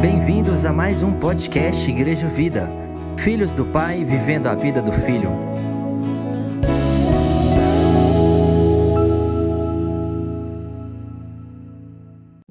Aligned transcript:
Bem-vindos 0.00 0.64
a 0.64 0.72
mais 0.72 1.02
um 1.02 1.18
podcast 1.18 1.90
Igreja 1.90 2.28
Vida. 2.28 2.70
Filhos 3.16 3.52
do 3.52 3.64
Pai 3.64 4.04
vivendo 4.04 4.46
a 4.46 4.54
vida 4.54 4.80
do 4.80 4.92
Filho. 4.92 5.28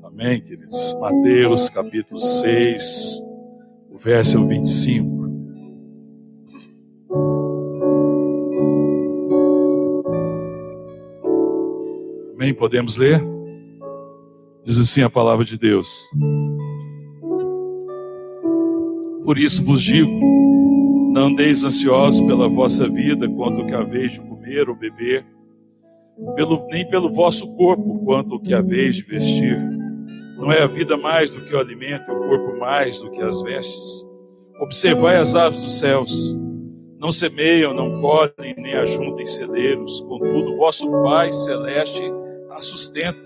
Amém, 0.03 0.41
queridos. 0.41 0.93
Mateus 0.99 1.69
capítulo 1.69 2.19
6, 2.19 3.21
o 3.91 3.97
verso 3.97 4.45
25. 4.45 5.25
Amém? 12.35 12.53
Podemos 12.53 12.97
ler? 12.97 13.23
Diz 14.65 14.77
assim 14.77 15.01
a 15.01 15.09
palavra 15.09 15.45
de 15.45 15.57
Deus. 15.57 16.09
Por 19.27 19.37
isso 19.37 19.61
vos 19.61 19.81
digo: 19.81 20.09
não 21.11 21.25
andeis 21.25 21.65
ansiosos 21.65 22.21
pela 22.21 22.47
vossa 22.47 22.87
vida, 22.87 23.27
quanto 23.27 23.65
que 23.65 23.73
haveis 23.73 24.13
de 24.13 24.21
comer 24.21 24.69
ou 24.69 24.73
beber, 24.73 25.25
pelo, 26.33 26.65
nem 26.67 26.89
pelo 26.89 27.11
vosso 27.11 27.45
corpo, 27.57 28.05
quanto 28.05 28.35
o 28.35 28.39
que 28.39 28.53
haveis 28.53 28.95
de 28.95 29.01
vestir. 29.01 29.59
Não 30.37 30.49
é 30.49 30.61
a 30.61 30.67
vida 30.67 30.95
mais 30.95 31.29
do 31.29 31.43
que 31.43 31.53
o 31.53 31.59
alimento, 31.59 32.09
o 32.09 32.29
corpo 32.29 32.57
mais 32.57 33.01
do 33.01 33.11
que 33.11 33.21
as 33.21 33.41
vestes. 33.41 34.01
Observai 34.61 35.17
as 35.17 35.35
aves 35.35 35.61
dos 35.61 35.77
céus. 35.77 36.33
Não 36.97 37.11
semeiam, 37.11 37.73
não 37.73 37.99
colhem, 37.99 38.55
nem 38.55 38.75
ajuntem 38.75 39.25
celeiros, 39.25 39.99
contudo, 40.07 40.55
vosso 40.55 40.89
Pai 41.03 41.33
celeste 41.33 42.01
a 42.49 42.61
sustenta. 42.61 43.19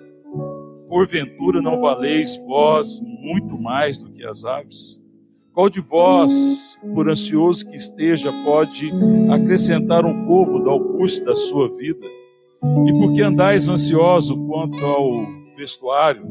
Porventura 0.89 1.61
não 1.61 1.79
valeis 1.79 2.35
vós 2.47 2.99
muito 3.21 3.55
mais 3.55 4.01
do 4.01 4.11
que 4.11 4.25
as 4.25 4.43
aves? 4.43 5.10
Qual 5.53 5.69
de 5.69 5.81
vós, 5.81 6.79
por 6.93 7.09
ansioso 7.09 7.69
que 7.69 7.75
esteja, 7.75 8.31
pode 8.45 8.89
acrescentar 9.29 10.05
um 10.05 10.25
povo 10.25 10.69
ao 10.69 10.79
curso 10.79 11.25
da 11.25 11.35
sua 11.35 11.67
vida? 11.75 12.05
E 12.87 12.93
por 12.93 13.11
que 13.13 13.21
andais 13.21 13.67
ansioso 13.67 14.47
quanto 14.47 14.77
ao 14.77 15.25
vestuário? 15.57 16.23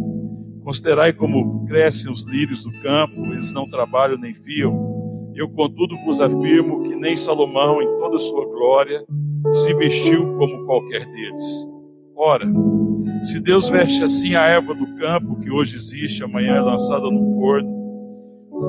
Considerai 0.64 1.12
como 1.12 1.66
crescem 1.66 2.10
os 2.10 2.26
lírios 2.26 2.64
do 2.64 2.72
campo, 2.80 3.26
eles 3.26 3.52
não 3.52 3.68
trabalham 3.68 4.16
nem 4.16 4.34
fiam. 4.34 5.32
Eu, 5.34 5.50
contudo, 5.50 5.98
vos 5.98 6.18
afirmo 6.18 6.82
que 6.84 6.94
nem 6.96 7.14
Salomão, 7.14 7.82
em 7.82 7.86
toda 7.98 8.16
a 8.16 8.20
sua 8.20 8.46
glória, 8.46 9.04
se 9.50 9.74
vestiu 9.74 10.34
como 10.38 10.64
qualquer 10.64 11.04
deles. 11.04 11.68
Ora, 12.16 12.46
se 13.22 13.38
Deus 13.38 13.68
veste 13.68 14.02
assim 14.02 14.34
a 14.34 14.46
erva 14.46 14.74
do 14.74 14.94
campo, 14.96 15.38
que 15.40 15.50
hoje 15.50 15.76
existe, 15.76 16.24
amanhã 16.24 16.56
é 16.56 16.60
lançada 16.60 17.10
no 17.10 17.34
forno, 17.38 17.79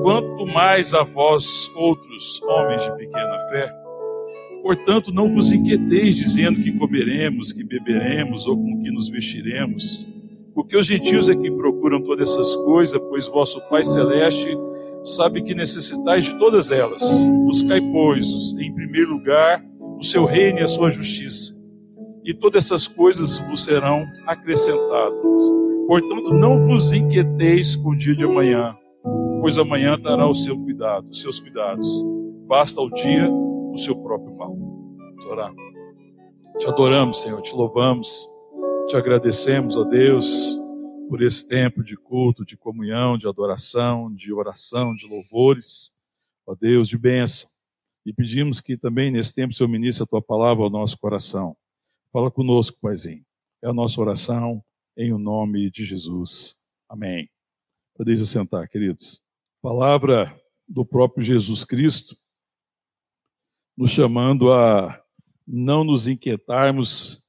quanto 0.00 0.46
mais 0.46 0.94
a 0.94 1.02
vós, 1.02 1.70
outros 1.76 2.40
homens 2.42 2.82
de 2.82 2.96
pequena 2.96 3.38
fé. 3.50 3.72
Portanto, 4.62 5.12
não 5.12 5.28
vos 5.28 5.52
inquieteis 5.52 6.14
dizendo 6.16 6.60
que 6.60 6.72
comeremos, 6.72 7.52
que 7.52 7.64
beberemos 7.64 8.46
ou 8.46 8.56
com 8.56 8.80
que 8.80 8.90
nos 8.90 9.08
vestiremos, 9.08 10.06
porque 10.54 10.76
os 10.76 10.86
gentios 10.86 11.28
é 11.28 11.34
que 11.34 11.50
procuram 11.50 12.00
todas 12.02 12.30
essas 12.30 12.54
coisas, 12.56 13.00
pois 13.08 13.26
vosso 13.26 13.60
Pai 13.68 13.84
Celeste 13.84 14.56
sabe 15.02 15.42
que 15.42 15.54
necessitais 15.54 16.24
de 16.24 16.38
todas 16.38 16.70
elas. 16.70 17.02
Buscai, 17.44 17.80
pois, 17.80 18.54
em 18.58 18.72
primeiro 18.72 19.16
lugar, 19.16 19.64
o 19.98 20.02
seu 20.02 20.24
reino 20.24 20.60
e 20.60 20.62
a 20.62 20.68
sua 20.68 20.90
justiça, 20.90 21.52
e 22.24 22.32
todas 22.32 22.66
essas 22.66 22.86
coisas 22.86 23.38
vos 23.38 23.64
serão 23.64 24.06
acrescentadas. 24.26 25.38
Portanto, 25.88 26.32
não 26.34 26.66
vos 26.66 26.92
inquieteis 26.92 27.74
com 27.74 27.90
o 27.90 27.96
dia 27.96 28.14
de 28.14 28.24
amanhã, 28.24 28.76
pois 29.42 29.58
amanhã 29.58 29.98
dará 29.98 30.24
o 30.24 30.32
seu 30.32 30.56
cuidado, 30.56 31.10
os 31.10 31.20
seus 31.20 31.40
cuidados. 31.40 32.04
Basta 32.46 32.80
ao 32.80 32.88
dia 32.88 33.28
o 33.28 33.76
seu 33.76 34.00
próprio 34.00 34.36
mal. 34.36 34.54
Vamos 34.56 35.24
orar. 35.24 35.52
Te 36.60 36.68
adoramos, 36.68 37.20
Senhor, 37.20 37.42
te 37.42 37.52
louvamos, 37.52 38.28
te 38.86 38.96
agradecemos, 38.96 39.76
ó 39.76 39.82
Deus, 39.82 40.56
por 41.08 41.20
esse 41.22 41.48
tempo 41.48 41.82
de 41.82 41.96
culto, 41.96 42.44
de 42.44 42.56
comunhão, 42.56 43.18
de 43.18 43.26
adoração, 43.26 44.14
de 44.14 44.32
oração, 44.32 44.94
de 44.94 45.08
louvores, 45.08 45.90
ó 46.46 46.54
Deus, 46.54 46.88
de 46.88 46.96
bênção. 46.96 47.50
E 48.06 48.12
pedimos 48.12 48.60
que 48.60 48.76
também 48.76 49.10
nesse 49.10 49.34
tempo 49.34 49.52
o 49.52 49.56
Senhor 49.56 49.68
ministre 49.68 50.04
a 50.04 50.06
tua 50.06 50.22
palavra 50.22 50.62
ao 50.62 50.70
nosso 50.70 50.96
coração. 51.00 51.56
Fala 52.12 52.30
conosco, 52.30 52.78
Paizinho. 52.80 53.24
É 53.60 53.68
a 53.68 53.72
nossa 53.72 54.00
oração 54.00 54.62
em 54.96 55.12
o 55.12 55.18
nome 55.18 55.68
de 55.68 55.84
Jesus. 55.84 56.64
Amém. 56.88 57.28
Podeis 57.96 58.22
assentar, 58.22 58.68
queridos 58.68 59.20
palavra 59.62 60.36
do 60.66 60.84
próprio 60.84 61.24
Jesus 61.24 61.64
Cristo, 61.64 62.16
nos 63.76 63.92
chamando 63.92 64.52
a 64.52 65.00
não 65.46 65.84
nos 65.84 66.08
inquietarmos 66.08 67.28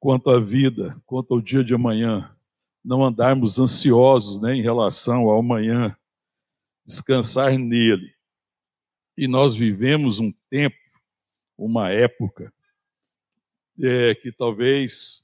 quanto 0.00 0.28
à 0.28 0.40
vida, 0.40 1.00
quanto 1.06 1.34
ao 1.34 1.40
dia 1.40 1.62
de 1.62 1.74
amanhã, 1.74 2.36
não 2.84 3.04
andarmos 3.04 3.60
ansiosos 3.60 4.40
né, 4.40 4.56
em 4.56 4.62
relação 4.62 5.28
ao 5.28 5.38
amanhã, 5.38 5.96
descansar 6.84 7.56
nele. 7.56 8.12
E 9.16 9.28
nós 9.28 9.54
vivemos 9.54 10.18
um 10.18 10.32
tempo, 10.50 10.76
uma 11.56 11.90
época, 11.90 12.52
é, 13.80 14.14
que 14.16 14.32
talvez 14.32 15.22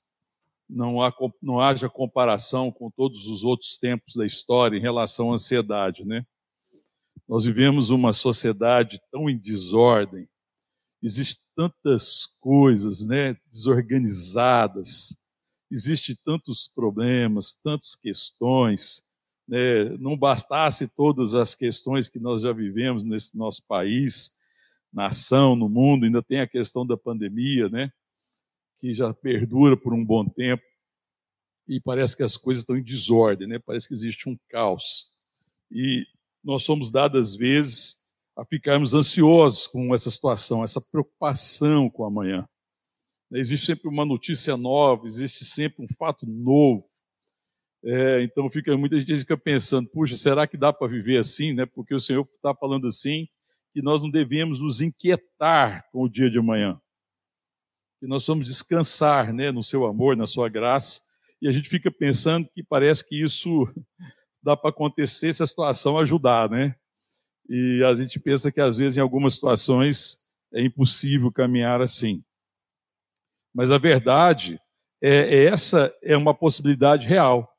não, 0.68 1.02
há, 1.02 1.12
não 1.42 1.60
haja 1.60 1.88
comparação 1.88 2.70
com 2.70 2.90
todos 2.90 3.26
os 3.26 3.42
outros 3.42 3.76
tempos 3.78 4.14
da 4.14 4.24
história 4.24 4.76
em 4.76 4.80
relação 4.80 5.30
à 5.30 5.34
ansiedade, 5.34 6.04
né? 6.04 6.24
Nós 7.28 7.44
vivemos 7.44 7.90
uma 7.90 8.12
sociedade 8.12 9.00
tão 9.10 9.30
em 9.30 9.38
desordem, 9.38 10.28
existem 11.02 11.44
tantas 11.56 12.26
coisas 12.40 13.06
né, 13.06 13.36
desorganizadas, 13.50 15.16
existem 15.70 16.16
tantos 16.24 16.68
problemas, 16.68 17.54
tantas 17.54 17.94
questões. 17.94 19.02
Né, 19.46 19.90
não 19.98 20.16
bastasse 20.16 20.88
todas 20.88 21.34
as 21.34 21.54
questões 21.54 22.08
que 22.08 22.18
nós 22.18 22.42
já 22.42 22.52
vivemos 22.52 23.04
nesse 23.04 23.36
nosso 23.36 23.62
país, 23.66 24.38
nação, 24.92 25.56
no 25.56 25.68
mundo, 25.68 26.04
ainda 26.04 26.22
tem 26.22 26.40
a 26.40 26.46
questão 26.46 26.86
da 26.86 26.96
pandemia, 26.96 27.68
né, 27.68 27.90
que 28.78 28.94
já 28.94 29.12
perdura 29.12 29.76
por 29.76 29.92
um 29.92 30.04
bom 30.04 30.26
tempo 30.28 30.62
e 31.66 31.80
parece 31.80 32.16
que 32.16 32.22
as 32.22 32.36
coisas 32.36 32.62
estão 32.62 32.76
em 32.76 32.82
desordem, 32.82 33.48
né? 33.48 33.58
Parece 33.58 33.88
que 33.88 33.94
existe 33.94 34.28
um 34.28 34.38
caos. 34.50 35.10
E 35.70 36.06
nós 36.44 36.64
somos 36.64 36.90
dados, 36.90 37.28
às 37.28 37.36
vezes, 37.36 37.96
a 38.36 38.44
ficarmos 38.44 38.94
ansiosos 38.94 39.66
com 39.66 39.94
essa 39.94 40.10
situação, 40.10 40.62
essa 40.62 40.80
preocupação 40.80 41.88
com 41.88 42.04
amanhã. 42.04 42.46
Existe 43.32 43.66
sempre 43.66 43.88
uma 43.88 44.04
notícia 44.04 44.56
nova, 44.56 45.06
existe 45.06 45.44
sempre 45.44 45.84
um 45.84 45.88
fato 45.98 46.26
novo. 46.26 46.88
É, 47.84 48.22
então 48.22 48.48
fica, 48.48 48.76
muita 48.76 48.98
gente 48.98 49.16
fica 49.18 49.36
pensando, 49.36 49.88
puxa, 49.90 50.16
será 50.16 50.46
que 50.46 50.56
dá 50.56 50.72
para 50.72 50.86
viver 50.86 51.18
assim? 51.18 51.52
Né? 51.52 51.66
Porque 51.66 51.94
o 51.94 52.00
Senhor 52.00 52.26
está 52.36 52.54
falando 52.54 52.86
assim, 52.86 53.26
que 53.72 53.82
nós 53.82 54.00
não 54.00 54.10
devemos 54.10 54.60
nos 54.60 54.80
inquietar 54.80 55.84
com 55.90 56.02
o 56.02 56.08
dia 56.08 56.30
de 56.30 56.38
amanhã. 56.38 56.80
Que 58.00 58.06
nós 58.06 58.26
vamos 58.26 58.46
descansar 58.46 59.32
né, 59.32 59.50
no 59.50 59.62
seu 59.62 59.84
amor, 59.84 60.16
na 60.16 60.26
sua 60.26 60.48
graça. 60.48 61.00
E 61.42 61.48
a 61.48 61.52
gente 61.52 61.68
fica 61.68 61.90
pensando 61.90 62.48
que 62.54 62.62
parece 62.62 63.06
que 63.06 63.20
isso 63.20 63.66
dá 64.44 64.54
para 64.56 64.70
acontecer 64.70 65.32
se 65.32 65.42
a 65.42 65.46
situação 65.46 65.98
ajudar, 65.98 66.50
né? 66.50 66.76
E 67.48 67.82
a 67.84 67.94
gente 67.94 68.20
pensa 68.20 68.52
que 68.52 68.60
às 68.60 68.76
vezes 68.76 68.98
em 68.98 69.00
algumas 69.00 69.34
situações 69.34 70.18
é 70.52 70.62
impossível 70.62 71.32
caminhar 71.32 71.80
assim. 71.80 72.22
Mas 73.54 73.70
a 73.70 73.78
verdade 73.78 74.60
é, 75.02 75.36
é 75.36 75.44
essa 75.46 75.92
é 76.02 76.16
uma 76.16 76.34
possibilidade 76.34 77.08
real. 77.08 77.50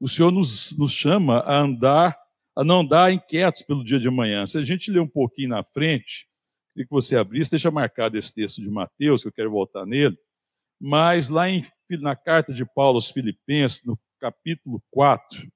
O 0.00 0.08
Senhor 0.08 0.30
nos, 0.30 0.76
nos 0.78 0.92
chama 0.92 1.38
a 1.40 1.58
andar, 1.58 2.16
a 2.56 2.64
não 2.64 2.80
andar 2.80 3.12
inquietos 3.12 3.62
pelo 3.62 3.84
dia 3.84 3.98
de 3.98 4.08
amanhã. 4.08 4.46
Se 4.46 4.58
a 4.58 4.62
gente 4.62 4.90
ler 4.90 5.00
um 5.00 5.08
pouquinho 5.08 5.50
na 5.50 5.64
frente, 5.64 6.28
queria 6.72 6.86
que 6.86 6.92
você 6.92 7.16
abrisse, 7.16 7.52
deixa 7.52 7.70
marcado 7.70 8.16
esse 8.16 8.32
texto 8.34 8.60
de 8.60 8.70
Mateus, 8.70 9.22
que 9.22 9.28
eu 9.28 9.32
quero 9.32 9.50
voltar 9.50 9.86
nele. 9.86 10.16
Mas 10.80 11.28
lá 11.28 11.48
em, 11.48 11.64
na 12.00 12.16
carta 12.16 12.52
de 12.52 12.64
Paulo 12.64 12.96
aos 12.96 13.10
Filipenses, 13.10 13.84
no 13.86 13.98
capítulo 14.20 14.82
4, 14.90 15.48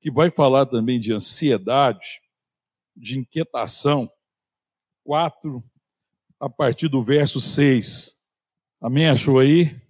que 0.00 0.10
vai 0.10 0.30
falar 0.30 0.66
também 0.66 1.00
de 1.00 1.12
ansiedade, 1.12 2.20
de 2.96 3.18
inquietação. 3.18 4.10
4, 5.04 5.64
a 6.38 6.50
partir 6.50 6.88
do 6.88 7.02
verso 7.02 7.40
6. 7.40 8.14
Amém? 8.80 9.08
Achou 9.08 9.38
aí? 9.38 9.80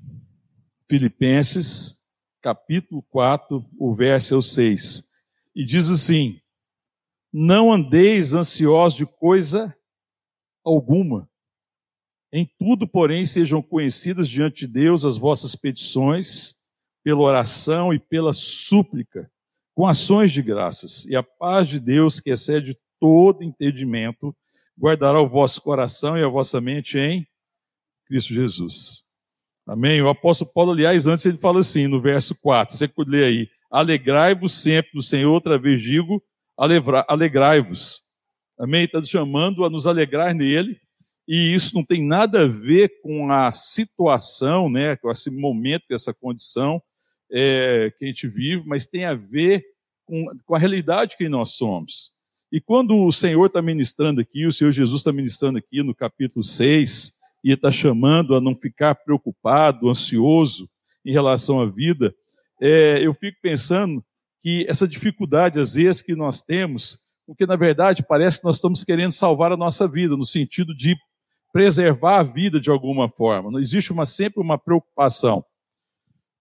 Filipenses, 0.88 2.08
capítulo 2.40 3.02
4, 3.10 3.68
o 3.78 3.94
verso 3.94 4.34
é 4.34 4.36
o 4.36 4.42
6. 4.42 5.12
E 5.54 5.64
diz 5.64 5.90
assim: 5.90 6.40
Não 7.32 7.72
andeis 7.72 8.34
ansiosos 8.34 8.96
de 8.96 9.04
coisa 9.04 9.76
alguma. 10.64 11.28
Em 12.32 12.46
tudo, 12.58 12.86
porém, 12.86 13.26
sejam 13.26 13.62
conhecidas 13.62 14.28
diante 14.28 14.66
de 14.66 14.72
Deus 14.72 15.04
as 15.04 15.16
vossas 15.18 15.56
petições, 15.56 16.54
pela 17.02 17.22
oração 17.22 17.92
e 17.92 17.98
pela 17.98 18.32
súplica 18.32 19.30
com 19.78 19.86
ações 19.86 20.32
de 20.32 20.42
graças. 20.42 21.06
E 21.06 21.14
a 21.14 21.22
paz 21.22 21.68
de 21.68 21.78
Deus, 21.78 22.18
que 22.18 22.30
excede 22.30 22.76
todo 22.98 23.44
entendimento, 23.44 24.34
guardará 24.76 25.20
o 25.20 25.28
vosso 25.28 25.62
coração 25.62 26.18
e 26.18 26.24
a 26.24 26.26
vossa 26.26 26.60
mente 26.60 26.98
em 26.98 27.24
Cristo 28.04 28.34
Jesus. 28.34 29.04
Amém? 29.64 30.02
O 30.02 30.08
apóstolo 30.08 30.50
Paulo, 30.52 30.72
aliás, 30.72 31.06
antes 31.06 31.24
ele 31.26 31.38
fala 31.38 31.60
assim, 31.60 31.86
no 31.86 32.00
verso 32.00 32.34
4, 32.40 32.76
você 32.76 32.88
pode 32.88 33.08
ler 33.08 33.26
aí, 33.26 33.48
alegrai-vos 33.70 34.60
sempre 34.60 34.90
no 34.94 35.00
Senhor, 35.00 35.32
outra 35.32 35.56
vez 35.56 35.80
digo, 35.80 36.20
alegrai-vos. 37.06 38.00
Amém? 38.58 38.84
Está 38.84 39.00
chamando 39.04 39.64
a 39.64 39.70
nos 39.70 39.86
alegrar 39.86 40.34
nele, 40.34 40.76
e 41.28 41.54
isso 41.54 41.72
não 41.76 41.84
tem 41.84 42.04
nada 42.04 42.42
a 42.42 42.48
ver 42.48 43.00
com 43.00 43.30
a 43.30 43.52
situação, 43.52 44.68
né, 44.68 44.96
com 44.96 45.08
esse 45.08 45.30
momento, 45.30 45.84
com 45.86 45.94
essa 45.94 46.12
condição, 46.12 46.82
é, 47.30 47.92
que 47.98 48.04
a 48.04 48.08
gente 48.08 48.26
vive, 48.26 48.62
mas 48.66 48.86
tem 48.86 49.04
a 49.04 49.14
ver 49.14 49.64
com, 50.04 50.26
com 50.44 50.54
a 50.54 50.58
realidade 50.58 51.16
que 51.16 51.28
nós 51.28 51.52
somos. 51.52 52.12
E 52.50 52.60
quando 52.60 52.96
o 52.96 53.12
Senhor 53.12 53.46
está 53.46 53.60
ministrando 53.60 54.20
aqui, 54.20 54.46
o 54.46 54.52
Senhor 54.52 54.70
Jesus 54.70 55.00
está 55.00 55.12
ministrando 55.12 55.58
aqui 55.58 55.82
no 55.82 55.94
capítulo 55.94 56.42
6, 56.42 57.18
e 57.44 57.52
está 57.52 57.70
chamando 57.70 58.34
a 58.34 58.40
não 58.40 58.54
ficar 58.54 58.94
preocupado, 58.94 59.88
ansioso 59.88 60.68
em 61.04 61.12
relação 61.12 61.60
à 61.60 61.66
vida, 61.66 62.14
é, 62.60 63.00
eu 63.04 63.14
fico 63.14 63.38
pensando 63.40 64.04
que 64.40 64.66
essa 64.68 64.86
dificuldade, 64.86 65.60
às 65.60 65.74
vezes, 65.74 66.02
que 66.02 66.14
nós 66.14 66.42
temos, 66.42 66.98
porque 67.26 67.46
na 67.46 67.56
verdade 67.56 68.04
parece 68.06 68.40
que 68.40 68.44
nós 68.44 68.56
estamos 68.56 68.84
querendo 68.84 69.12
salvar 69.12 69.52
a 69.52 69.56
nossa 69.56 69.86
vida, 69.86 70.16
no 70.16 70.24
sentido 70.24 70.74
de 70.74 70.96
preservar 71.52 72.18
a 72.18 72.22
vida 72.22 72.60
de 72.60 72.70
alguma 72.70 73.08
forma. 73.08 73.60
Existe 73.60 73.92
uma, 73.92 74.04
sempre 74.04 74.40
uma 74.40 74.58
preocupação. 74.58 75.44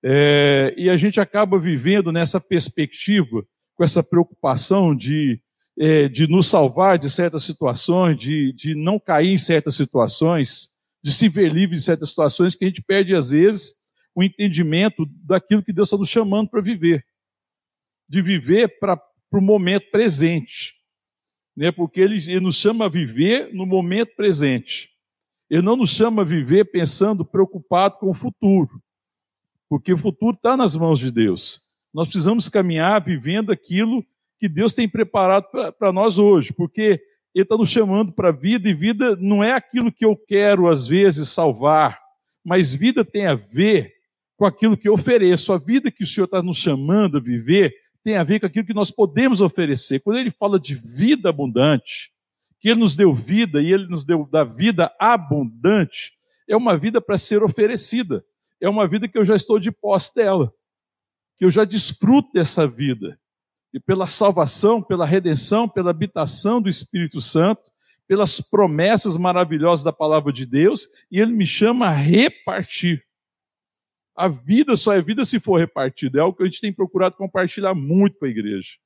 É, 0.09 0.74
e 0.77 0.89
a 0.89 0.95
gente 0.95 1.19
acaba 1.19 1.59
vivendo 1.59 2.13
nessa 2.13 2.39
perspectiva, 2.39 3.45
com 3.75 3.83
essa 3.83 4.01
preocupação 4.01 4.95
de, 4.95 5.42
é, 5.77 6.07
de 6.07 6.27
nos 6.27 6.48
salvar 6.48 6.98
de 6.98 7.09
certas 7.09 7.44
situações, 7.44 8.18
de, 8.18 8.54
de 8.54 8.74
não 8.74 8.98
cair 8.98 9.33
em 9.33 9.38
certas 9.38 9.75
situações, 9.75 10.69
de 11.04 11.12
se 11.12 11.27
ver 11.27 11.51
livre 11.51 11.75
de 11.75 11.81
certas 11.81 12.07
situações, 12.07 12.56
que 12.56 12.63
a 12.63 12.68
gente 12.69 12.81
perde, 12.81 13.13
às 13.13 13.31
vezes, 13.31 13.74
o 14.15 14.24
entendimento 14.24 15.06
daquilo 15.25 15.62
que 15.62 15.74
Deus 15.74 15.89
está 15.89 15.98
nos 15.98 16.09
chamando 16.09 16.50
para 16.50 16.62
viver. 16.62 17.06
De 18.07 18.21
viver 18.21 18.80
para 18.80 18.98
o 19.33 19.42
momento 19.42 19.92
presente. 19.92 20.74
Né? 21.54 21.69
Porque 21.69 22.00
ele, 22.00 22.15
ele 22.15 22.39
nos 22.39 22.56
chama 22.56 22.86
a 22.86 22.89
viver 22.89 23.54
no 23.54 23.65
momento 23.65 24.15
presente. 24.15 24.89
Ele 25.50 25.63
não 25.63 25.75
nos 25.75 25.89
chama 25.89 26.21
a 26.21 26.25
viver 26.25 26.63
pensando 26.71 27.25
preocupado 27.25 27.98
com 27.98 28.09
o 28.09 28.13
futuro 28.13 28.81
porque 29.69 29.93
o 29.93 29.97
futuro 29.97 30.35
está 30.35 30.55
nas 30.55 30.75
mãos 30.75 30.99
de 30.99 31.11
Deus. 31.11 31.61
Nós 31.93 32.07
precisamos 32.07 32.49
caminhar 32.49 33.03
vivendo 33.03 33.51
aquilo 33.51 34.05
que 34.39 34.47
Deus 34.47 34.73
tem 34.73 34.87
preparado 34.87 35.47
para 35.77 35.91
nós 35.91 36.17
hoje, 36.19 36.53
porque 36.53 37.01
Ele 37.33 37.43
está 37.43 37.57
nos 37.57 37.69
chamando 37.69 38.11
para 38.11 38.29
a 38.29 38.31
vida, 38.31 38.69
e 38.69 38.73
vida 38.73 39.15
não 39.15 39.43
é 39.43 39.53
aquilo 39.53 39.91
que 39.91 40.05
eu 40.05 40.15
quero, 40.15 40.67
às 40.67 40.85
vezes, 40.85 41.29
salvar, 41.29 41.99
mas 42.45 42.73
vida 42.73 43.03
tem 43.03 43.25
a 43.25 43.35
ver 43.35 43.93
com 44.37 44.45
aquilo 44.45 44.77
que 44.77 44.87
eu 44.87 44.93
ofereço. 44.93 45.51
A 45.51 45.57
vida 45.57 45.91
que 45.91 46.03
o 46.03 46.07
Senhor 46.07 46.25
está 46.25 46.41
nos 46.41 46.57
chamando 46.57 47.17
a 47.17 47.21
viver 47.21 47.73
tem 48.03 48.15
a 48.15 48.23
ver 48.23 48.39
com 48.39 48.45
aquilo 48.45 48.65
que 48.65 48.73
nós 48.73 48.91
podemos 48.91 49.41
oferecer. 49.41 49.99
Quando 50.01 50.17
Ele 50.19 50.31
fala 50.31 50.59
de 50.59 50.75
vida 50.75 51.29
abundante, 51.29 52.11
que 52.59 52.69
Ele 52.69 52.79
nos 52.79 52.95
deu 52.95 53.13
vida 53.13 53.61
e 53.61 53.73
Ele 53.73 53.87
nos 53.87 54.05
deu 54.05 54.25
da 54.25 54.43
vida 54.43 54.93
abundante, 54.99 56.13
é 56.47 56.55
uma 56.55 56.77
vida 56.77 57.01
para 57.01 57.17
ser 57.17 57.43
oferecida 57.43 58.23
é 58.62 58.69
uma 58.69 58.88
vida 58.88 59.07
que 59.07 59.18
eu 59.18 59.25
já 59.25 59.36
estou 59.36 59.59
de 59.59 59.71
posse 59.71 60.15
dela, 60.15 60.54
que 61.38 61.45
eu 61.45 61.51
já 61.51 61.63
desfruto 61.63 62.31
dessa 62.33 62.68
vida. 62.68 63.19
E 63.74 63.80
pela 63.80 64.07
salvação, 64.07 64.81
pela 64.81 65.06
redenção, 65.06 65.68
pela 65.68 65.92
habitação 65.92 66.62
do 66.62 66.69
Espírito 66.69 67.21
Santo, 67.21 67.69
pelas 68.07 68.39
promessas 68.42 69.18
maravilhosas 69.18 69.83
da 69.83 69.92
palavra 69.92 70.31
de 70.31 70.45
Deus, 70.45 70.88
e 71.12 71.19
ele 71.19 71.33
me 71.33 71.45
chama 71.45 71.88
a 71.88 71.94
repartir. 71.94 73.04
A 74.15 74.27
vida 74.27 74.75
só 74.75 74.94
é 74.94 75.01
vida 75.01 75.24
se 75.25 75.39
for 75.39 75.57
repartida, 75.57 76.18
é 76.18 76.21
algo 76.21 76.38
que 76.38 76.44
a 76.44 76.45
gente 76.48 76.62
tem 76.62 76.74
procurado 76.74 77.15
compartilhar 77.15 77.75
muito 77.75 78.18
com 78.18 78.25
a 78.25 78.30
igreja. 78.30 78.77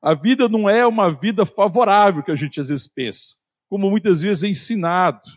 A 0.00 0.14
vida 0.14 0.48
não 0.48 0.70
é 0.70 0.86
uma 0.86 1.10
vida 1.10 1.44
favorável 1.44 2.22
que 2.22 2.30
a 2.30 2.36
gente 2.36 2.58
às 2.60 2.68
vezes 2.68 2.86
pensa, 2.86 3.34
como 3.68 3.90
muitas 3.90 4.22
vezes 4.22 4.44
é 4.44 4.48
ensinado 4.48 5.28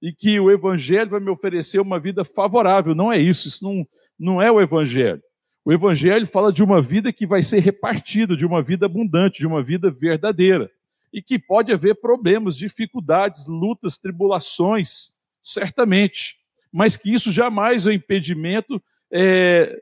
e 0.00 0.12
que 0.12 0.38
o 0.38 0.50
Evangelho 0.50 1.10
vai 1.10 1.20
me 1.20 1.30
oferecer 1.30 1.80
uma 1.80 1.98
vida 1.98 2.24
favorável. 2.24 2.94
Não 2.94 3.12
é 3.12 3.18
isso, 3.18 3.48
isso 3.48 3.64
não, 3.64 3.86
não 4.18 4.42
é 4.42 4.50
o 4.50 4.60
Evangelho. 4.60 5.22
O 5.64 5.72
Evangelho 5.72 6.26
fala 6.26 6.52
de 6.52 6.62
uma 6.62 6.80
vida 6.80 7.12
que 7.12 7.26
vai 7.26 7.42
ser 7.42 7.58
repartida, 7.58 8.36
de 8.36 8.46
uma 8.46 8.62
vida 8.62 8.86
abundante, 8.86 9.40
de 9.40 9.46
uma 9.46 9.62
vida 9.62 9.90
verdadeira. 9.90 10.70
E 11.12 11.20
que 11.20 11.38
pode 11.38 11.72
haver 11.72 11.96
problemas, 11.96 12.56
dificuldades, 12.56 13.46
lutas, 13.46 13.98
tribulações, 13.98 15.10
certamente. 15.42 16.36
Mas 16.72 16.96
que 16.96 17.12
isso 17.12 17.32
jamais 17.32 17.86
é 17.86 17.90
um 17.90 17.92
impedimento 17.92 18.82
é, 19.10 19.78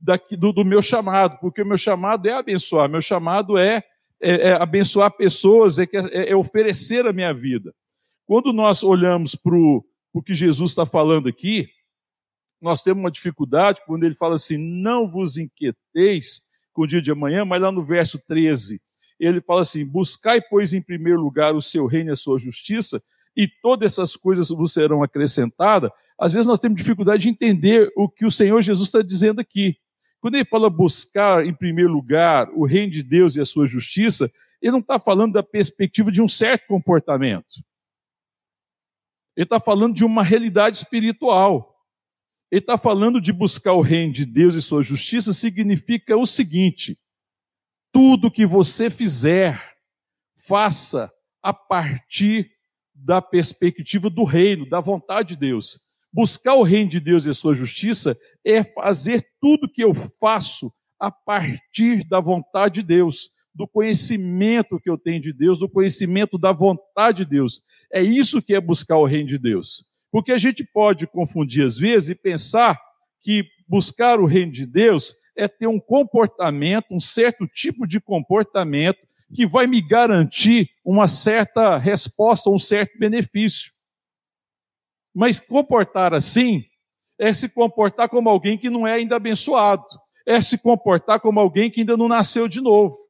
daqui, 0.00 0.36
do, 0.36 0.52
do, 0.52 0.64
meu 0.64 0.82
chamado, 0.82 1.38
porque 1.40 1.62
o 1.62 1.66
meu 1.66 1.78
chamado 1.78 2.28
é 2.28 2.32
abençoar, 2.32 2.88
meu 2.88 3.00
chamado 3.00 3.56
é, 3.56 3.82
é, 4.20 4.50
é 4.50 4.52
abençoar 4.52 5.10
pessoas, 5.16 5.78
é, 5.78 5.84
é, 5.84 6.30
é 6.30 6.36
oferecer 6.36 7.06
a 7.06 7.12
minha 7.12 7.32
vida. 7.32 7.74
Quando 8.26 8.52
nós 8.52 8.82
olhamos 8.82 9.34
para 9.34 9.54
o 9.54 10.22
que 10.24 10.34
Jesus 10.34 10.70
está 10.70 10.86
falando 10.86 11.28
aqui, 11.28 11.68
nós 12.60 12.82
temos 12.82 13.02
uma 13.02 13.10
dificuldade 13.10 13.82
quando 13.86 14.04
ele 14.04 14.14
fala 14.14 14.34
assim: 14.34 14.56
não 14.56 15.08
vos 15.08 15.36
inquieteis 15.36 16.42
com 16.72 16.82
o 16.82 16.86
dia 16.86 17.02
de 17.02 17.12
amanhã, 17.12 17.44
mas 17.44 17.60
lá 17.60 17.70
no 17.70 17.84
verso 17.84 18.18
13, 18.26 18.80
ele 19.20 19.40
fala 19.40 19.60
assim: 19.60 19.84
buscai, 19.84 20.40
pois, 20.40 20.72
em 20.72 20.80
primeiro 20.80 21.20
lugar 21.20 21.54
o 21.54 21.60
seu 21.60 21.86
reino 21.86 22.10
e 22.10 22.12
a 22.12 22.16
sua 22.16 22.38
justiça, 22.38 23.02
e 23.36 23.46
todas 23.46 23.92
essas 23.92 24.16
coisas 24.16 24.48
vos 24.48 24.72
serão 24.72 25.02
acrescentadas. 25.02 25.90
Às 26.18 26.32
vezes 26.32 26.46
nós 26.46 26.60
temos 26.60 26.78
dificuldade 26.78 27.24
de 27.24 27.28
entender 27.28 27.92
o 27.96 28.08
que 28.08 28.24
o 28.24 28.30
Senhor 28.30 28.62
Jesus 28.62 28.88
está 28.88 29.02
dizendo 29.02 29.40
aqui. 29.40 29.76
Quando 30.20 30.36
ele 30.36 30.44
fala 30.44 30.70
buscar 30.70 31.44
em 31.44 31.52
primeiro 31.52 31.92
lugar 31.92 32.48
o 32.54 32.64
reino 32.64 32.92
de 32.92 33.02
Deus 33.02 33.36
e 33.36 33.40
a 33.40 33.44
sua 33.44 33.66
justiça, 33.66 34.30
ele 34.62 34.72
não 34.72 34.78
está 34.78 34.98
falando 34.98 35.34
da 35.34 35.42
perspectiva 35.42 36.10
de 36.10 36.22
um 36.22 36.28
certo 36.28 36.66
comportamento. 36.66 37.62
Ele 39.36 39.44
está 39.44 39.58
falando 39.58 39.94
de 39.94 40.04
uma 40.04 40.22
realidade 40.22 40.76
espiritual. 40.76 41.74
Ele 42.50 42.60
está 42.60 42.78
falando 42.78 43.20
de 43.20 43.32
buscar 43.32 43.72
o 43.72 43.80
reino 43.80 44.12
de 44.12 44.24
Deus 44.24 44.54
e 44.54 44.62
sua 44.62 44.82
justiça, 44.82 45.32
significa 45.32 46.16
o 46.16 46.26
seguinte: 46.26 46.98
tudo 47.92 48.30
que 48.30 48.46
você 48.46 48.88
fizer, 48.90 49.60
faça 50.36 51.10
a 51.42 51.52
partir 51.52 52.50
da 52.94 53.20
perspectiva 53.20 54.08
do 54.08 54.24
reino, 54.24 54.68
da 54.68 54.80
vontade 54.80 55.30
de 55.30 55.36
Deus. 55.36 55.80
Buscar 56.12 56.54
o 56.54 56.62
reino 56.62 56.90
de 56.90 57.00
Deus 57.00 57.24
e 57.24 57.34
sua 57.34 57.54
justiça 57.54 58.16
é 58.44 58.62
fazer 58.62 59.26
tudo 59.40 59.68
que 59.68 59.82
eu 59.82 59.92
faço 59.92 60.72
a 60.98 61.10
partir 61.10 62.06
da 62.06 62.20
vontade 62.20 62.76
de 62.76 62.82
Deus 62.82 63.30
do 63.54 63.68
conhecimento 63.68 64.80
que 64.80 64.90
eu 64.90 64.98
tenho 64.98 65.20
de 65.20 65.32
Deus, 65.32 65.60
do 65.60 65.68
conhecimento 65.68 66.36
da 66.36 66.52
vontade 66.52 67.18
de 67.18 67.30
Deus. 67.30 67.62
É 67.92 68.02
isso 68.02 68.42
que 68.42 68.54
é 68.54 68.60
buscar 68.60 68.96
o 68.96 69.06
reino 69.06 69.28
de 69.28 69.38
Deus. 69.38 69.84
Porque 70.10 70.32
a 70.32 70.38
gente 70.38 70.64
pode 70.64 71.06
confundir 71.06 71.64
às 71.64 71.78
vezes 71.78 72.10
e 72.10 72.14
pensar 72.14 72.78
que 73.20 73.44
buscar 73.68 74.18
o 74.18 74.26
reino 74.26 74.50
de 74.50 74.66
Deus 74.66 75.14
é 75.36 75.46
ter 75.46 75.68
um 75.68 75.80
comportamento, 75.80 76.86
um 76.90 77.00
certo 77.00 77.46
tipo 77.46 77.86
de 77.86 78.00
comportamento 78.00 78.98
que 79.32 79.46
vai 79.46 79.66
me 79.66 79.80
garantir 79.80 80.68
uma 80.84 81.06
certa 81.06 81.78
resposta, 81.78 82.50
um 82.50 82.58
certo 82.58 82.98
benefício. 82.98 83.72
Mas 85.14 85.38
comportar 85.38 86.12
assim 86.12 86.64
é 87.18 87.32
se 87.32 87.48
comportar 87.48 88.08
como 88.08 88.28
alguém 88.28 88.58
que 88.58 88.68
não 88.68 88.86
é 88.86 88.94
ainda 88.94 89.16
abençoado, 89.16 89.84
é 90.26 90.40
se 90.42 90.58
comportar 90.58 91.20
como 91.20 91.38
alguém 91.38 91.70
que 91.70 91.80
ainda 91.80 91.96
não 91.96 92.08
nasceu 92.08 92.48
de 92.48 92.60
novo 92.60 93.03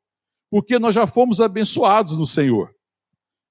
porque 0.55 0.79
nós 0.79 0.95
já 0.95 1.05
fomos 1.05 1.41
abençoados 1.41 2.17
no 2.17 2.25
Senhor. 2.25 2.73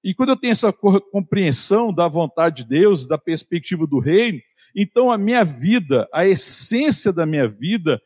E 0.02 0.14
quando 0.14 0.30
eu 0.30 0.38
tenho 0.38 0.52
essa 0.52 0.72
compreensão 0.72 1.92
da 1.92 2.08
vontade 2.08 2.62
de 2.62 2.68
Deus, 2.70 3.06
da 3.06 3.18
perspectiva 3.18 3.86
do 3.86 3.98
reino, 3.98 4.40
então 4.74 5.12
a 5.12 5.18
minha 5.18 5.44
vida, 5.44 6.08
a 6.14 6.24
essência 6.24 7.12
da 7.12 7.26
minha 7.26 7.46
vida, 7.46 8.00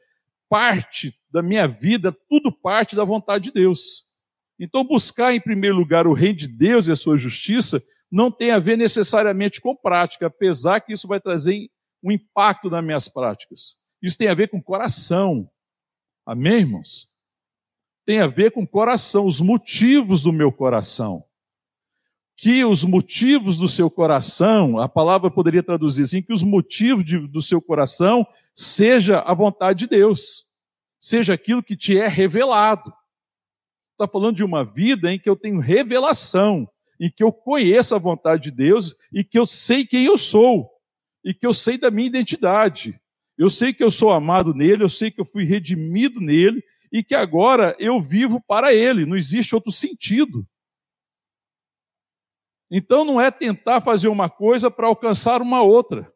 parte 0.49 1.15
da 1.31 1.41
minha 1.41 1.69
vida, 1.69 2.11
tudo 2.29 2.51
parte 2.51 2.97
da 2.97 3.05
vontade 3.05 3.45
de 3.45 3.53
Deus. 3.53 4.09
Então, 4.59 4.83
buscar 4.83 5.33
em 5.33 5.41
primeiro 5.41 5.77
lugar 5.77 6.05
o 6.05 6.13
reino 6.13 6.39
de 6.39 6.49
Deus 6.49 6.89
e 6.89 6.91
a 6.91 6.97
sua 6.97 7.17
justiça 7.17 7.81
não 8.11 8.33
tem 8.33 8.51
a 8.51 8.59
ver 8.59 8.77
necessariamente 8.77 9.61
com 9.61 9.77
prática, 9.77 10.27
apesar 10.27 10.81
que 10.81 10.93
isso 10.93 11.07
vai 11.07 11.21
trazer 11.21 11.71
um 12.03 12.11
impacto 12.11 12.69
nas 12.69 12.85
minhas 12.85 13.07
práticas. 13.09 13.77
Isso 14.03 14.19
tem 14.19 14.27
a 14.27 14.35
ver 14.35 14.49
com 14.49 14.61
coração. 14.61 15.49
Amém, 16.27 16.63
irmãos? 16.63 17.17
Tem 18.09 18.21
a 18.21 18.27
ver 18.27 18.53
com 18.53 18.63
o 18.63 18.67
coração, 18.67 19.27
os 19.27 19.39
motivos 19.39 20.23
do 20.23 20.33
meu 20.33 20.51
coração. 20.51 21.23
Que 22.35 22.65
os 22.65 22.83
motivos 22.83 23.59
do 23.59 23.69
seu 23.69 23.91
coração, 23.91 24.79
a 24.79 24.89
palavra 24.89 25.31
poderia 25.31 25.63
traduzir 25.63 26.05
assim, 26.05 26.23
que 26.23 26.33
os 26.33 26.43
motivos 26.43 27.05
de, 27.05 27.19
do 27.19 27.43
seu 27.43 27.61
coração 27.61 28.27
seja 28.55 29.19
a 29.19 29.35
vontade 29.35 29.81
de 29.81 29.89
Deus. 29.89 30.47
seja 30.99 31.35
aquilo 31.35 31.63
que 31.63 31.77
te 31.77 31.99
é 31.99 32.09
revelado. 32.09 32.91
Está 33.93 34.09
falando 34.11 34.37
de 34.37 34.45
uma 34.45 34.65
vida 34.65 35.13
em 35.13 35.19
que 35.19 35.29
eu 35.29 35.37
tenho 35.37 35.61
revelação, 35.61 36.67
em 36.99 37.11
que 37.11 37.23
eu 37.23 37.31
conheço 37.31 37.95
a 37.95 37.99
vontade 37.99 38.45
de 38.45 38.53
Deus 38.53 38.97
e 39.13 39.23
que 39.23 39.39
eu 39.39 39.47
sei 39.47 39.85
quem 39.85 40.07
eu 40.07 40.17
sou 40.17 40.71
e 41.23 41.35
que 41.35 41.47
eu 41.47 41.53
sei 41.53 41.77
da 41.77 41.91
minha 41.91 42.09
identidade. 42.09 42.99
Eu 43.37 43.51
sei 43.51 43.75
que 43.75 43.85
eu 43.85 43.91
sou 43.91 44.11
amado 44.11 44.55
nele, 44.55 44.83
eu 44.83 44.89
sei 44.89 45.11
que 45.11 45.21
eu 45.21 45.27
fui 45.27 45.45
redimido 45.45 46.23
nele 46.23 46.65
e 46.93 47.03
que 47.03 47.15
agora 47.15 47.77
eu 47.79 48.01
vivo 48.01 48.41
para 48.41 48.73
ele, 48.73 49.07
não 49.07 49.17
existe 49.17 49.55
outro 49.55 49.71
sentido. 49.73 50.47
Então 52.71 53.05
não 53.05 53.21
é 53.21 53.31
tentar 53.31 53.81
fazer 53.81 54.09
uma 54.09 54.29
coisa 54.29 54.71
para 54.71 54.87
alcançar 54.87 55.41
uma 55.41 55.63
outra, 55.63 56.13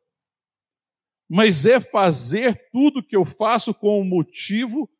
mas 1.28 1.64
é 1.64 1.80
fazer 1.80 2.68
tudo 2.70 3.02
que 3.02 3.16
eu 3.16 3.24
faço 3.24 3.72
com 3.72 4.00
o 4.00 4.04
motivo, 4.04 4.90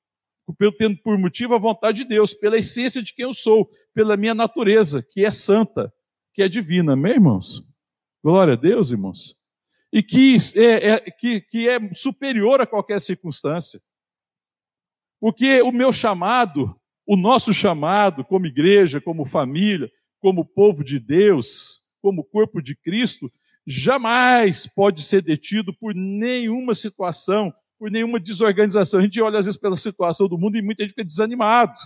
tendo 0.78 0.96
por 0.98 1.18
motivo 1.18 1.54
a 1.54 1.58
vontade 1.58 1.98
de 1.98 2.04
Deus, 2.08 2.32
pela 2.32 2.58
essência 2.58 3.02
de 3.02 3.14
quem 3.14 3.24
eu 3.24 3.32
sou, 3.32 3.70
pela 3.94 4.16
minha 4.16 4.34
natureza, 4.34 5.02
que 5.02 5.24
é 5.24 5.30
santa, 5.30 5.92
que 6.32 6.42
é 6.42 6.48
divina, 6.48 6.96
meus 6.96 7.14
irmãos? 7.14 7.68
Glória 8.24 8.54
a 8.54 8.56
Deus, 8.56 8.90
irmãos. 8.90 9.36
E 9.92 10.02
que 10.02 10.36
é, 10.56 10.88
é, 10.88 11.00
que, 11.10 11.40
que 11.42 11.68
é 11.68 11.92
superior 11.92 12.60
a 12.60 12.66
qualquer 12.66 13.00
circunstância. 13.00 13.80
Porque 15.22 15.62
o 15.62 15.70
meu 15.70 15.92
chamado, 15.92 16.76
o 17.06 17.16
nosso 17.16 17.54
chamado 17.54 18.24
como 18.24 18.44
igreja, 18.44 19.00
como 19.00 19.24
família, 19.24 19.88
como 20.18 20.44
povo 20.44 20.82
de 20.82 20.98
Deus, 20.98 21.92
como 22.00 22.24
corpo 22.24 22.60
de 22.60 22.74
Cristo, 22.74 23.32
jamais 23.64 24.66
pode 24.66 25.00
ser 25.00 25.22
detido 25.22 25.72
por 25.72 25.94
nenhuma 25.94 26.74
situação, 26.74 27.54
por 27.78 27.88
nenhuma 27.88 28.18
desorganização. 28.18 28.98
A 28.98 29.04
gente 29.04 29.22
olha 29.22 29.38
às 29.38 29.46
vezes 29.46 29.60
pela 29.60 29.76
situação 29.76 30.26
do 30.26 30.36
mundo 30.36 30.58
e 30.58 30.62
muita 30.62 30.82
gente 30.82 30.90
fica 30.90 31.04
desanimado. 31.04 31.78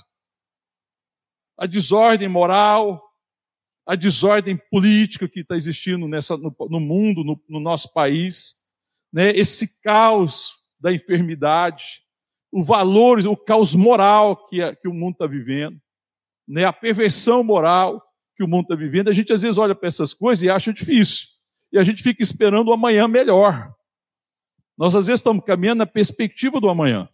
A 1.58 1.66
desordem 1.66 2.30
moral, 2.30 3.02
a 3.84 3.94
desordem 3.94 4.58
política 4.70 5.28
que 5.28 5.40
está 5.40 5.56
existindo 5.56 6.08
nessa, 6.08 6.38
no, 6.38 6.56
no 6.70 6.80
mundo, 6.80 7.22
no, 7.22 7.38
no, 7.46 7.60
nosso 7.60 7.92
país, 7.92 8.54
né? 9.12 9.28
esse 9.36 9.82
caos 9.82 10.54
da 10.80 10.90
enfermidade, 10.90 12.05
o 12.52 12.62
valor, 12.62 13.18
o 13.26 13.36
caos 13.36 13.74
moral 13.74 14.36
que, 14.46 14.74
que 14.76 14.88
o 14.88 14.94
mundo 14.94 15.12
está 15.12 15.26
vivendo, 15.26 15.80
né? 16.46 16.64
a 16.64 16.72
perversão 16.72 17.42
moral, 17.42 18.02
que 18.36 18.44
o 18.44 18.48
mundo 18.48 18.62
está 18.62 18.74
vivendo, 18.74 19.08
a 19.08 19.12
gente 19.12 19.32
às 19.32 19.42
vezes 19.42 19.58
olha 19.58 19.74
para 19.74 19.88
essas 19.88 20.12
coisas 20.14 20.42
e 20.42 20.50
acha 20.50 20.72
difícil. 20.72 21.26
E 21.72 21.78
a 21.78 21.84
gente 21.84 22.02
fica 22.02 22.22
esperando 22.22 22.68
o 22.68 22.72
amanhã 22.72 23.08
melhor. 23.08 23.72
Nós 24.76 24.94
às 24.94 25.06
vezes 25.06 25.20
estamos 25.20 25.44
caminhando 25.44 25.78
na 25.78 25.86
perspectiva 25.86 26.60
do 26.60 26.68
amanhã. 26.68 27.08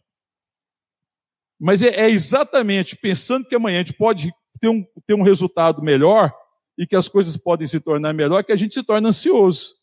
Mas 1.59 1.81
é, 1.81 1.89
é 1.89 2.11
exatamente 2.11 2.97
pensando 2.97 3.47
que 3.47 3.55
amanhã 3.55 3.81
a 3.81 3.83
gente 3.85 3.97
pode 3.97 4.33
ter 4.61 4.69
um, 4.69 4.85
ter 5.07 5.15
um 5.15 5.23
resultado 5.23 5.81
melhor 5.81 6.33
e 6.77 6.87
que 6.87 6.97
as 6.97 7.09
coisas 7.09 7.37
podem 7.37 7.67
se 7.67 7.79
tornar 7.79 8.13
melhor 8.13 8.43
que 8.43 8.53
a 8.53 8.57
gente 8.57 8.75
se 8.75 8.83
torna 8.83 9.09
ansioso. 9.09 9.77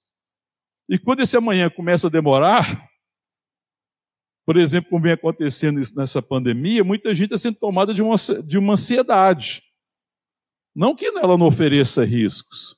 E 0.90 0.98
quando 0.98 1.22
esse 1.22 1.38
amanhã 1.38 1.70
começa 1.70 2.08
a 2.08 2.10
demorar, 2.10 2.89
por 4.50 4.58
exemplo, 4.58 4.90
como 4.90 5.04
vem 5.04 5.12
acontecendo 5.12 5.80
nessa 5.96 6.24
pandemia, 6.24 6.84
muita 6.84 7.14
gente 7.14 7.26
está 7.26 7.38
sendo 7.38 7.60
tomada 7.60 7.94
de 7.94 8.02
uma, 8.02 8.16
de 8.48 8.58
uma 8.58 8.74
ansiedade. 8.74 9.62
Não 10.76 10.96
que 10.96 11.06
ela 11.06 11.38
não 11.38 11.46
ofereça 11.46 12.04
riscos. 12.04 12.76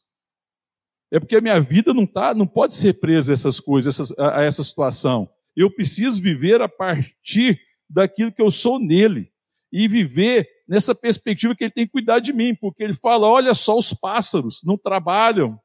É 1.10 1.18
porque 1.18 1.38
a 1.38 1.40
minha 1.40 1.62
vida 1.62 1.94
não, 1.94 2.06
tá, 2.06 2.34
não 2.36 2.46
pode 2.46 2.74
ser 2.74 3.00
presa 3.00 3.32
a 3.32 3.36
essas 3.36 3.58
coisas, 3.58 4.12
a, 4.20 4.40
a 4.40 4.44
essa 4.44 4.62
situação. 4.62 5.30
Eu 5.56 5.74
preciso 5.74 6.22
viver 6.22 6.60
a 6.62 6.68
partir 6.68 7.58
daquilo 7.90 8.34
que 8.34 8.42
eu 8.42 8.52
sou 8.52 8.78
nele. 8.78 9.32
E 9.72 9.88
viver 9.88 10.50
nessa 10.68 10.94
perspectiva 10.94 11.56
que 11.56 11.64
ele 11.64 11.72
tem 11.72 11.86
que 11.86 11.94
cuidar 11.94 12.20
de 12.20 12.34
mim, 12.34 12.54
porque 12.54 12.84
ele 12.84 12.94
fala: 12.94 13.30
olha 13.30 13.54
só, 13.54 13.78
os 13.78 13.94
pássaros 13.94 14.62
não 14.66 14.78
trabalham. 14.78 15.58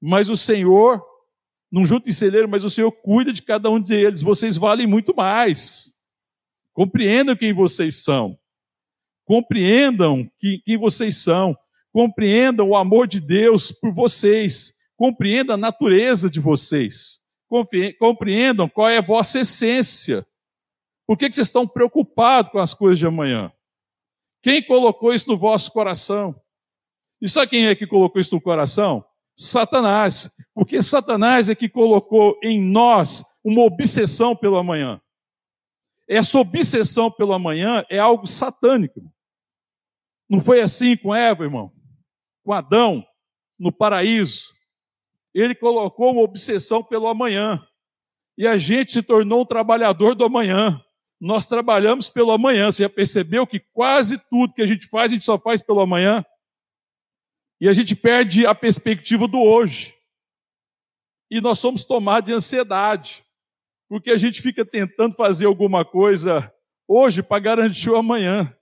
Mas 0.00 0.28
o 0.28 0.36
Senhor, 0.36 1.00
não 1.72 1.86
junta 1.86 2.10
em 2.10 2.12
celeiro, 2.12 2.46
mas 2.46 2.64
o 2.64 2.70
Senhor 2.70 2.92
cuida 2.92 3.32
de 3.32 3.40
cada 3.40 3.70
um 3.70 3.80
deles. 3.80 4.20
Vocês 4.20 4.58
valem 4.58 4.86
muito 4.86 5.16
mais. 5.16 5.94
Compreendam 6.74 7.34
quem 7.34 7.54
vocês 7.54 8.04
são. 8.04 8.38
Compreendam 9.24 10.30
que, 10.38 10.58
quem 10.66 10.76
vocês 10.76 11.16
são. 11.16 11.56
Compreendam 11.90 12.68
o 12.68 12.76
amor 12.76 13.08
de 13.08 13.20
Deus 13.20 13.72
por 13.72 13.90
vocês. 13.94 14.74
Compreendam 14.96 15.54
a 15.54 15.58
natureza 15.58 16.28
de 16.28 16.40
vocês. 16.40 17.20
Compreendam 17.98 18.68
qual 18.68 18.90
é 18.90 18.98
a 18.98 19.02
vossa 19.02 19.40
essência. 19.40 20.22
Por 21.06 21.16
que, 21.16 21.30
que 21.30 21.34
vocês 21.34 21.48
estão 21.48 21.66
preocupados 21.66 22.52
com 22.52 22.58
as 22.58 22.74
coisas 22.74 22.98
de 22.98 23.06
amanhã? 23.06 23.50
Quem 24.42 24.62
colocou 24.62 25.14
isso 25.14 25.30
no 25.30 25.38
vosso 25.38 25.72
coração? 25.72 26.38
E 27.20 27.28
sabe 27.28 27.48
quem 27.48 27.66
é 27.66 27.74
que 27.74 27.86
colocou 27.86 28.20
isso 28.20 28.34
no 28.34 28.40
coração? 28.42 29.02
Satanás. 29.34 30.30
Porque 30.54 30.82
Satanás 30.82 31.48
é 31.48 31.54
que 31.54 31.68
colocou 31.68 32.38
em 32.42 32.60
nós 32.60 33.24
uma 33.44 33.62
obsessão 33.62 34.36
pelo 34.36 34.56
amanhã. 34.56 35.00
Essa 36.08 36.38
obsessão 36.38 37.10
pelo 37.10 37.32
amanhã 37.32 37.84
é 37.88 37.98
algo 37.98 38.26
satânico. 38.26 39.00
Não 40.28 40.40
foi 40.40 40.60
assim 40.60 40.96
com 40.96 41.14
Eva, 41.14 41.44
irmão? 41.44 41.72
Com 42.44 42.52
Adão, 42.52 43.06
no 43.58 43.72
paraíso. 43.72 44.52
Ele 45.34 45.54
colocou 45.54 46.12
uma 46.12 46.22
obsessão 46.22 46.82
pelo 46.82 47.06
amanhã. 47.06 47.66
E 48.36 48.46
a 48.46 48.58
gente 48.58 48.92
se 48.92 49.02
tornou 49.02 49.42
um 49.42 49.46
trabalhador 49.46 50.14
do 50.14 50.24
amanhã. 50.24 50.82
Nós 51.20 51.46
trabalhamos 51.46 52.10
pelo 52.10 52.32
amanhã. 52.32 52.70
Você 52.70 52.82
já 52.82 52.88
percebeu 52.88 53.46
que 53.46 53.60
quase 53.60 54.18
tudo 54.28 54.52
que 54.52 54.62
a 54.62 54.66
gente 54.66 54.86
faz, 54.88 55.12
a 55.12 55.14
gente 55.14 55.24
só 55.24 55.38
faz 55.38 55.62
pelo 55.62 55.80
amanhã? 55.80 56.24
E 57.60 57.68
a 57.68 57.72
gente 57.72 57.94
perde 57.94 58.44
a 58.44 58.54
perspectiva 58.54 59.28
do 59.28 59.38
hoje. 59.38 59.94
E 61.32 61.40
nós 61.40 61.58
somos 61.58 61.82
tomados 61.82 62.28
de 62.28 62.34
ansiedade 62.34 63.24
porque 63.88 64.10
a 64.10 64.18
gente 64.18 64.42
fica 64.42 64.66
tentando 64.66 65.14
fazer 65.14 65.46
alguma 65.46 65.82
coisa 65.82 66.52
hoje 66.86 67.22
para 67.22 67.38
garantir 67.38 67.88
o 67.88 67.96
amanhã. 67.96 68.54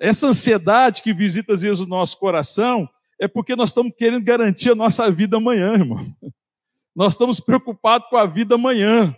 Essa 0.00 0.28
ansiedade 0.28 1.02
que 1.02 1.12
visita 1.12 1.52
às 1.52 1.60
vezes 1.60 1.78
o 1.78 1.86
nosso 1.86 2.18
coração 2.18 2.88
é 3.20 3.28
porque 3.28 3.54
nós 3.54 3.68
estamos 3.68 3.92
querendo 3.94 4.24
garantir 4.24 4.70
a 4.70 4.74
nossa 4.74 5.10
vida 5.10 5.36
amanhã, 5.36 5.74
irmão. 5.74 6.06
Nós 6.96 7.12
estamos 7.12 7.38
preocupados 7.38 8.08
com 8.08 8.16
a 8.16 8.24
vida 8.24 8.54
amanhã. 8.54 9.14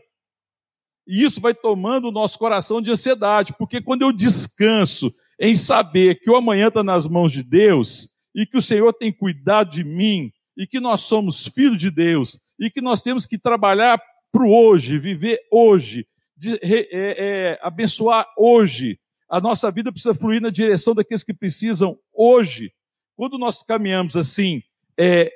E 1.07 1.23
isso 1.23 1.41
vai 1.41 1.55
tomando 1.55 2.09
o 2.09 2.13
nosso 2.13 2.37
coração 2.37 2.83
de 2.83 2.91
ansiedade, 2.91 3.55
porque 3.57 3.81
quando 3.81 4.03
eu 4.03 4.11
descanso 4.11 5.09
em 5.39 5.55
saber 5.55 6.19
que 6.19 6.29
o 6.29 6.35
amanhã 6.35 6.67
está 6.67 6.83
nas 6.83 7.07
mãos 7.07 7.31
de 7.31 7.45
Deus, 7.45 8.19
e 8.35 8.45
que 8.45 8.57
o 8.57 8.63
Senhor 8.63 8.93
tem 8.93 9.13
cuidado 9.13 9.71
de 9.71 9.85
mim, 9.85 10.33
e 10.59 10.67
que 10.67 10.81
nós 10.81 11.03
somos 11.03 11.47
filhos 11.47 11.79
de 11.79 11.89
Deus, 11.89 12.41
e 12.59 12.69
que 12.69 12.81
nós 12.81 13.01
temos 13.01 13.25
que 13.25 13.39
trabalhar 13.39 14.03
para 14.33 14.43
o 14.43 14.53
hoje, 14.53 14.99
viver 14.99 15.41
hoje, 15.53 16.05
de, 16.37 16.57
é, 16.57 16.89
é, 16.93 17.59
abençoar 17.63 18.27
hoje. 18.37 18.99
A 19.29 19.41
nossa 19.41 19.71
vida 19.71 19.93
precisa 19.93 20.17
fluir 20.17 20.43
na 20.43 20.51
direção 20.51 20.97
daqueles 20.97 21.23
que 21.23 21.33
precisam 21.33 21.97
hoje. 22.13 22.73
Quando 23.17 23.39
nós 23.39 23.63
caminhamos 23.63 24.17
assim, 24.17 24.61
é, 24.99 25.31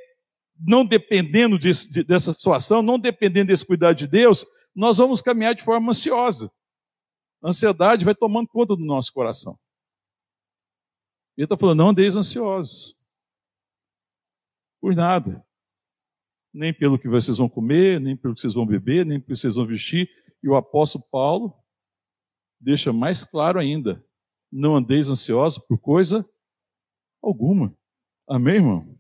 não 0.58 0.84
dependendo 0.84 1.56
dessa 1.58 2.32
situação, 2.32 2.82
não 2.82 2.98
dependendo 2.98 3.48
desse 3.48 3.64
cuidado 3.64 3.96
de 3.96 4.08
Deus, 4.08 4.44
nós 4.74 4.98
vamos 4.98 5.20
caminhar 5.20 5.54
de 5.54 5.62
forma 5.62 5.90
ansiosa. 5.90 6.50
A 7.40 7.50
ansiedade 7.50 8.04
vai 8.04 8.14
tomando 8.14 8.48
conta 8.48 8.74
do 8.74 8.84
nosso 8.84 9.12
coração. 9.12 9.56
Ele 11.36 11.44
está 11.44 11.56
falando, 11.56 11.78
não 11.78 11.88
andeis 11.90 12.16
ansiosos. 12.16 12.96
Por 14.82 14.94
nada 14.94 15.42
nem 16.52 16.72
pelo 16.72 16.98
que 16.98 17.08
vocês 17.08 17.38
vão 17.38 17.48
comer, 17.48 17.98
nem 17.98 18.16
pelo 18.16 18.34
que 18.34 18.40
vocês 18.40 18.52
vão 18.52 18.66
beber, 18.66 19.06
nem 19.06 19.18
pelo 19.18 19.34
que 19.34 19.40
vocês 19.40 19.54
vão 19.54 19.66
vestir. 19.66 20.10
E 20.42 20.48
o 20.48 20.54
apóstolo 20.54 21.04
Paulo 21.10 21.54
deixa 22.60 22.92
mais 22.92 23.24
claro 23.24 23.58
ainda: 23.58 24.04
não 24.50 24.76
andeis 24.76 25.08
ansiosos 25.08 25.58
por 25.58 25.78
coisa 25.78 26.28
alguma. 27.22 27.74
Amém, 28.28 28.56
irmão? 28.56 28.98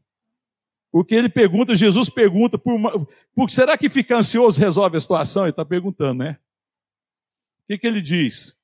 Porque 0.90 1.14
ele 1.14 1.28
pergunta, 1.28 1.74
Jesus 1.74 2.08
pergunta, 2.10 2.58
por, 2.58 2.74
uma, 2.74 3.06
por 3.34 3.50
será 3.50 3.78
que 3.78 3.88
ficar 3.88 4.18
ansioso 4.18 4.60
resolve 4.60 4.96
a 4.96 5.00
situação? 5.00 5.44
Ele 5.44 5.50
está 5.50 5.64
perguntando, 5.64 6.22
né? 6.22 6.38
O 7.64 7.66
que, 7.68 7.78
que 7.78 7.86
ele 7.86 8.02
diz? 8.02 8.60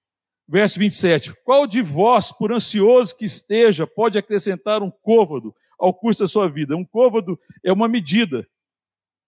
Verso 0.46 0.78
27. 0.78 1.34
Qual 1.42 1.66
de 1.66 1.80
vós, 1.80 2.30
por 2.30 2.52
ansioso 2.52 3.16
que 3.16 3.24
esteja, 3.24 3.86
pode 3.86 4.18
acrescentar 4.18 4.82
um 4.82 4.90
côvado 4.90 5.54
ao 5.78 5.94
curso 5.94 6.20
da 6.20 6.26
sua 6.26 6.48
vida? 6.48 6.76
Um 6.76 6.84
côvado 6.84 7.38
é 7.64 7.72
uma 7.72 7.88
medida 7.88 8.46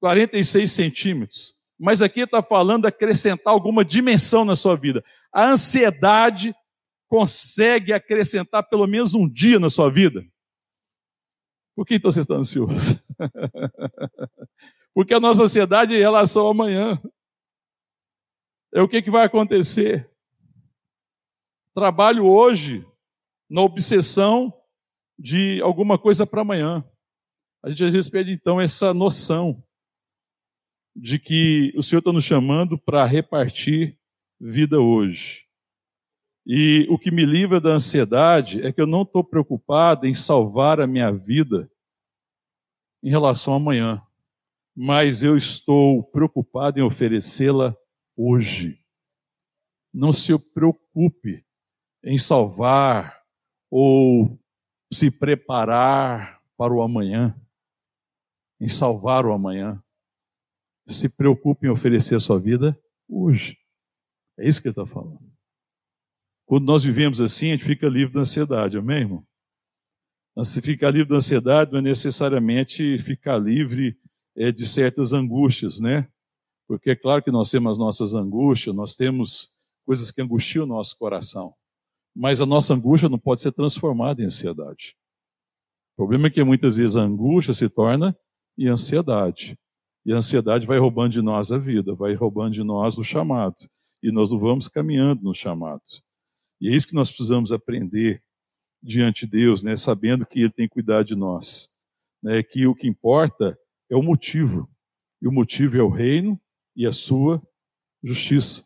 46 0.00 0.70
centímetros. 0.70 1.54
Mas 1.78 2.02
aqui 2.02 2.20
está 2.20 2.42
falando 2.42 2.86
acrescentar 2.86 3.52
alguma 3.52 3.84
dimensão 3.84 4.44
na 4.44 4.56
sua 4.56 4.76
vida. 4.76 5.04
A 5.32 5.50
ansiedade 5.50 6.54
consegue 7.08 7.92
acrescentar 7.92 8.62
pelo 8.68 8.86
menos 8.86 9.14
um 9.14 9.28
dia 9.28 9.58
na 9.58 9.70
sua 9.70 9.90
vida. 9.90 10.24
Por 11.74 11.86
que 11.86 11.94
então 11.94 12.10
você 12.10 12.20
está 12.20 12.34
ansioso? 12.34 13.00
Porque 14.92 15.14
a 15.14 15.20
nossa 15.20 15.44
ansiedade 15.44 15.94
é 15.94 15.98
em 15.98 16.02
relação 16.02 16.42
ao 16.42 16.50
amanhã. 16.50 17.00
É 18.72 18.82
o 18.82 18.88
que, 18.88 19.00
que 19.00 19.10
vai 19.10 19.24
acontecer. 19.24 20.10
Trabalho 21.74 22.26
hoje 22.26 22.86
na 23.48 23.62
obsessão 23.62 24.52
de 25.20 25.60
alguma 25.60 25.98
coisa 25.98 26.26
para 26.26 26.40
amanhã. 26.40 26.82
A 27.62 27.68
gente 27.68 27.84
às 27.84 27.92
vezes 27.92 28.08
pede 28.08 28.32
então 28.32 28.58
essa 28.58 28.94
noção 28.94 29.62
de 30.96 31.18
que 31.18 31.74
o 31.76 31.82
Senhor 31.82 31.98
está 31.98 32.10
nos 32.10 32.24
chamando 32.24 32.78
para 32.78 33.04
repartir 33.04 33.98
vida 34.40 34.80
hoje. 34.80 35.46
E 36.46 36.86
o 36.88 36.98
que 36.98 37.10
me 37.10 37.26
livra 37.26 37.60
da 37.60 37.68
ansiedade 37.68 38.62
é 38.62 38.72
que 38.72 38.80
eu 38.80 38.86
não 38.86 39.02
estou 39.02 39.22
preocupado 39.22 40.06
em 40.06 40.14
salvar 40.14 40.80
a 40.80 40.86
minha 40.86 41.12
vida 41.12 41.70
em 43.02 43.10
relação 43.10 43.52
a 43.52 43.56
amanhã, 43.56 44.02
mas 44.74 45.22
eu 45.22 45.36
estou 45.36 46.02
preocupado 46.02 46.80
em 46.80 46.82
oferecê-la 46.82 47.76
hoje. 48.16 48.80
Não 49.92 50.14
se 50.14 50.36
preocupe 50.52 51.44
em 52.02 52.16
salvar 52.16 53.20
ou 53.70 54.40
se 54.92 55.10
preparar 55.10 56.42
para 56.56 56.72
o 56.72 56.82
amanhã, 56.82 57.34
em 58.60 58.68
salvar 58.68 59.24
o 59.24 59.32
amanhã. 59.32 59.82
Se 60.86 61.08
preocupe 61.16 61.66
em 61.66 61.70
oferecer 61.70 62.16
a 62.16 62.20
sua 62.20 62.38
vida 62.38 62.78
hoje. 63.08 63.56
É 64.38 64.48
isso 64.48 64.60
que 64.60 64.68
ele 64.68 64.72
está 64.72 64.86
falando. 64.86 65.20
Quando 66.44 66.64
nós 66.64 66.82
vivemos 66.82 67.20
assim, 67.20 67.48
a 67.48 67.52
gente 67.52 67.64
fica 67.64 67.88
livre 67.88 68.12
da 68.12 68.20
ansiedade, 68.20 68.76
amém, 68.76 69.02
irmão? 69.02 69.26
Se 70.42 70.60
ficar 70.60 70.90
livre 70.90 71.08
da 71.08 71.16
ansiedade 71.16 71.70
não 71.70 71.78
é 71.78 71.82
necessariamente 71.82 72.98
ficar 72.98 73.38
livre 73.38 73.96
é, 74.36 74.50
de 74.50 74.66
certas 74.66 75.12
angústias, 75.12 75.80
né? 75.80 76.08
Porque 76.66 76.90
é 76.90 76.96
claro 76.96 77.22
que 77.22 77.30
nós 77.30 77.50
temos 77.50 77.72
as 77.72 77.78
nossas 77.78 78.14
angústias, 78.14 78.74
nós 78.74 78.94
temos 78.94 79.50
coisas 79.84 80.10
que 80.10 80.22
angustiam 80.22 80.64
o 80.64 80.68
nosso 80.68 80.96
coração. 80.96 81.54
Mas 82.14 82.40
a 82.40 82.46
nossa 82.46 82.74
angústia 82.74 83.08
não 83.08 83.18
pode 83.18 83.40
ser 83.40 83.52
transformada 83.52 84.20
em 84.22 84.26
ansiedade. 84.26 84.96
O 85.92 85.96
problema 85.96 86.26
é 86.26 86.30
que 86.30 86.42
muitas 86.42 86.76
vezes 86.76 86.96
a 86.96 87.02
angústia 87.02 87.54
se 87.54 87.68
torna 87.68 88.16
em 88.58 88.68
ansiedade. 88.68 89.58
E 90.04 90.12
a 90.12 90.16
ansiedade 90.16 90.66
vai 90.66 90.78
roubando 90.78 91.12
de 91.12 91.22
nós 91.22 91.52
a 91.52 91.58
vida, 91.58 91.94
vai 91.94 92.14
roubando 92.14 92.54
de 92.54 92.64
nós 92.64 92.96
o 92.98 93.04
chamado. 93.04 93.56
E 94.02 94.10
nós 94.10 94.32
não 94.32 94.38
vamos 94.38 94.66
caminhando 94.66 95.22
no 95.22 95.34
chamado. 95.34 95.82
E 96.60 96.68
é 96.68 96.74
isso 96.74 96.88
que 96.88 96.94
nós 96.94 97.10
precisamos 97.10 97.52
aprender 97.52 98.22
diante 98.82 99.26
de 99.26 99.32
Deus, 99.32 99.62
né? 99.62 99.76
sabendo 99.76 100.26
que 100.26 100.40
Ele 100.40 100.52
tem 100.52 100.68
cuidado 100.68 101.06
de 101.06 101.14
nós. 101.14 101.68
Né? 102.22 102.42
Que 102.42 102.66
o 102.66 102.74
que 102.74 102.88
importa 102.88 103.58
é 103.90 103.96
o 103.96 104.02
motivo. 104.02 104.68
E 105.20 105.28
o 105.28 105.32
motivo 105.32 105.76
é 105.76 105.82
o 105.82 105.90
reino 105.90 106.40
e 106.74 106.86
a 106.86 106.92
sua 106.92 107.42
justiça. 108.02 108.64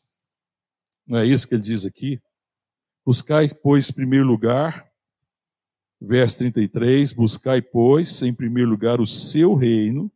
Não 1.06 1.18
é 1.18 1.26
isso 1.26 1.48
que 1.48 1.54
ele 1.54 1.62
diz 1.62 1.84
aqui? 1.84 2.20
Buscai, 3.06 3.52
pois, 3.52 3.90
em 3.90 3.92
primeiro 3.92 4.26
lugar, 4.26 4.90
verso 6.00 6.38
33, 6.38 7.12
buscai, 7.12 7.60
pois, 7.60 8.22
em 8.22 8.34
primeiro 8.34 8.70
lugar 8.70 8.98
o 9.00 9.06
seu 9.06 9.54
reino 9.54 10.10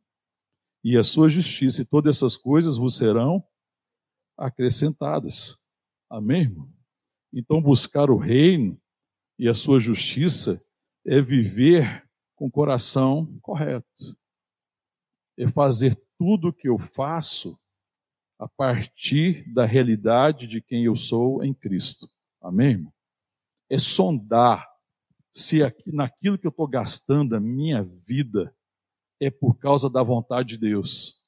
e 0.82 0.96
a 0.96 1.02
sua 1.02 1.28
justiça, 1.28 1.82
e 1.82 1.84
todas 1.84 2.16
essas 2.16 2.34
coisas 2.34 2.78
vos 2.78 2.96
serão 2.96 3.44
acrescentadas. 4.38 5.62
Amém? 6.08 6.56
Então, 7.30 7.60
buscar 7.60 8.10
o 8.10 8.16
reino 8.16 8.80
e 9.38 9.48
a 9.48 9.54
sua 9.54 9.78
justiça 9.78 10.58
é 11.04 11.20
viver 11.20 12.08
com 12.34 12.46
o 12.46 12.50
coração 12.50 13.38
correto, 13.42 14.16
é 15.36 15.46
fazer 15.46 15.94
tudo 16.16 16.48
o 16.48 16.52
que 16.52 16.68
eu 16.68 16.78
faço 16.78 17.58
a 18.38 18.48
partir 18.48 19.52
da 19.52 19.66
realidade 19.66 20.46
de 20.46 20.62
quem 20.62 20.84
eu 20.84 20.96
sou 20.96 21.44
em 21.44 21.52
Cristo. 21.52 22.08
Amém? 22.40 22.70
Irmão? 22.70 22.92
É 23.70 23.78
sondar 23.78 24.66
se 25.32 25.62
aqui, 25.62 25.92
naquilo 25.92 26.38
que 26.38 26.46
eu 26.46 26.50
estou 26.50 26.66
gastando 26.66 27.36
a 27.36 27.40
minha 27.40 27.82
vida 27.82 28.54
é 29.20 29.30
por 29.30 29.54
causa 29.54 29.90
da 29.90 30.02
vontade 30.02 30.50
de 30.50 30.58
Deus. 30.58 31.22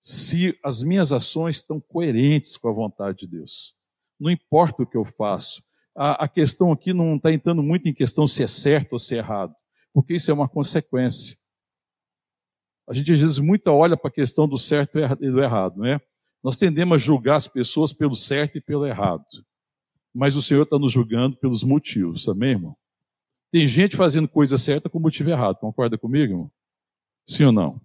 Se 0.00 0.58
as 0.62 0.82
minhas 0.82 1.12
ações 1.12 1.56
estão 1.56 1.80
coerentes 1.80 2.56
com 2.56 2.68
a 2.68 2.72
vontade 2.72 3.20
de 3.20 3.26
Deus. 3.28 3.74
Não 4.18 4.30
importa 4.30 4.82
o 4.82 4.86
que 4.86 4.96
eu 4.96 5.04
faço. 5.04 5.62
A, 5.94 6.24
a 6.24 6.28
questão 6.28 6.72
aqui 6.72 6.92
não 6.92 7.16
está 7.16 7.32
entrando 7.32 7.62
muito 7.62 7.88
em 7.88 7.94
questão 7.94 8.26
se 8.26 8.42
é 8.42 8.46
certo 8.46 8.94
ou 8.94 8.98
se 8.98 9.14
é 9.14 9.18
errado, 9.18 9.54
porque 9.92 10.14
isso 10.14 10.30
é 10.30 10.34
uma 10.34 10.48
consequência. 10.48 11.36
A 12.88 12.94
gente 12.94 13.12
às 13.12 13.20
vezes 13.20 13.38
muito 13.38 13.68
olha 13.68 13.96
para 13.96 14.08
a 14.08 14.12
questão 14.12 14.48
do 14.48 14.58
certo 14.58 14.98
e 14.98 15.30
do 15.30 15.42
errado, 15.42 15.76
não 15.76 15.86
é? 15.86 16.00
Nós 16.42 16.56
tendemos 16.56 16.94
a 16.94 16.98
julgar 16.98 17.36
as 17.36 17.46
pessoas 17.46 17.92
pelo 17.92 18.16
certo 18.16 18.58
e 18.58 18.60
pelo 18.60 18.86
errado 18.86 19.24
mas 20.14 20.36
o 20.36 20.42
Senhor 20.42 20.62
está 20.62 20.78
nos 20.78 20.92
julgando 20.92 21.36
pelos 21.36 21.64
motivos, 21.64 22.28
amém, 22.28 22.50
irmão? 22.50 22.76
Tem 23.50 23.66
gente 23.66 23.96
fazendo 23.96 24.28
coisa 24.28 24.56
certa 24.56 24.88
com 24.88 24.98
motivo 24.98 25.30
errado, 25.30 25.56
concorda 25.56 25.98
comigo, 25.98 26.32
irmão? 26.32 26.50
Sim 27.26 27.44
ou 27.44 27.52
não? 27.52 27.80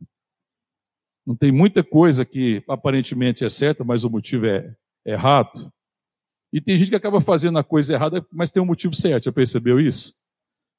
Não 1.25 1.35
tem 1.35 1.51
muita 1.51 1.83
coisa 1.83 2.25
que 2.25 2.63
aparentemente 2.69 3.43
é 3.43 3.49
certa, 3.49 3.83
mas 3.83 4.03
o 4.03 4.09
motivo 4.09 4.45
é, 4.45 4.73
errado. 5.05 5.71
E 6.53 6.61
tem 6.61 6.77
gente 6.77 6.89
que 6.89 6.95
acaba 6.95 7.19
fazendo 7.19 7.59
a 7.59 7.63
coisa 7.63 7.93
errada, 7.93 8.25
mas 8.31 8.49
tem 8.49 8.63
um 8.63 8.65
motivo 8.65 8.95
certo, 8.95 9.25
já 9.25 9.31
percebeu 9.31 9.79
isso? 9.79 10.13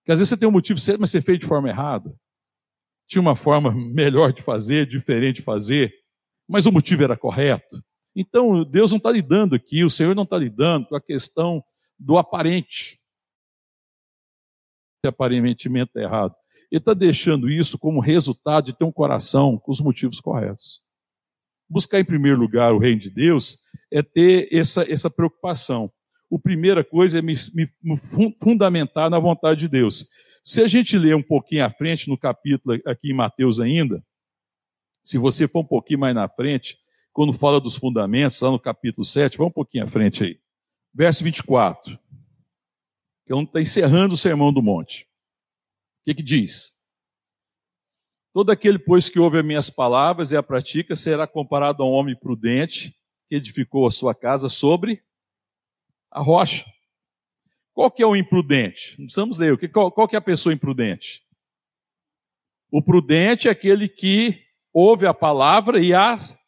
Que 0.05 0.13
às 0.13 0.19
vezes 0.19 0.31
você 0.31 0.37
tem 0.39 0.49
um 0.49 0.53
motivo 0.53 0.81
certo, 0.81 1.01
mas 1.01 1.11
você 1.11 1.21
fez 1.21 1.39
de 1.39 1.47
forma 1.47 1.69
errada. 1.69 2.15
Tinha 3.07 3.21
uma 3.21 3.37
forma 3.37 3.71
melhor 3.71 4.33
de 4.33 4.43
fazer, 4.43 4.87
diferente 4.87 5.37
de 5.37 5.43
fazer, 5.43 5.93
mas 6.49 6.65
o 6.65 6.73
motivo 6.73 7.05
era 7.05 7.17
correto. 7.17 7.85
Então, 8.21 8.65
Deus 8.65 8.91
não 8.91 8.97
está 8.97 9.13
lidando 9.13 9.55
aqui, 9.55 9.85
o 9.85 9.91
Senhor 9.91 10.13
não 10.13 10.25
está 10.25 10.37
lidando 10.37 10.89
com 10.89 10.97
a 10.97 11.01
questão 11.01 11.63
do 11.97 12.19
aparente. 12.19 13.01
Se 15.01 15.09
aparentemente 15.09 15.93
é 15.95 16.03
errado. 16.03 16.35
Ele 16.69 16.81
está 16.81 16.95
deixando 16.95 17.49
isso 17.49 17.79
como 17.79 18.01
resultado 18.01 18.67
de 18.67 18.77
ter 18.77 18.85
um 18.85 18.91
coração 18.91 19.57
com 19.57 19.71
os 19.71 19.81
motivos 19.81 20.19
corretos. 20.19 20.83
Buscar 21.71 22.01
em 22.01 22.05
primeiro 22.05 22.41
lugar 22.41 22.75
o 22.75 22.79
reino 22.79 23.01
de 23.01 23.09
Deus 23.09 23.59
é 23.89 24.03
ter 24.03 24.49
essa, 24.51 24.83
essa 24.91 25.09
preocupação. 25.09 25.89
A 26.33 26.39
primeira 26.41 26.83
coisa 26.83 27.21
é 27.21 27.23
me, 27.23 27.35
me, 27.55 27.71
me 27.81 27.97
fundamentar 28.43 29.09
na 29.09 29.21
vontade 29.21 29.61
de 29.61 29.69
Deus. 29.69 30.09
Se 30.43 30.61
a 30.61 30.67
gente 30.67 30.99
ler 30.99 31.15
um 31.15 31.23
pouquinho 31.23 31.65
à 31.65 31.71
frente, 31.71 32.09
no 32.09 32.19
capítulo 32.19 32.81
aqui 32.85 33.13
em 33.13 33.15
Mateus 33.15 33.61
ainda, 33.61 34.05
se 35.05 35.19
você 35.19 35.47
for 35.47 35.61
um 35.61 35.67
pouquinho 35.67 36.01
mais 36.01 36.17
na 36.17 36.29
frente, 36.29 36.77
quando 37.13 37.33
fala 37.33 37.61
dos 37.61 37.77
fundamentos, 37.77 38.41
lá 38.41 38.51
no 38.51 38.59
capítulo 38.61 39.05
7, 39.05 39.37
vamos 39.37 39.51
um 39.51 39.55
pouquinho 39.55 39.85
à 39.85 39.87
frente 39.87 40.25
aí. 40.25 40.41
Verso 40.95 41.25
24. 41.25 41.99
Que 43.27 43.33
é 43.33 43.35
onde 43.35 43.49
está 43.49 43.61
encerrando 43.61 44.15
o 44.15 44.17
sermão 44.17 44.53
do 44.53 44.63
monte. 44.63 45.03
O 45.03 46.05
que, 46.07 46.15
que 46.15 46.23
diz? 46.23 46.79
Todo 48.33 48.51
aquele, 48.51 48.79
pois, 48.79 49.09
que 49.09 49.19
ouve 49.19 49.39
as 49.39 49.45
minhas 49.45 49.69
palavras 49.69 50.33
e 50.33 50.37
a 50.37 50.43
pratica, 50.43 50.95
será 50.95 51.27
comparado 51.27 51.83
a 51.83 51.87
um 51.87 51.91
homem 51.91 52.17
prudente 52.17 52.97
que 53.29 53.37
edificou 53.37 53.87
a 53.87 53.91
sua 53.91 54.15
casa 54.15 54.49
sobre 54.49 55.03
a 56.11 56.21
rocha. 56.23 56.65
Qual 57.75 57.91
que 57.91 58.03
é 58.03 58.07
o 58.07 58.17
imprudente? 58.17 58.97
Não 58.99 59.07
precisamos 59.07 59.39
ler. 59.39 59.57
Qual, 59.71 59.93
qual 59.93 60.09
que 60.09 60.17
é 60.17 60.19
a 60.19 60.23
pessoa 60.23 60.53
imprudente? 60.53 61.23
O 62.71 62.83
prudente 62.83 63.49
é 63.49 63.51
aquele 63.51 63.89
que 63.89 64.43
ouve 64.73 65.07
a 65.07 65.15
palavra 65.15 65.81
e 65.81 65.95
as 65.95 66.39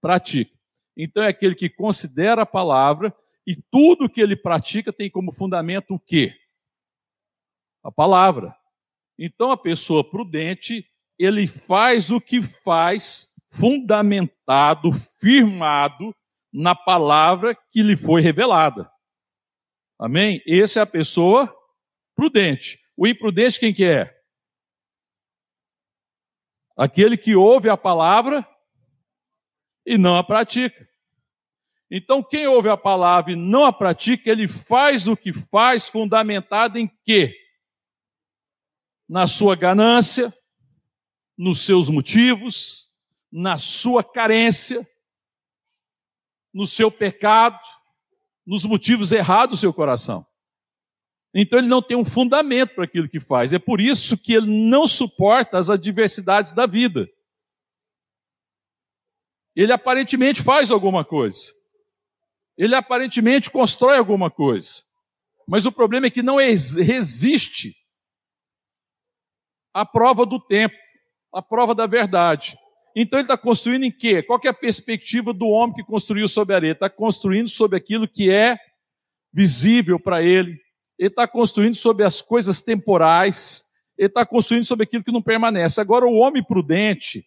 pratica. 0.00 0.56
Então 0.96 1.22
é 1.22 1.28
aquele 1.28 1.54
que 1.54 1.68
considera 1.68 2.42
a 2.42 2.46
palavra 2.46 3.14
e 3.46 3.56
tudo 3.56 4.08
que 4.08 4.20
ele 4.20 4.36
pratica 4.36 4.92
tem 4.92 5.10
como 5.10 5.32
fundamento 5.32 5.94
o 5.94 5.98
quê? 5.98 6.34
A 7.82 7.90
palavra. 7.90 8.54
Então 9.18 9.50
a 9.50 9.56
pessoa 9.56 10.08
prudente, 10.08 10.86
ele 11.18 11.46
faz 11.46 12.10
o 12.10 12.20
que 12.20 12.42
faz 12.42 13.34
fundamentado, 13.52 14.92
firmado 14.92 16.14
na 16.52 16.74
palavra 16.74 17.56
que 17.70 17.82
lhe 17.82 17.96
foi 17.96 18.20
revelada. 18.20 18.90
Amém? 19.98 20.42
Essa 20.46 20.80
é 20.80 20.82
a 20.82 20.86
pessoa 20.86 21.54
prudente. 22.14 22.80
O 22.96 23.06
imprudente 23.06 23.60
quem 23.60 23.72
que 23.72 23.84
é? 23.84 24.18
Aquele 26.76 27.16
que 27.16 27.34
ouve 27.34 27.68
a 27.68 27.76
palavra 27.76 28.46
e 29.90 29.98
não 29.98 30.16
a 30.16 30.22
pratica. 30.22 30.88
Então, 31.90 32.22
quem 32.22 32.46
ouve 32.46 32.68
a 32.68 32.76
palavra 32.76 33.32
e 33.32 33.36
não 33.36 33.64
a 33.64 33.72
pratica, 33.72 34.30
ele 34.30 34.46
faz 34.46 35.08
o 35.08 35.16
que 35.16 35.32
faz, 35.32 35.88
fundamentado 35.88 36.78
em 36.78 36.88
quê? 37.04 37.36
Na 39.08 39.26
sua 39.26 39.56
ganância, 39.56 40.32
nos 41.36 41.62
seus 41.66 41.90
motivos, 41.90 42.86
na 43.32 43.58
sua 43.58 44.04
carência, 44.04 44.86
no 46.54 46.68
seu 46.68 46.88
pecado, 46.88 47.58
nos 48.46 48.64
motivos 48.64 49.10
errados 49.10 49.58
do 49.58 49.60
seu 49.60 49.74
coração. 49.74 50.24
Então 51.34 51.58
ele 51.58 51.66
não 51.68 51.82
tem 51.82 51.96
um 51.96 52.04
fundamento 52.04 52.76
para 52.76 52.84
aquilo 52.84 53.08
que 53.08 53.18
faz. 53.18 53.52
É 53.52 53.58
por 53.58 53.80
isso 53.80 54.16
que 54.16 54.34
ele 54.34 54.68
não 54.68 54.86
suporta 54.86 55.58
as 55.58 55.68
adversidades 55.68 56.52
da 56.52 56.64
vida 56.64 57.10
ele 59.54 59.72
aparentemente 59.72 60.42
faz 60.42 60.70
alguma 60.70 61.04
coisa, 61.04 61.52
Ele 62.56 62.74
aparentemente 62.74 63.50
constrói 63.50 63.96
alguma 63.96 64.30
coisa. 64.30 64.82
Mas 65.48 65.66
o 65.66 65.72
problema 65.72 66.06
é 66.06 66.10
que 66.10 66.22
não 66.22 66.36
resiste 66.36 67.74
à 69.74 69.84
prova 69.84 70.24
do 70.26 70.38
tempo, 70.38 70.76
à 71.32 71.42
prova 71.42 71.74
da 71.74 71.86
verdade. 71.86 72.56
Então 72.94 73.18
ele 73.18 73.24
está 73.24 73.36
construindo 73.36 73.84
em 73.84 73.90
quê? 73.90 74.22
Qual 74.22 74.38
que 74.38 74.46
é 74.46 74.50
a 74.50 74.54
perspectiva 74.54 75.32
do 75.32 75.46
homem 75.48 75.74
que 75.74 75.84
construiu 75.84 76.28
sobre 76.28 76.54
a 76.54 76.56
areia? 76.56 76.72
Está 76.72 76.90
construindo 76.90 77.48
sobre 77.48 77.78
aquilo 77.78 78.06
que 78.06 78.30
é 78.30 78.58
visível 79.32 79.98
para 79.98 80.22
ele. 80.22 80.60
Ele 80.98 81.08
está 81.08 81.26
construindo 81.26 81.76
sobre 81.76 82.04
as 82.04 82.20
coisas 82.20 82.60
temporais. 82.60 83.64
Ele 83.96 84.08
está 84.08 84.26
construindo 84.26 84.64
sobre 84.64 84.84
aquilo 84.84 85.04
que 85.04 85.12
não 85.12 85.22
permanece. 85.22 85.80
Agora, 85.80 86.06
o 86.06 86.16
homem 86.16 86.44
prudente, 86.44 87.24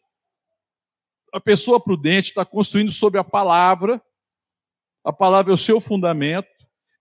a 1.33 1.39
pessoa 1.39 1.83
prudente, 1.83 2.29
está 2.29 2.45
construindo 2.45 2.91
sobre 2.91 3.19
a 3.19 3.23
palavra. 3.23 3.99
A 5.03 5.11
palavra 5.11 5.51
é 5.51 5.55
o 5.55 5.57
seu 5.57 5.81
fundamento. 5.81 6.47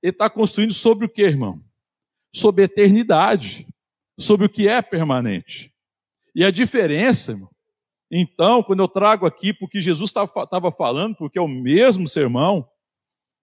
Ele 0.03 0.11
está 0.11 0.31
construindo 0.31 0.73
sobre 0.73 1.05
o 1.05 1.09
que, 1.09 1.23
irmão? 1.23 1.62
Sobre 2.35 2.62
a 2.62 2.64
eternidade. 2.64 3.66
Sobre 4.18 4.47
o 4.47 4.49
que 4.49 4.66
é 4.66 4.81
permanente. 4.81 5.71
E 6.35 6.42
a 6.45 6.51
diferença, 6.51 7.33
irmão, 7.33 7.51
então, 8.11 8.62
quando 8.62 8.83
eu 8.83 8.88
trago 8.88 9.27
aqui, 9.27 9.53
porque 9.53 9.81
Jesus 9.81 10.11
estava 10.11 10.73
falando, 10.73 11.16
porque 11.16 11.38
é 11.38 11.42
o 11.42 11.49
mesmo 11.49 12.07
sermão, 12.09 12.66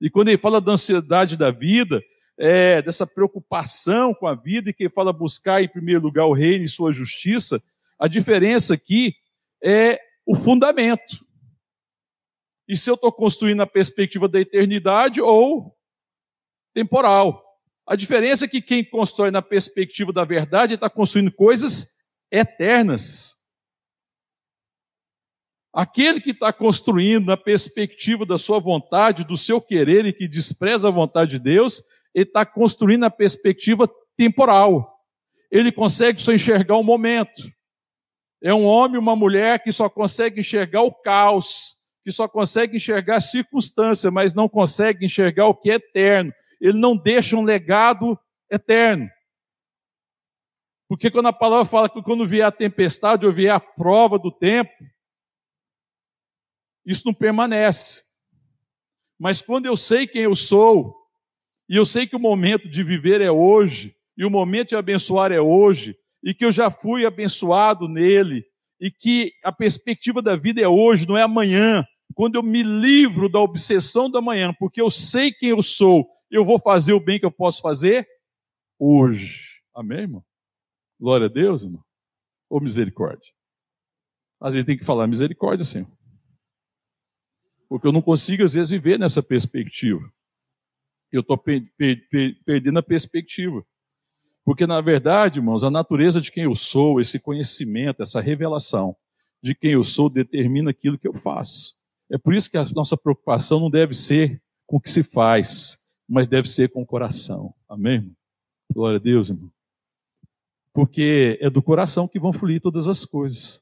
e 0.02 0.10
quando 0.10 0.30
ele 0.30 0.38
fala 0.38 0.62
da 0.62 0.72
ansiedade 0.72 1.38
da 1.38 1.52
vida, 1.52 2.04
é, 2.38 2.82
dessa 2.82 3.06
preocupação 3.06 4.14
com 4.14 4.28
a 4.28 4.34
vida, 4.34 4.70
e 4.70 4.74
que 4.74 4.84
ele 4.84 4.90
fala 4.90 5.12
buscar 5.12 5.62
em 5.62 5.68
primeiro 5.68 6.02
lugar 6.02 6.26
o 6.26 6.34
reino 6.34 6.64
e 6.64 6.70
sua 6.70 6.92
justiça, 6.92 7.62
a 8.00 8.08
diferença 8.08 8.76
aqui 8.76 9.16
é 9.64 10.00
o 10.30 10.36
fundamento. 10.36 11.26
E 12.68 12.78
se 12.78 12.88
eu 12.88 12.94
estou 12.94 13.12
construindo 13.12 13.62
a 13.62 13.68
perspectiva 13.68 14.28
da 14.28 14.40
eternidade 14.40 15.20
ou 15.20 15.76
temporal. 16.72 17.44
A 17.84 17.96
diferença 17.96 18.46
é 18.46 18.48
que 18.48 18.62
quem 18.62 18.88
constrói 18.88 19.32
na 19.32 19.42
perspectiva 19.42 20.14
da 20.14 20.24
verdade 20.24 20.76
está 20.76 20.88
construindo 20.88 21.32
coisas 21.32 21.96
eternas. 22.32 23.38
Aquele 25.74 26.22
que 26.22 26.30
está 26.30 26.54
construindo 26.54 27.26
na 27.26 27.36
perspectiva 27.36 28.24
da 28.24 28.38
sua 28.38 28.60
vontade, 28.60 29.26
do 29.26 29.36
seu 29.36 29.60
querer 29.60 30.06
e 30.06 30.14
que 30.14 30.28
despreza 30.28 30.90
a 30.90 30.92
vontade 30.92 31.32
de 31.32 31.40
Deus, 31.40 31.82
ele 32.14 32.26
está 32.26 32.46
construindo 32.46 33.02
na 33.02 33.10
perspectiva 33.10 33.90
temporal. 34.16 34.96
Ele 35.50 35.72
consegue 35.72 36.22
só 36.22 36.32
enxergar 36.32 36.76
o 36.76 36.84
momento. 36.84 37.52
É 38.42 38.54
um 38.54 38.66
homem, 38.66 38.98
uma 38.98 39.16
mulher 39.16 39.62
que 39.62 39.72
só 39.72 39.90
consegue 39.90 40.40
enxergar 40.40 40.82
o 40.82 40.94
caos, 40.94 41.78
que 42.04 42.12
só 42.12 42.28
consegue 42.28 42.78
enxergar 42.78 43.18
a 43.18 43.22
circunstância, 43.22 44.10
mas 44.10 44.34
não 44.34 44.48
consegue 44.48 45.06
enxergar 45.06 45.48
o 45.48 45.56
que 45.56 45.72
é 45.72 45.76
eterno. 45.76 46.34
Ele 46.60 46.78
não 46.78 46.96
deixa 46.96 47.36
um 47.36 47.44
legado 47.44 48.18
eterno. 48.50 49.10
Porque 50.88 51.12
quando 51.12 51.28
a 51.28 51.34
palavra 51.34 51.66
fala 51.66 51.90
que 51.90 52.02
quando 52.02 52.26
vier 52.26 52.46
a 52.46 52.52
tempestade 52.52 53.26
ou 53.26 53.32
vier 53.32 53.52
a 53.52 53.60
prova 53.60 54.18
do 54.18 54.32
tempo, 54.32 54.72
isso 56.86 57.04
não 57.06 57.14
permanece. 57.14 58.04
Mas 59.20 59.42
quando 59.42 59.68
eu 59.68 59.78
sei 59.78 60.08
quem 60.08 60.24
eu 60.24 60.36
sou, 60.36 60.96
e 61.70 61.76
eu 61.76 61.86
sei 61.86 62.08
que 62.08 62.16
o 62.16 62.20
momento 62.20 62.68
de 62.68 62.84
viver 62.84 63.22
é 63.22 63.30
hoje, 63.30 63.96
e 64.18 64.26
o 64.26 64.30
momento 64.30 64.70
de 64.70 64.76
abençoar 64.76 65.32
é 65.32 65.40
hoje, 65.40 65.96
e 66.24 66.34
que 66.34 66.46
eu 66.46 66.52
já 66.52 66.70
fui 66.70 67.06
abençoado 67.06 67.88
nele, 67.88 68.46
e 68.80 68.90
que 68.90 69.34
a 69.44 69.52
perspectiva 69.52 70.22
da 70.22 70.36
vida 70.36 70.62
é 70.62 70.68
hoje, 70.68 71.08
não 71.08 71.18
é 71.18 71.24
amanhã. 71.24 71.84
Quando 72.16 72.36
eu 72.36 72.44
me 72.44 72.64
livro 72.64 73.30
da 73.30 73.40
obsessão 73.40 74.10
da 74.10 74.22
manhã, 74.22 74.54
porque 74.58 74.82
eu 74.82 74.90
sei 74.90 75.32
quem 75.32 75.50
eu 75.50 75.62
sou, 75.62 76.08
eu 76.32 76.46
vou 76.46 76.60
fazer 76.60 76.94
o 76.94 77.00
bem 77.00 77.20
que 77.20 77.26
eu 77.26 77.32
posso 77.32 77.62
fazer 77.62 78.08
hoje. 78.78 79.62
Amém, 79.76 80.00
irmão? 80.00 80.26
Glória 81.00 81.28
a 81.28 81.30
Deus, 81.30 81.64
irmão. 81.64 81.84
Ou 82.50 82.62
misericórdia. 82.62 83.32
Às 84.42 84.54
vezes 84.54 84.66
tem 84.66 84.78
que 84.78 84.86
falar 84.86 85.08
misericórdia, 85.08 85.66
Senhor. 85.66 85.88
Porque 87.68 87.86
eu 87.86 87.92
não 87.92 88.02
consigo, 88.02 88.44
às 88.44 88.54
vezes, 88.54 88.70
viver 88.70 88.98
nessa 88.98 89.22
perspectiva. 89.22 90.02
Eu 91.12 91.22
estou 91.22 91.38
per 91.38 91.62
per 91.78 92.08
per 92.10 92.44
perdendo 92.44 92.80
a 92.80 92.84
perspectiva. 92.84 93.64
Porque, 94.46 94.66
na 94.66 94.82
verdade, 94.82 95.40
irmãos, 95.40 95.64
a 95.64 95.70
natureza 95.70 96.20
de 96.20 96.32
quem 96.32 96.46
eu 96.46 96.56
sou, 96.56 97.00
esse 97.00 97.20
conhecimento, 97.20 98.02
essa 98.02 98.22
revelação 98.22 98.96
de 99.42 99.54
quem 99.54 99.72
eu 99.72 99.84
sou, 99.84 100.10
determina 100.10 100.72
aquilo 100.72 100.98
que 100.98 101.08
eu 101.08 101.14
faço. 101.14 101.76
É 102.12 102.18
por 102.18 102.34
isso 102.34 102.50
que 102.50 102.58
a 102.58 102.66
nossa 102.66 102.98
preocupação 102.98 103.60
não 103.60 103.70
deve 103.70 103.94
ser 103.94 104.42
com 104.66 104.78
o 104.78 104.82
que 104.82 104.90
se 104.90 105.04
faz, 105.04 105.78
mas 106.08 106.28
deve 106.28 106.50
ser 106.50 106.72
com 106.72 106.82
o 106.82 106.86
coração. 106.86 107.54
Amém? 107.68 108.16
Glória 108.74 108.98
a 108.98 109.02
Deus, 109.02 109.30
irmão. 109.30 109.52
Porque 110.74 111.38
é 111.42 111.50
do 111.50 111.62
coração 111.62 112.08
que 112.08 112.20
vão 112.20 112.34
fluir 112.34 112.62
todas 112.62 112.88
as 112.88 113.06
coisas. 113.06 113.62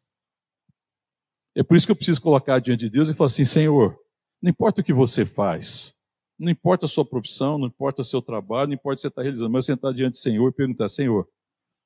É 1.55 1.63
por 1.63 1.75
isso 1.75 1.85
que 1.85 1.91
eu 1.91 1.95
preciso 1.95 2.21
colocar 2.21 2.59
diante 2.59 2.81
de 2.81 2.89
Deus 2.89 3.09
e 3.09 3.13
falar 3.13 3.27
assim: 3.27 3.43
Senhor, 3.43 3.97
não 4.41 4.49
importa 4.49 4.81
o 4.81 4.83
que 4.83 4.93
você 4.93 5.25
faz, 5.25 5.95
não 6.39 6.49
importa 6.51 6.85
a 6.85 6.89
sua 6.89 7.05
profissão, 7.05 7.57
não 7.57 7.67
importa 7.67 8.01
o 8.01 8.05
seu 8.05 8.21
trabalho, 8.21 8.67
não 8.67 8.75
importa 8.75 8.93
o 8.93 8.97
que 8.97 9.01
você 9.01 9.07
está 9.07 9.21
realizando, 9.21 9.51
mas 9.51 9.65
sentar 9.65 9.93
diante 9.93 10.11
do 10.13 10.17
Senhor 10.17 10.49
e 10.49 10.53
perguntar: 10.53 10.87
Senhor, 10.87 11.27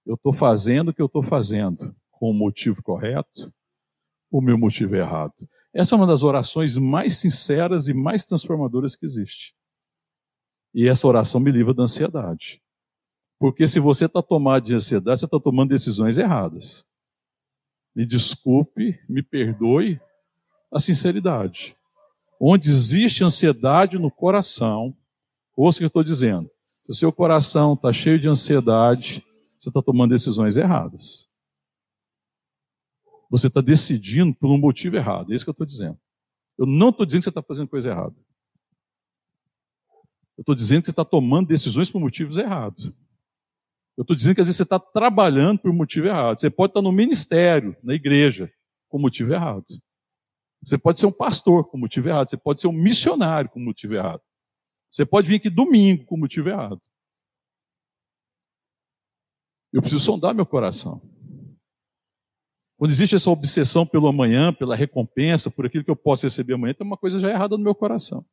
eu 0.06 0.16
estou 0.16 0.34
fazendo 0.34 0.90
o 0.90 0.94
que 0.94 1.02
eu 1.02 1.06
estou 1.06 1.24
fazendo 1.24 1.96
com 2.12 2.30
o 2.30 2.34
motivo 2.34 2.82
correto? 2.84 3.54
O 4.30 4.42
meu 4.42 4.58
motivo 4.58 4.96
é 4.96 5.00
errado. 5.00 5.34
Essa 5.74 5.96
é 5.96 5.98
uma 5.98 6.08
das 6.08 6.24
orações 6.24 6.78
mais 6.78 7.18
sinceras 7.18 7.88
e 7.88 7.94
mais 7.94 8.26
transformadoras 8.26 8.96
que 8.96 9.06
existe. 9.06 9.54
E 10.74 10.88
essa 10.88 11.06
oração 11.06 11.42
me 11.42 11.52
livra 11.52 11.74
da 11.74 11.84
ansiedade. 11.84 12.62
Porque 13.38 13.68
se 13.68 13.80
você 13.80 14.06
está 14.06 14.22
tomado 14.22 14.64
de 14.64 14.74
ansiedade, 14.74 15.20
você 15.20 15.26
está 15.26 15.40
tomando 15.40 15.70
decisões 15.70 16.18
erradas 16.18 16.90
me 17.96 18.06
desculpe, 18.06 19.00
me 19.08 19.22
perdoe 19.22 20.00
a 20.72 20.80
sinceridade. 20.80 21.76
Onde 22.44 22.70
existe 22.70 23.24
ansiedade 23.24 24.00
no 24.00 24.10
coração, 24.10 24.98
ouça 25.56 25.78
o 25.78 25.80
que 25.82 25.84
eu 25.84 25.88
estou 25.88 26.04
dizendo. 26.04 26.50
Se 26.86 26.92
o 26.92 26.94
seu 26.96 27.12
coração 27.12 27.74
está 27.74 27.94
cheio 27.94 28.20
de 28.20 28.28
ansiedade, 28.28 29.24
você 29.60 29.70
está 29.70 29.80
tomando 29.80 30.10
decisões 30.10 30.58
erradas. 30.58 31.30
Você 33.30 33.46
está 33.46 33.62
decidindo 33.62 34.34
por 34.34 34.50
um 34.50 34.58
motivo 34.58 34.96
errado. 34.96 35.32
É 35.32 35.36
isso 35.36 35.46
que 35.46 35.50
eu 35.50 35.54
estou 35.54 35.68
dizendo. 35.68 36.00
Eu 36.58 36.66
não 36.66 36.90
estou 36.90 37.06
dizendo 37.06 37.20
que 37.20 37.26
você 37.26 37.30
está 37.30 37.44
fazendo 37.44 37.68
coisa 37.68 37.92
errada. 37.92 38.16
Eu 40.36 40.42
estou 40.42 40.56
dizendo 40.56 40.80
que 40.82 40.86
você 40.86 40.92
está 40.92 41.06
tomando 41.06 41.48
decisões 41.48 41.92
por 41.92 42.02
motivos 42.02 42.38
errados. 42.38 42.92
Eu 43.96 44.02
estou 44.02 44.16
dizendo 44.16 44.34
que 44.34 44.42
às 44.42 44.48
vezes 44.48 44.58
você 44.58 44.64
está 44.64 44.80
trabalhando 44.80 45.60
por 45.60 45.72
motivo 45.72 46.08
errado. 46.08 46.40
Você 46.40 46.50
pode 46.50 46.72
estar 46.72 46.82
no 46.82 46.92
ministério, 46.92 47.78
na 47.84 47.94
igreja, 47.94 48.52
com 48.90 48.98
motivo 48.98 49.32
errado. 49.32 49.64
Você 50.64 50.78
pode 50.78 51.00
ser 51.00 51.06
um 51.08 51.12
pastor 51.12 51.68
com 51.70 51.78
motivo 51.78 52.10
errado. 52.10 52.28
Você 52.28 52.38
pode 52.38 52.62
ser 52.62 52.68
um 52.68 52.74
missionário 52.74 53.50
com 53.50 53.60
motivo 53.60 53.96
errado. 53.96 54.22
Você 54.90 55.06
pode 55.06 55.28
vir 55.28 55.36
aqui 55.36 55.50
domingo 55.50 56.06
com 56.06 56.18
motivo 56.18 56.50
errado. 56.50 56.82
Eu 59.74 59.82
preciso 59.82 60.04
sondar 60.04 60.36
meu 60.36 60.46
coração. 60.46 61.02
Quando 62.78 62.92
existe 62.92 63.16
essa 63.16 63.30
obsessão 63.30 63.86
pelo 63.86 64.08
amanhã, 64.08 64.54
pela 64.54 64.76
recompensa, 64.76 65.50
por 65.50 65.66
aquilo 65.66 65.84
que 65.84 65.92
eu 65.92 65.96
posso 65.96 66.26
receber 66.26 66.54
amanhã, 66.54 66.74
tem 66.74 66.86
uma 66.86 66.98
coisa 66.98 67.20
já 67.20 67.30
errada 67.30 67.58
no 67.58 67.64
meu 67.64 67.76
coração. 67.76 68.24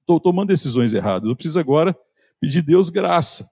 Estou 0.00 0.20
tomando 0.20 0.48
decisões 0.48 0.92
erradas. 0.92 1.28
Eu 1.28 1.34
preciso 1.34 1.58
agora 1.58 1.96
pedir 2.40 2.60
Deus 2.60 2.90
graça 2.90 3.48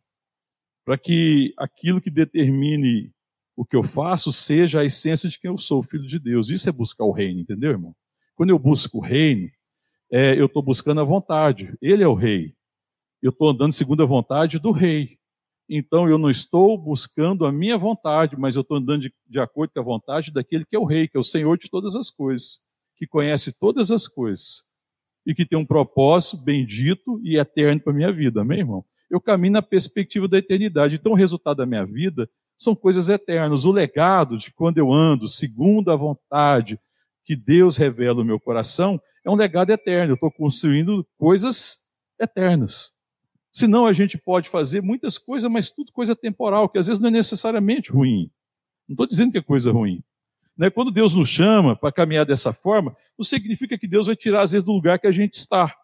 para 0.84 0.98
que 0.98 1.54
aquilo 1.56 2.00
que 2.00 2.10
determine 2.10 3.12
o 3.56 3.64
que 3.64 3.76
eu 3.76 3.82
faço 3.82 4.32
seja 4.32 4.80
a 4.80 4.84
essência 4.84 5.28
de 5.28 5.38
quem 5.38 5.50
eu 5.50 5.56
sou, 5.56 5.82
filho 5.82 6.06
de 6.06 6.18
Deus. 6.18 6.50
Isso 6.50 6.68
é 6.68 6.72
buscar 6.72 7.04
o 7.04 7.12
reino, 7.12 7.40
entendeu, 7.40 7.70
irmão? 7.70 7.94
Quando 8.34 8.50
eu 8.50 8.58
busco 8.58 8.98
o 8.98 9.00
reino, 9.00 9.50
é, 10.10 10.38
eu 10.38 10.46
estou 10.46 10.62
buscando 10.62 11.00
a 11.00 11.04
vontade. 11.04 11.74
Ele 11.80 12.02
é 12.02 12.08
o 12.08 12.14
rei. 12.14 12.54
Eu 13.22 13.30
estou 13.30 13.50
andando 13.50 13.72
segundo 13.72 14.02
a 14.02 14.06
vontade 14.06 14.58
do 14.58 14.72
rei. 14.72 15.18
Então 15.68 16.08
eu 16.08 16.18
não 16.18 16.28
estou 16.28 16.76
buscando 16.76 17.46
a 17.46 17.52
minha 17.52 17.78
vontade, 17.78 18.36
mas 18.36 18.56
eu 18.56 18.62
estou 18.62 18.76
andando 18.76 19.02
de, 19.02 19.14
de 19.26 19.40
acordo 19.40 19.72
com 19.72 19.80
a 19.80 19.84
vontade 19.84 20.32
daquele 20.32 20.64
que 20.64 20.76
é 20.76 20.78
o 20.78 20.84
rei, 20.84 21.08
que 21.08 21.16
é 21.16 21.20
o 21.20 21.24
Senhor 21.24 21.56
de 21.56 21.70
todas 21.70 21.94
as 21.94 22.10
coisas, 22.10 22.58
que 22.96 23.06
conhece 23.06 23.56
todas 23.58 23.90
as 23.90 24.06
coisas 24.08 24.64
e 25.24 25.34
que 25.34 25.46
tem 25.46 25.58
um 25.58 25.64
propósito 25.64 26.36
bendito 26.42 27.20
e 27.22 27.38
eterno 27.38 27.80
para 27.80 27.92
a 27.92 27.96
minha 27.96 28.12
vida. 28.12 28.42
Amém, 28.42 28.58
irmão? 28.58 28.84
eu 29.12 29.20
caminho 29.20 29.52
na 29.52 29.62
perspectiva 29.62 30.26
da 30.26 30.38
eternidade. 30.38 30.94
Então, 30.94 31.12
o 31.12 31.14
resultado 31.14 31.58
da 31.58 31.66
minha 31.66 31.84
vida 31.84 32.28
são 32.56 32.74
coisas 32.74 33.10
eternas. 33.10 33.66
O 33.66 33.70
legado 33.70 34.38
de 34.38 34.50
quando 34.50 34.78
eu 34.78 34.90
ando 34.90 35.28
segundo 35.28 35.92
a 35.92 35.96
vontade 35.96 36.80
que 37.24 37.36
Deus 37.36 37.76
revela 37.76 38.18
no 38.18 38.24
meu 38.24 38.40
coração 38.40 39.00
é 39.24 39.30
um 39.30 39.34
legado 39.34 39.70
eterno. 39.70 40.12
Eu 40.12 40.14
estou 40.14 40.30
construindo 40.30 41.06
coisas 41.16 41.90
eternas. 42.20 42.92
Senão 43.52 43.86
a 43.86 43.92
gente 43.92 44.16
pode 44.16 44.48
fazer 44.48 44.82
muitas 44.82 45.18
coisas, 45.18 45.50
mas 45.50 45.70
tudo 45.70 45.92
coisa 45.92 46.16
temporal, 46.16 46.68
que 46.68 46.78
às 46.78 46.86
vezes 46.86 47.00
não 47.00 47.08
é 47.08 47.12
necessariamente 47.12 47.92
ruim. 47.92 48.30
Não 48.88 48.94
estou 48.94 49.06
dizendo 49.06 49.32
que 49.32 49.38
é 49.38 49.42
coisa 49.42 49.70
ruim. 49.70 50.02
Né? 50.56 50.70
Quando 50.70 50.90
Deus 50.90 51.14
nos 51.14 51.28
chama 51.28 51.76
para 51.76 51.92
caminhar 51.92 52.24
dessa 52.24 52.52
forma, 52.52 52.96
não 53.18 53.24
significa 53.24 53.78
que 53.78 53.86
Deus 53.86 54.06
vai 54.06 54.16
tirar, 54.16 54.42
às 54.42 54.52
vezes, 54.52 54.64
do 54.64 54.72
lugar 54.72 54.98
que 54.98 55.06
a 55.06 55.12
gente 55.12 55.34
está. 55.34 55.74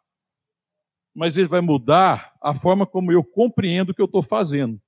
mas 1.15 1.37
ele 1.37 1.49
vai 1.49 1.61
mudar 1.61 2.33
a 2.41 2.55
forma 2.55 2.87
como 2.87 3.11
eu 3.11 3.25
compreendo 3.25 3.91
o 3.91 3.95
que 3.95 4.01
eu 4.01 4.07
estou 4.07 4.23
fazendo. 4.23 4.81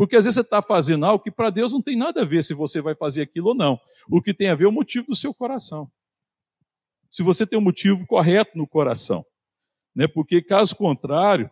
Porque 0.00 0.16
às 0.16 0.24
vezes 0.24 0.36
você 0.36 0.40
está 0.40 0.62
fazendo 0.62 1.04
algo 1.04 1.22
que 1.22 1.30
para 1.30 1.50
Deus 1.50 1.74
não 1.74 1.82
tem 1.82 1.94
nada 1.94 2.22
a 2.22 2.24
ver 2.24 2.42
se 2.42 2.54
você 2.54 2.80
vai 2.80 2.94
fazer 2.94 3.20
aquilo 3.20 3.48
ou 3.48 3.54
não. 3.54 3.78
O 4.08 4.22
que 4.22 4.32
tem 4.32 4.48
a 4.48 4.54
ver 4.54 4.64
é 4.64 4.66
o 4.66 4.72
motivo 4.72 5.08
do 5.08 5.14
seu 5.14 5.34
coração. 5.34 5.92
Se 7.10 7.22
você 7.22 7.46
tem 7.46 7.58
um 7.58 7.62
motivo 7.62 8.06
correto 8.06 8.56
no 8.56 8.66
coração. 8.66 9.22
Né? 9.94 10.08
Porque, 10.08 10.40
caso 10.40 10.74
contrário, 10.74 11.50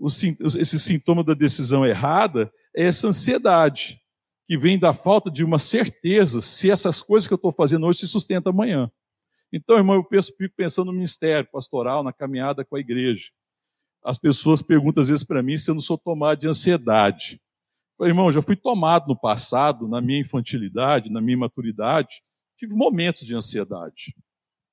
esse 0.00 0.78
sintoma 0.78 1.24
da 1.24 1.34
decisão 1.34 1.84
errada 1.84 2.52
é 2.72 2.84
essa 2.84 3.08
ansiedade, 3.08 4.00
que 4.46 4.56
vem 4.56 4.78
da 4.78 4.94
falta 4.94 5.28
de 5.28 5.42
uma 5.42 5.58
certeza 5.58 6.40
se 6.40 6.70
essas 6.70 7.02
coisas 7.02 7.26
que 7.26 7.34
eu 7.34 7.36
estou 7.36 7.50
fazendo 7.50 7.84
hoje 7.84 7.98
se 7.98 8.06
sustentam 8.06 8.52
amanhã. 8.52 8.88
Então, 9.52 9.76
irmão, 9.76 9.96
eu 9.96 10.04
penso, 10.04 10.32
fico 10.38 10.54
pensando 10.56 10.86
no 10.86 10.92
ministério 10.92 11.50
pastoral, 11.50 12.04
na 12.04 12.12
caminhada 12.12 12.64
com 12.64 12.76
a 12.76 12.80
igreja. 12.80 13.30
As 14.04 14.20
pessoas 14.20 14.62
perguntam 14.62 15.00
às 15.00 15.08
vezes 15.08 15.24
para 15.24 15.42
mim 15.42 15.58
se 15.58 15.68
eu 15.68 15.74
não 15.74 15.82
sou 15.82 15.98
tomado 15.98 16.38
de 16.38 16.46
ansiedade. 16.46 17.42
Irmão, 18.00 18.32
já 18.32 18.42
fui 18.42 18.56
tomado 18.56 19.06
no 19.06 19.18
passado, 19.18 19.86
na 19.86 20.00
minha 20.00 20.20
infantilidade, 20.20 21.10
na 21.10 21.20
minha 21.20 21.38
maturidade, 21.38 22.22
tive 22.56 22.74
momentos 22.74 23.24
de 23.24 23.34
ansiedade. 23.34 24.14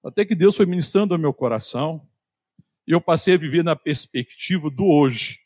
Até 0.04 0.26
que 0.26 0.34
Deus 0.34 0.56
foi 0.56 0.66
ministrando 0.66 1.14
ao 1.14 1.20
meu 1.20 1.34
coração, 1.34 2.08
e 2.88 2.92
eu 2.92 3.00
passei 3.00 3.36
a 3.36 3.38
viver 3.38 3.64
na 3.64 3.76
perspectiva 3.76 4.70
do 4.70 4.86
hoje. 4.86 5.40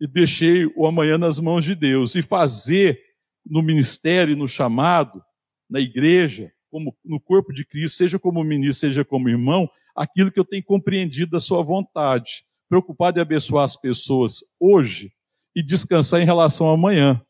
E 0.00 0.06
deixei 0.06 0.66
o 0.74 0.86
amanhã 0.86 1.18
nas 1.18 1.38
mãos 1.38 1.64
de 1.64 1.74
Deus. 1.74 2.14
E 2.14 2.22
fazer 2.22 2.98
no 3.44 3.62
ministério, 3.62 4.36
no 4.36 4.48
chamado, 4.48 5.22
na 5.68 5.80
igreja, 5.80 6.50
como 6.70 6.96
no 7.04 7.20
corpo 7.20 7.52
de 7.52 7.64
Cristo, 7.64 7.96
seja 7.98 8.18
como 8.18 8.42
ministro, 8.42 8.88
seja 8.88 9.04
como 9.04 9.28
irmão, 9.28 9.68
aquilo 9.94 10.30
que 10.30 10.40
eu 10.40 10.44
tenho 10.44 10.64
compreendido 10.64 11.32
da 11.32 11.40
sua 11.40 11.62
vontade. 11.62 12.44
Preocupado 12.68 13.18
em 13.18 13.22
abençoar 13.22 13.64
as 13.64 13.76
pessoas 13.76 14.42
hoje 14.58 15.12
e 15.56 15.62
descansar 15.62 16.20
em 16.20 16.26
relação 16.26 16.66
ao 16.66 16.74
amanhã. 16.74 17.20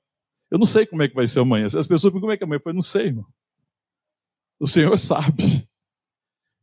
Eu 0.50 0.58
não 0.58 0.66
sei 0.66 0.84
como 0.84 1.00
é 1.00 1.08
que 1.08 1.14
vai 1.14 1.28
ser 1.28 1.38
amanhã. 1.38 1.66
As 1.66 1.86
pessoas 1.86 2.12
perguntam 2.12 2.22
como 2.22 2.32
é 2.32 2.36
que 2.36 2.42
é 2.42 2.46
amanhã. 2.46 2.60
Eu 2.64 2.74
não 2.74 2.82
sei, 2.82 3.06
irmão. 3.06 3.24
O 4.58 4.66
Senhor 4.66 4.98
sabe. 4.98 5.68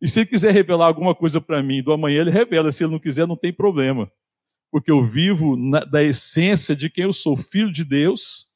E 0.01 0.07
se 0.09 0.19
ele 0.19 0.29
quiser 0.29 0.53
revelar 0.53 0.87
alguma 0.87 1.15
coisa 1.15 1.39
para 1.39 1.63
mim 1.63 1.81
do 1.81 1.93
amanhã, 1.93 2.19
ele 2.19 2.31
revela. 2.31 2.69
Se 2.69 2.83
ele 2.83 2.91
não 2.91 2.99
quiser, 2.99 3.25
não 3.25 3.37
tem 3.37 3.53
problema. 3.53 4.11
Porque 4.69 4.91
eu 4.91 5.05
vivo 5.05 5.55
na, 5.55 5.85
da 5.85 6.03
essência 6.03 6.75
de 6.75 6.89
quem 6.89 7.05
eu 7.05 7.13
sou, 7.13 7.37
filho 7.37 7.71
de 7.71 7.85
Deus, 7.85 8.49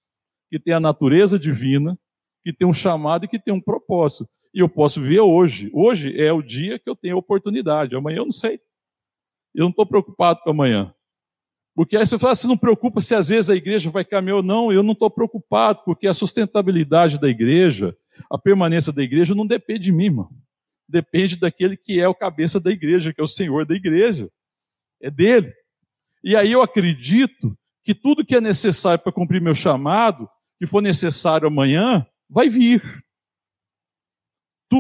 que 0.50 0.60
tem 0.60 0.74
a 0.74 0.80
natureza 0.80 1.40
divina, 1.40 1.98
que 2.44 2.52
tem 2.52 2.68
um 2.68 2.74
chamado 2.74 3.24
e 3.24 3.28
que 3.28 3.40
tem 3.40 3.54
um 3.54 3.62
propósito. 3.62 4.28
E 4.54 4.60
eu 4.60 4.68
posso 4.68 5.02
viver 5.02 5.22
hoje. 5.22 5.70
Hoje 5.74 6.20
é 6.20 6.34
o 6.34 6.42
dia 6.42 6.78
que 6.78 6.90
eu 6.90 6.96
tenho 6.96 7.16
a 7.16 7.20
oportunidade. 7.20 7.96
Amanhã 7.96 8.18
eu 8.18 8.26
não 8.26 8.32
sei. 8.32 8.60
Eu 9.56 9.64
não 9.64 9.70
estou 9.70 9.86
preocupado 9.86 10.42
com 10.42 10.50
amanhã. 10.50 10.94
Porque 11.78 11.96
aí 11.96 12.08
você 12.08 12.18
fala, 12.18 12.34
você 12.34 12.48
não 12.48 12.58
preocupa 12.58 13.00
se 13.02 13.14
às 13.14 13.30
vezes 13.30 13.52
a 13.52 13.56
igreja 13.56 13.92
vai 13.92 14.04
caminhar 14.04 14.38
ou 14.38 14.42
não. 14.42 14.72
Eu 14.72 14.82
não 14.82 14.94
estou 14.94 15.12
preocupado, 15.12 15.84
porque 15.86 16.08
a 16.08 16.14
sustentabilidade 16.14 17.22
da 17.22 17.30
igreja, 17.30 17.96
a 18.32 18.36
permanência 18.36 18.92
da 18.92 19.04
igreja 19.04 19.36
não 19.36 19.46
depende 19.46 19.82
de 19.82 19.92
mim, 19.92 20.10
mano. 20.10 20.32
Depende 20.90 21.36
daquele 21.36 21.78
que 21.78 22.00
é 22.00 22.08
o 22.08 22.16
cabeça 22.16 22.60
da 22.60 22.72
igreja, 22.72 23.14
que 23.14 23.22
é 23.22 23.24
o 23.24 23.28
Senhor 23.28 23.64
da 23.64 23.76
igreja. 23.76 24.28
É 25.00 25.12
dele. 25.12 25.54
E 26.24 26.36
aí 26.36 26.52
eu 26.52 26.64
acredito 26.64 27.56
que 27.84 27.94
tudo 27.94 28.26
que 28.26 28.36
é 28.36 28.42
necessário 28.42 29.04
para 29.04 29.12
cumprir 29.12 29.40
meu 29.40 29.54
chamado, 29.54 30.28
que 30.58 30.66
for 30.66 30.82
necessário 30.82 31.48
amanhã, 31.48 32.04
vai 32.28 32.50
vir. 32.50 32.82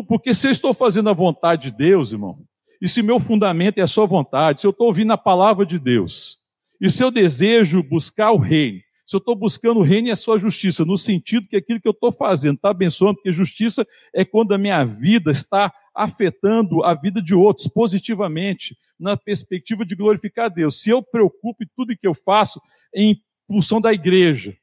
Porque 0.07 0.33
se 0.33 0.47
eu 0.47 0.51
estou 0.51 0.73
fazendo 0.73 1.11
a 1.11 1.13
vontade 1.13 1.69
de 1.69 1.77
Deus, 1.77 2.11
irmão, 2.11 2.43
e 2.81 2.89
se 2.89 3.03
meu 3.03 3.19
fundamento 3.19 3.77
é 3.77 3.83
a 3.83 3.87
sua 3.87 4.07
vontade, 4.07 4.61
se 4.61 4.65
eu 4.65 4.71
estou 4.71 4.87
ouvindo 4.87 5.13
a 5.13 5.17
palavra 5.17 5.63
de 5.63 5.77
Deus, 5.77 6.46
e 6.79 6.89
se 6.89 7.03
eu 7.03 7.11
desejo 7.11 7.81
buscar 7.83 8.31
o 8.31 8.37
reino, 8.37 8.81
se 9.07 9.15
eu 9.15 9.19
estou 9.19 9.35
buscando 9.35 9.79
o 9.79 9.83
reino 9.83 10.09
e 10.09 10.11
a 10.11 10.17
sua 10.17 10.37
justiça, 10.37 10.83
no 10.83 10.97
sentido 10.97 11.47
que 11.47 11.55
aquilo 11.55 11.79
que 11.79 11.87
eu 11.87 11.93
estou 11.93 12.11
fazendo. 12.11 12.57
Está 12.57 12.71
abençoando, 12.71 13.15
porque 13.15 13.31
justiça 13.31 13.87
é 14.13 14.25
quando 14.25 14.53
a 14.53 14.57
minha 14.57 14.83
vida 14.83 15.31
está 15.31 15.73
afetando 15.95 16.83
a 16.83 16.93
vida 16.93 17.21
de 17.21 17.33
outros 17.33 17.67
positivamente, 17.69 18.77
na 18.99 19.15
perspectiva 19.15 19.85
de 19.85 19.95
glorificar 19.95 20.53
Deus. 20.53 20.81
Se 20.81 20.89
eu 20.89 21.01
preocupo 21.01 21.63
em 21.63 21.67
tudo 21.73 21.97
que 21.97 22.05
eu 22.05 22.13
faço 22.13 22.61
em 22.93 23.19
função 23.49 23.79
da 23.79 23.93
igreja, 23.93 24.55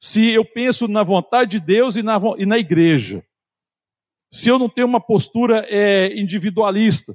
se 0.00 0.30
eu 0.30 0.44
penso 0.44 0.88
na 0.88 1.04
vontade 1.04 1.52
de 1.52 1.60
Deus 1.60 1.94
e 1.94 2.02
na, 2.02 2.20
e 2.36 2.44
na 2.44 2.58
igreja, 2.58 3.24
se 4.32 4.48
eu 4.48 4.58
não 4.58 4.68
tenho 4.68 4.88
uma 4.88 5.00
postura 5.00 5.64
é, 5.68 6.12
individualista 6.18 7.12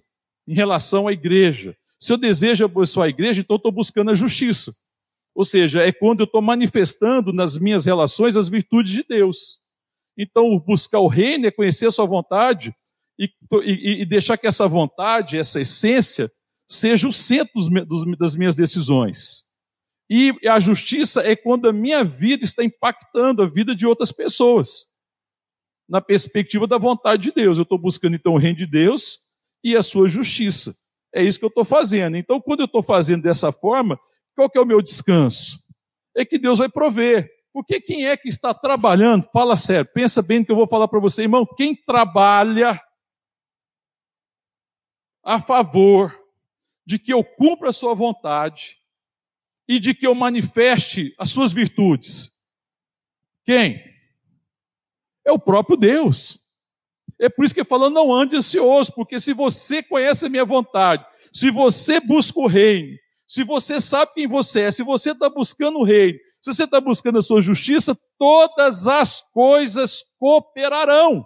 em 0.48 0.54
relação 0.54 1.06
à 1.06 1.12
igreja, 1.12 1.76
se 2.00 2.14
eu 2.14 2.18
desejo 2.18 2.66
abençoar 2.66 3.08
a 3.08 3.10
igreja, 3.10 3.42
então 3.42 3.56
estou 3.56 3.72
buscando 3.72 4.12
a 4.12 4.16
justiça. 4.16 4.72
Ou 5.34 5.44
seja, 5.44 5.84
é 5.84 5.92
quando 5.92 6.22
eu 6.22 6.26
estou 6.26 6.42
manifestando 6.42 7.32
nas 7.32 7.58
minhas 7.58 7.86
relações 7.86 8.36
as 8.36 8.48
virtudes 8.48 8.92
de 8.92 9.04
Deus. 9.04 9.60
Então, 10.18 10.58
buscar 10.60 11.00
o 11.00 11.08
reino 11.08 11.46
é 11.46 11.52
conhecer 11.52 11.88
a 11.88 11.92
sua 11.92 12.06
vontade 12.06 12.74
e, 13.20 13.30
e, 13.64 14.02
e 14.02 14.06
deixar 14.06 14.38
que 14.38 14.48
essa 14.48 14.68
vontade, 14.68 15.38
essa 15.38 15.62
essência, 15.62 16.30
seja 16.68 17.08
o 17.08 17.14
centro 17.14 17.54
dos, 17.86 18.18
das 18.18 18.36
minhas 18.36 18.56
decisões. 18.56 19.44
E 20.10 20.34
a 20.48 20.60
justiça 20.60 21.22
é 21.22 21.36
quando 21.36 21.68
a 21.68 21.74
minha 21.74 22.04
vida 22.04 22.44
está 22.44 22.64
impactando 22.64 23.44
a 23.44 23.48
vida 23.48 23.76
de 23.76 23.86
outras 23.86 24.12
pessoas, 24.12 24.88
na 25.88 26.02
perspectiva 26.02 26.66
da 26.66 26.78
vontade 26.78 27.24
de 27.24 27.32
Deus. 27.32 27.58
Eu 27.58 27.64
estou 27.64 27.78
buscando 27.78 28.16
então 28.16 28.34
o 28.34 28.38
reino 28.38 28.58
de 28.58 28.66
Deus 28.66 29.20
e 29.64 29.76
a 29.76 29.84
sua 29.84 30.08
justiça. 30.08 30.74
É 31.18 31.24
isso 31.24 31.40
que 31.40 31.46
eu 31.46 31.50
estou 31.50 31.66
fazendo. 31.66 32.16
Então, 32.16 32.40
quando 32.40 32.60
eu 32.60 32.68
estou 32.68 32.84
fazendo 32.84 33.24
dessa 33.24 33.52
forma, 33.52 34.00
qual 34.36 34.48
que 34.48 34.56
é 34.56 34.62
o 34.62 34.66
meu 34.66 34.84
descanso? 34.84 35.60
É 36.16 36.24
que 36.24 36.38
Deus 36.38 36.60
vai 36.60 36.70
prover. 36.70 37.28
Porque 37.52 37.82
quem 37.82 38.06
é 38.06 38.16
que 38.16 38.30
está 38.30 38.54
trabalhando? 38.54 39.28
Fala 39.34 39.56
sério, 39.56 39.90
pensa 39.92 40.22
bem 40.22 40.40
no 40.40 40.46
que 40.46 40.52
eu 40.52 40.56
vou 40.56 40.68
falar 40.68 40.88
para 40.88 41.00
você, 41.00 41.24
irmão. 41.24 41.44
Quem 41.44 41.76
trabalha 41.76 42.80
a 45.24 45.42
favor 45.42 46.16
de 46.86 47.00
que 47.00 47.12
eu 47.12 47.24
cumpra 47.24 47.70
a 47.70 47.74
sua 47.74 47.96
vontade 47.96 48.78
e 49.68 49.80
de 49.80 49.96
que 49.96 50.06
eu 50.06 50.14
manifeste 50.14 51.16
as 51.18 51.32
suas 51.32 51.52
virtudes? 51.52 52.32
Quem? 53.44 53.84
É 55.26 55.32
o 55.32 55.40
próprio 55.40 55.76
Deus. 55.76 56.47
É 57.20 57.30
por 57.30 57.46
isso 57.46 57.54
que 57.54 57.62
ele 57.62 57.68
falou: 57.68 57.90
não 57.90 58.14
ande 58.14 58.36
ansioso, 58.36 58.94
porque 58.94 59.20
se 59.20 59.34
você 59.34 59.82
conhece 59.82 60.26
a 60.26 60.30
minha 60.30 60.46
vontade, 60.46 61.06
se 61.34 61.50
você 61.50 62.00
busca 62.00 62.40
o 62.40 62.48
reino, 62.48 62.96
se 63.26 63.44
você 63.44 63.82
sabe 63.82 64.14
quem 64.14 64.28
você 64.28 64.62
é, 64.62 64.72
se 64.72 64.84
você 64.84 65.12
está 65.12 65.30
buscando 65.30 65.80
o 65.80 65.84
reino, 65.84 66.18
se 66.42 66.54
você 66.54 66.64
está 66.64 66.80
buscando 66.80 67.20
a 67.20 67.22
sua 67.22 67.42
justiça, 67.42 67.98
todas 68.18 68.88
as 68.88 69.22
coisas 69.34 70.04
cooperarão. 70.20 71.26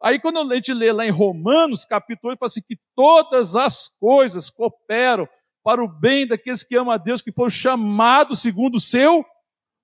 Aí, 0.00 0.20
quando 0.20 0.38
a 0.38 0.54
gente 0.54 0.72
lê 0.72 0.92
lá 0.92 1.04
em 1.04 1.10
Romanos, 1.10 1.84
capítulo 1.84 2.30
8, 2.30 2.38
fala 2.38 2.48
assim: 2.48 2.62
que 2.66 2.78
todas 2.94 3.56
as 3.56 3.88
coisas 3.98 4.48
cooperam 4.48 5.28
para 5.64 5.82
o 5.82 5.88
bem 5.88 6.26
daqueles 6.26 6.62
que 6.62 6.76
amam 6.76 6.92
a 6.92 6.98
Deus, 6.98 7.20
que 7.20 7.32
foram 7.32 7.50
chamados 7.50 8.40
segundo 8.40 8.76
o 8.76 8.80
seu 8.80 9.24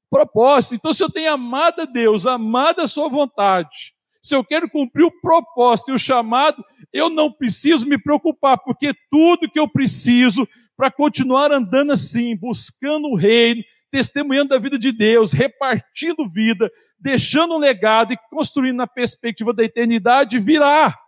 propósito. 0.09 0.77
Então, 0.77 0.95
se 0.95 1.03
eu 1.03 1.11
tenho 1.11 1.33
amado 1.33 1.83
a 1.83 1.85
Deus, 1.85 2.27
amado 2.27 2.81
a 2.81 2.87
sua 2.87 3.09
vontade, 3.09 3.94
se 4.25 4.35
eu 4.35 4.43
quero 4.43 4.71
cumprir 4.71 5.05
o 5.05 5.21
propósito 5.21 5.91
e 5.91 5.95
o 5.95 5.99
chamado, 5.99 6.65
eu 6.91 7.11
não 7.11 7.31
preciso 7.31 7.87
me 7.87 7.99
preocupar, 7.99 8.57
porque 8.57 8.95
tudo 9.11 9.51
que 9.51 9.61
eu 9.61 9.69
preciso 9.69 10.49
para 10.75 10.91
continuar 10.91 11.53
andando 11.53 11.93
assim, 11.93 12.35
buscando 12.35 13.09
o 13.09 13.17
reino, 13.17 13.63
testemunhando 13.91 14.55
a 14.55 14.59
vida 14.59 14.79
de 14.79 14.91
Deus, 14.91 15.33
repartindo 15.33 16.27
vida, 16.27 16.73
deixando 16.99 17.55
um 17.55 17.59
legado 17.59 18.15
e 18.15 18.19
construindo 18.31 18.79
na 18.79 18.87
perspectiva 18.87 19.53
da 19.53 19.63
eternidade, 19.63 20.39
virá. 20.39 20.99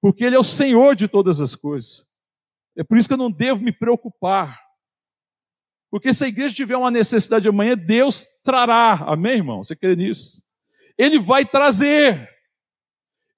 Porque 0.00 0.24
Ele 0.24 0.36
é 0.36 0.38
o 0.38 0.44
Senhor 0.44 0.94
de 0.94 1.08
todas 1.08 1.40
as 1.40 1.56
coisas. 1.56 2.06
É 2.76 2.84
por 2.84 2.96
isso 2.96 3.08
que 3.08 3.14
eu 3.14 3.18
não 3.18 3.32
devo 3.32 3.60
me 3.60 3.72
preocupar. 3.72 4.60
Porque 5.90 6.14
se 6.14 6.24
a 6.24 6.28
igreja 6.28 6.54
tiver 6.54 6.76
uma 6.76 6.90
necessidade 6.90 7.48
amanhã, 7.48 7.76
Deus 7.76 8.26
trará. 8.44 8.92
Amém, 9.08 9.38
irmão? 9.38 9.60
Você 9.60 9.74
crê 9.74 9.96
nisso? 9.96 10.41
Ele 10.98 11.18
vai 11.18 11.44
trazer. 11.44 12.28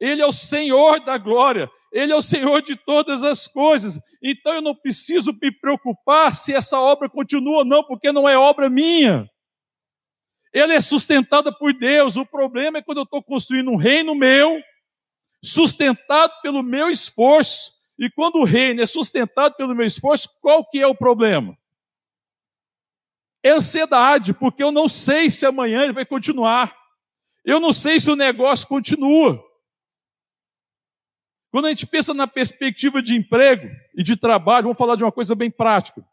Ele 0.00 0.20
é 0.20 0.26
o 0.26 0.32
Senhor 0.32 1.04
da 1.04 1.16
glória. 1.16 1.70
Ele 1.92 2.12
é 2.12 2.16
o 2.16 2.22
Senhor 2.22 2.60
de 2.60 2.76
todas 2.76 3.22
as 3.22 3.46
coisas. 3.46 4.00
Então 4.22 4.54
eu 4.54 4.60
não 4.60 4.74
preciso 4.74 5.32
me 5.40 5.52
preocupar 5.52 6.34
se 6.34 6.54
essa 6.54 6.80
obra 6.80 7.08
continua 7.08 7.58
ou 7.58 7.64
não, 7.64 7.84
porque 7.84 8.10
não 8.10 8.28
é 8.28 8.36
obra 8.36 8.68
minha. 8.68 9.30
Ele 10.52 10.72
é 10.72 10.80
sustentada 10.80 11.52
por 11.52 11.72
Deus. 11.72 12.16
O 12.16 12.26
problema 12.26 12.78
é 12.78 12.82
quando 12.82 12.98
eu 12.98 13.04
estou 13.04 13.22
construindo 13.22 13.70
um 13.70 13.76
reino 13.76 14.14
meu, 14.14 14.60
sustentado 15.42 16.32
pelo 16.42 16.62
meu 16.62 16.90
esforço. 16.90 17.72
E 17.98 18.10
quando 18.10 18.36
o 18.36 18.44
reino 18.44 18.82
é 18.82 18.86
sustentado 18.86 19.54
pelo 19.54 19.74
meu 19.74 19.86
esforço, 19.86 20.28
qual 20.40 20.68
que 20.68 20.80
é 20.80 20.86
o 20.86 20.94
problema? 20.94 21.56
É 23.42 23.50
ansiedade, 23.50 24.32
porque 24.32 24.62
eu 24.62 24.72
não 24.72 24.88
sei 24.88 25.28
se 25.28 25.44
amanhã 25.44 25.82
ele 25.82 25.92
vai 25.92 26.04
continuar. 26.06 26.83
Eu 27.44 27.60
não 27.60 27.72
sei 27.72 28.00
se 28.00 28.10
o 28.10 28.16
negócio 28.16 28.66
continua. 28.66 29.42
Quando 31.50 31.66
a 31.66 31.68
gente 31.68 31.86
pensa 31.86 32.12
na 32.14 32.26
perspectiva 32.26 33.02
de 33.02 33.14
emprego 33.14 33.68
e 33.94 34.02
de 34.02 34.16
trabalho, 34.16 34.64
vamos 34.64 34.78
falar 34.78 34.96
de 34.96 35.04
uma 35.04 35.12
coisa 35.12 35.34
bem 35.34 35.50
prática. 35.50 36.04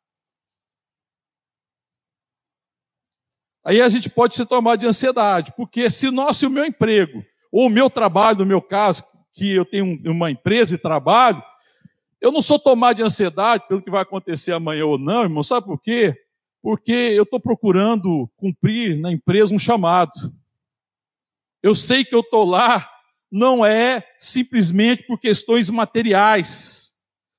Aí 3.63 3.81
a 3.81 3.89
gente 3.89 4.09
pode 4.09 4.35
se 4.35 4.45
tomar 4.45 4.75
de 4.75 4.85
ansiedade, 4.85 5.53
porque 5.55 5.89
se 5.89 6.07
o 6.07 6.11
nosso 6.11 6.45
e 6.45 6.47
o 6.47 6.51
meu 6.51 6.65
emprego, 6.65 7.23
ou 7.51 7.67
o 7.67 7.69
meu 7.69 7.89
trabalho, 7.89 8.39
no 8.39 8.45
meu 8.45 8.61
caso, 8.61 9.03
que 9.33 9.51
eu 9.51 9.65
tenho 9.65 9.99
uma 10.11 10.29
empresa 10.29 10.75
e 10.75 10.79
trabalho, 10.79 11.41
eu 12.19 12.31
não 12.31 12.41
sou 12.41 12.59
tomado 12.59 12.97
de 12.97 13.03
ansiedade 13.03 13.67
pelo 13.67 13.81
que 13.81 13.89
vai 13.89 14.01
acontecer 14.01 14.51
amanhã 14.51 14.85
ou 14.85 14.97
não, 14.97 15.23
irmão, 15.23 15.41
sabe 15.41 15.65
por 15.65 15.81
quê? 15.81 16.15
Porque 16.61 16.91
eu 16.91 17.23
estou 17.23 17.39
procurando 17.39 18.29
cumprir 18.35 18.99
na 18.99 19.11
empresa 19.11 19.53
um 19.55 19.59
chamado. 19.59 20.11
Eu 21.63 21.75
sei 21.75 22.03
que 22.03 22.15
eu 22.15 22.21
estou 22.21 22.45
lá 22.45 22.87
não 23.31 23.65
é 23.65 24.03
simplesmente 24.17 25.03
por 25.03 25.17
questões 25.19 25.69
materiais, 25.69 26.91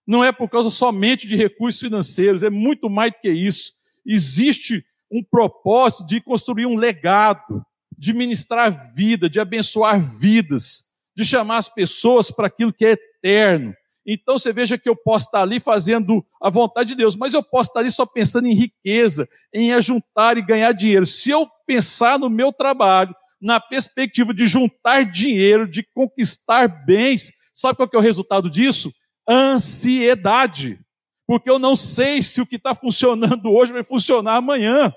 não 0.06 0.24
é 0.24 0.32
por 0.32 0.48
causa 0.48 0.70
somente 0.70 1.26
de 1.26 1.36
recursos 1.36 1.80
financeiros, 1.80 2.42
é 2.42 2.48
muito 2.50 2.88
mais 2.88 3.12
do 3.12 3.18
que 3.20 3.30
isso. 3.30 3.72
Existe 4.06 4.82
um 5.10 5.22
propósito 5.22 6.06
de 6.06 6.20
construir 6.20 6.66
um 6.66 6.76
legado, 6.76 7.62
de 7.96 8.14
ministrar 8.14 8.94
vida, 8.94 9.28
de 9.28 9.38
abençoar 9.38 10.00
vidas, 10.00 10.84
de 11.14 11.24
chamar 11.24 11.58
as 11.58 11.68
pessoas 11.68 12.30
para 12.30 12.46
aquilo 12.46 12.72
que 12.72 12.86
é 12.86 12.92
eterno. 12.92 13.74
Então 14.04 14.36
você 14.38 14.52
veja 14.52 14.78
que 14.78 14.88
eu 14.88 14.96
posso 14.96 15.26
estar 15.26 15.42
ali 15.42 15.60
fazendo 15.60 16.24
a 16.40 16.50
vontade 16.50 16.90
de 16.90 16.96
Deus, 16.96 17.14
mas 17.14 17.34
eu 17.34 17.42
posso 17.42 17.70
estar 17.70 17.80
ali 17.80 17.90
só 17.90 18.04
pensando 18.04 18.48
em 18.48 18.54
riqueza, 18.54 19.28
em 19.54 19.72
ajuntar 19.72 20.36
e 20.36 20.42
ganhar 20.42 20.72
dinheiro. 20.72 21.06
Se 21.06 21.30
eu 21.30 21.46
pensar 21.66 22.18
no 22.18 22.28
meu 22.28 22.52
trabalho, 22.52 23.14
na 23.42 23.58
perspectiva 23.58 24.32
de 24.32 24.46
juntar 24.46 25.04
dinheiro, 25.04 25.68
de 25.68 25.82
conquistar 25.82 26.68
bens, 26.68 27.32
sabe 27.52 27.76
qual 27.76 27.90
é 27.92 27.96
o 27.96 28.00
resultado 28.00 28.48
disso? 28.48 28.92
Ansiedade. 29.28 30.78
Porque 31.26 31.50
eu 31.50 31.58
não 31.58 31.74
sei 31.74 32.22
se 32.22 32.40
o 32.40 32.46
que 32.46 32.56
está 32.56 32.74
funcionando 32.74 33.46
hoje 33.52 33.72
vai 33.72 33.82
funcionar 33.82 34.36
amanhã. 34.36 34.94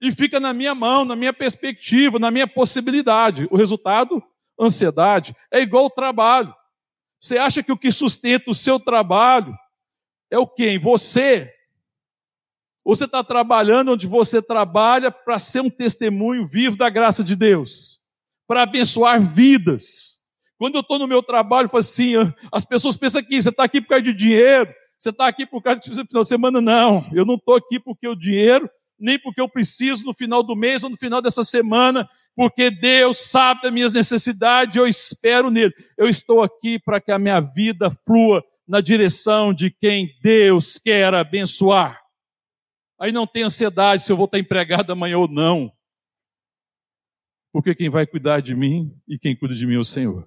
E 0.00 0.12
fica 0.12 0.38
na 0.38 0.52
minha 0.52 0.74
mão, 0.74 1.04
na 1.04 1.16
minha 1.16 1.32
perspectiva, 1.32 2.18
na 2.18 2.30
minha 2.30 2.46
possibilidade. 2.46 3.48
O 3.50 3.56
resultado? 3.56 4.22
Ansiedade. 4.60 5.34
É 5.50 5.60
igual 5.60 5.86
o 5.86 5.90
trabalho. 5.90 6.54
Você 7.18 7.38
acha 7.38 7.62
que 7.62 7.72
o 7.72 7.78
que 7.78 7.90
sustenta 7.90 8.50
o 8.50 8.54
seu 8.54 8.78
trabalho 8.78 9.56
é 10.30 10.38
o 10.38 10.46
quê? 10.46 10.78
Você? 10.78 11.53
Ou 12.84 12.94
você 12.94 13.06
está 13.06 13.24
trabalhando 13.24 13.92
onde 13.92 14.06
você 14.06 14.42
trabalha 14.42 15.10
para 15.10 15.38
ser 15.38 15.60
um 15.60 15.70
testemunho 15.70 16.46
vivo 16.46 16.76
da 16.76 16.90
graça 16.90 17.24
de 17.24 17.34
Deus, 17.34 18.00
para 18.46 18.62
abençoar 18.62 19.20
vidas. 19.20 20.20
Quando 20.58 20.74
eu 20.74 20.82
estou 20.82 20.98
no 20.98 21.08
meu 21.08 21.22
trabalho, 21.22 21.68
eu 21.72 21.78
assim, 21.78 22.12
as 22.52 22.64
pessoas 22.64 22.96
pensam 22.96 23.22
que 23.22 23.40
você 23.40 23.48
está 23.48 23.64
aqui 23.64 23.80
por 23.80 23.88
causa 23.88 24.04
de 24.04 24.12
dinheiro, 24.12 24.72
você 24.98 25.10
está 25.10 25.26
aqui 25.26 25.46
por 25.46 25.62
causa 25.62 25.80
de 25.80 25.90
final 25.90 26.22
de 26.22 26.28
semana. 26.28 26.60
Não, 26.60 27.08
eu 27.12 27.24
não 27.24 27.34
estou 27.34 27.56
aqui 27.56 27.80
porque 27.80 28.06
o 28.06 28.14
dinheiro, 28.14 28.68
nem 28.98 29.18
porque 29.18 29.40
eu 29.40 29.48
preciso 29.48 30.04
no 30.04 30.14
final 30.14 30.42
do 30.42 30.54
mês 30.54 30.84
ou 30.84 30.90
no 30.90 30.96
final 30.96 31.20
dessa 31.20 31.42
semana, 31.42 32.06
porque 32.36 32.70
Deus 32.70 33.18
sabe 33.18 33.62
das 33.62 33.72
minhas 33.72 33.92
necessidades, 33.92 34.76
eu 34.76 34.86
espero 34.86 35.50
nele. 35.50 35.72
Eu 35.96 36.08
estou 36.08 36.42
aqui 36.42 36.78
para 36.78 37.00
que 37.00 37.10
a 37.10 37.18
minha 37.18 37.40
vida 37.40 37.90
flua 38.06 38.44
na 38.66 38.80
direção 38.80 39.52
de 39.52 39.70
quem 39.70 40.10
Deus 40.22 40.78
quer 40.78 41.12
abençoar. 41.14 42.03
Aí 43.04 43.12
não 43.12 43.26
tem 43.26 43.42
ansiedade 43.42 44.02
se 44.02 44.10
eu 44.10 44.16
vou 44.16 44.24
estar 44.24 44.38
empregado 44.38 44.90
amanhã 44.90 45.18
ou 45.18 45.28
não. 45.28 45.70
Porque 47.52 47.74
quem 47.74 47.90
vai 47.90 48.06
cuidar 48.06 48.40
de 48.40 48.54
mim 48.54 48.98
e 49.06 49.18
quem 49.18 49.36
cuida 49.36 49.54
de 49.54 49.66
mim 49.66 49.74
é 49.74 49.78
o 49.78 49.84
Senhor. 49.84 50.26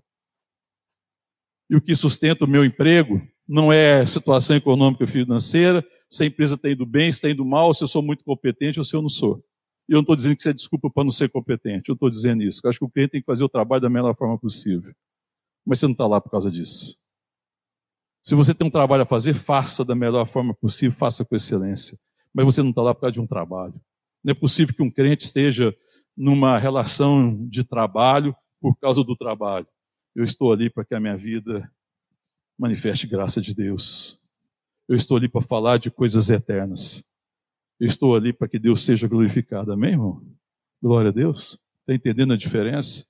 E 1.68 1.76
o 1.76 1.82
que 1.82 1.96
sustenta 1.96 2.46
o 2.46 2.48
meu 2.48 2.64
emprego 2.64 3.20
não 3.48 3.74
é 3.74 4.06
situação 4.06 4.56
econômica 4.56 5.06
e 5.06 5.08
financeira, 5.08 5.84
se 6.08 6.24
a 6.24 6.28
empresa 6.28 6.54
está 6.54 6.70
indo 6.70 6.86
bem, 6.86 7.12
se 7.12 7.18
está 7.18 7.32
indo 7.32 7.44
mal, 7.44 7.74
se 7.74 7.84
eu 7.84 7.88
sou 7.88 8.04
muito 8.04 8.24
competente 8.24 8.78
ou 8.80 8.86
se 8.86 8.96
eu 8.96 9.02
não 9.02 9.10
sou. 9.10 9.44
E 9.90 9.94
eu 9.94 9.96
não 9.96 10.02
estou 10.02 10.16
dizendo 10.16 10.36
que 10.36 10.42
isso 10.42 10.50
é 10.50 10.54
desculpa 10.54 10.88
para 10.88 11.04
não 11.04 11.10
ser 11.10 11.32
competente, 11.32 11.90
eu 11.90 11.94
estou 11.94 12.12
dizendo 12.12 12.44
isso. 12.44 12.62
Eu 12.64 12.70
acho 12.70 12.78
que 12.78 12.86
o 12.86 12.90
cliente 12.92 13.14
tem 13.14 13.22
que 13.22 13.26
fazer 13.26 13.44
o 13.44 13.50
trabalho 13.50 13.82
da 13.82 13.90
melhor 13.90 14.16
forma 14.16 14.38
possível. 14.38 14.94
Mas 15.66 15.80
você 15.80 15.88
não 15.88 15.94
está 15.94 16.06
lá 16.06 16.22
por 16.22 16.30
causa 16.30 16.52
disso. 16.52 16.96
Se 18.22 18.36
você 18.36 18.54
tem 18.54 18.68
um 18.68 18.72
trabalho 18.72 19.02
a 19.02 19.08
fazer, 19.08 19.34
faça 19.34 19.84
da 19.84 19.96
melhor 19.96 20.28
forma 20.28 20.54
possível, 20.54 20.96
faça 20.96 21.26
com 21.26 21.36
excelência 21.36 21.98
mas 22.38 22.46
você 22.46 22.62
não 22.62 22.70
está 22.70 22.84
lá 22.84 22.94
por 22.94 23.02
causa 23.02 23.14
de 23.14 23.20
um 23.20 23.26
trabalho. 23.26 23.74
Não 24.24 24.30
é 24.30 24.36
possível 24.36 24.76
que 24.76 24.84
um 24.84 24.92
crente 24.92 25.26
esteja 25.26 25.76
numa 26.16 26.60
relação 26.60 27.48
de 27.48 27.64
trabalho 27.64 28.36
por 28.62 28.78
causa 28.78 29.04
do 29.04 29.16
trabalho. 29.16 29.66
Eu 30.16 30.24
estou 30.24 30.54
ali 30.54 30.70
para 30.70 30.86
que 30.86 30.94
a 30.94 31.00
minha 31.00 31.18
vida 31.18 31.68
manifeste 32.56 33.08
graça 33.08 33.42
de 33.42 33.56
Deus. 33.56 34.30
Eu 34.88 34.96
estou 34.96 35.18
ali 35.18 35.28
para 35.28 35.42
falar 35.42 35.80
de 35.80 35.90
coisas 35.90 36.30
eternas. 36.30 37.04
Eu 37.80 37.88
estou 37.88 38.16
ali 38.16 38.32
para 38.32 38.48
que 38.48 38.60
Deus 38.60 38.86
seja 38.86 39.08
glorificado. 39.08 39.72
Amém, 39.72 39.94
irmão? 39.94 40.24
Glória 40.80 41.10
a 41.10 41.14
Deus. 41.14 41.58
Está 41.80 41.96
entendendo 41.96 42.34
a 42.34 42.38
diferença? 42.38 43.04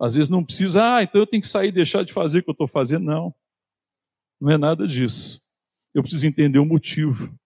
Às 0.00 0.14
vezes 0.14 0.30
não 0.30 0.42
precisa, 0.42 0.96
ah, 0.96 1.02
então 1.02 1.20
eu 1.20 1.26
tenho 1.26 1.42
que 1.42 1.48
sair 1.48 1.68
e 1.68 1.72
deixar 1.72 2.02
de 2.02 2.14
fazer 2.14 2.38
o 2.38 2.42
que 2.44 2.48
eu 2.48 2.52
estou 2.52 2.66
fazendo. 2.66 3.04
Não. 3.04 3.34
Não 4.40 4.50
é 4.50 4.56
nada 4.56 4.86
disso. 4.86 5.42
Eu 5.92 6.00
preciso 6.00 6.26
entender 6.26 6.58
o 6.58 6.64
motivo. 6.64 7.38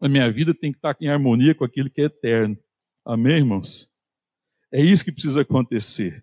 A 0.00 0.08
minha 0.08 0.30
vida 0.30 0.54
tem 0.54 0.72
que 0.72 0.78
estar 0.78 0.96
em 1.00 1.08
harmonia 1.08 1.54
com 1.54 1.64
aquilo 1.64 1.90
que 1.90 2.00
é 2.00 2.04
eterno. 2.04 2.56
Amém, 3.04 3.36
irmãos? 3.36 3.88
É 4.72 4.80
isso 4.80 5.04
que 5.04 5.12
precisa 5.12 5.42
acontecer. 5.42 6.22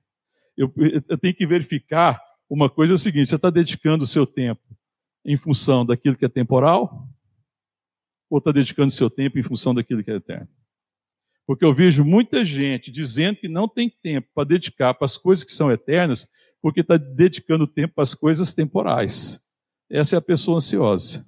Eu, 0.55 0.71
eu 1.09 1.17
tenho 1.17 1.33
que 1.33 1.47
verificar 1.47 2.21
uma 2.49 2.69
coisa 2.69 2.93
é 2.93 2.95
o 2.95 2.99
seguinte: 2.99 3.29
você 3.29 3.35
está 3.35 3.49
dedicando 3.49 4.03
o 4.03 4.07
seu 4.07 4.27
tempo 4.27 4.61
em 5.25 5.35
função 5.35 5.85
daquilo 5.85 6.15
que 6.15 6.25
é 6.25 6.29
temporal? 6.29 7.07
Ou 8.29 8.37
está 8.37 8.51
dedicando 8.51 8.89
o 8.89 8.91
seu 8.91 9.09
tempo 9.09 9.39
em 9.39 9.43
função 9.43 9.73
daquilo 9.73 10.03
que 10.03 10.11
é 10.11 10.15
eterno? 10.15 10.47
Porque 11.45 11.65
eu 11.65 11.73
vejo 11.73 12.05
muita 12.05 12.45
gente 12.45 12.91
dizendo 12.91 13.37
que 13.37 13.47
não 13.47 13.67
tem 13.67 13.89
tempo 13.89 14.27
para 14.33 14.47
dedicar 14.47 14.93
para 14.93 15.05
as 15.05 15.17
coisas 15.17 15.43
que 15.43 15.51
são 15.51 15.71
eternas, 15.71 16.27
porque 16.61 16.81
está 16.81 16.95
dedicando 16.95 17.67
tempo 17.67 17.95
para 17.95 18.03
as 18.03 18.13
coisas 18.13 18.53
temporais. 18.53 19.41
Essa 19.89 20.15
é 20.15 20.19
a 20.19 20.21
pessoa 20.21 20.57
ansiosa. 20.57 21.25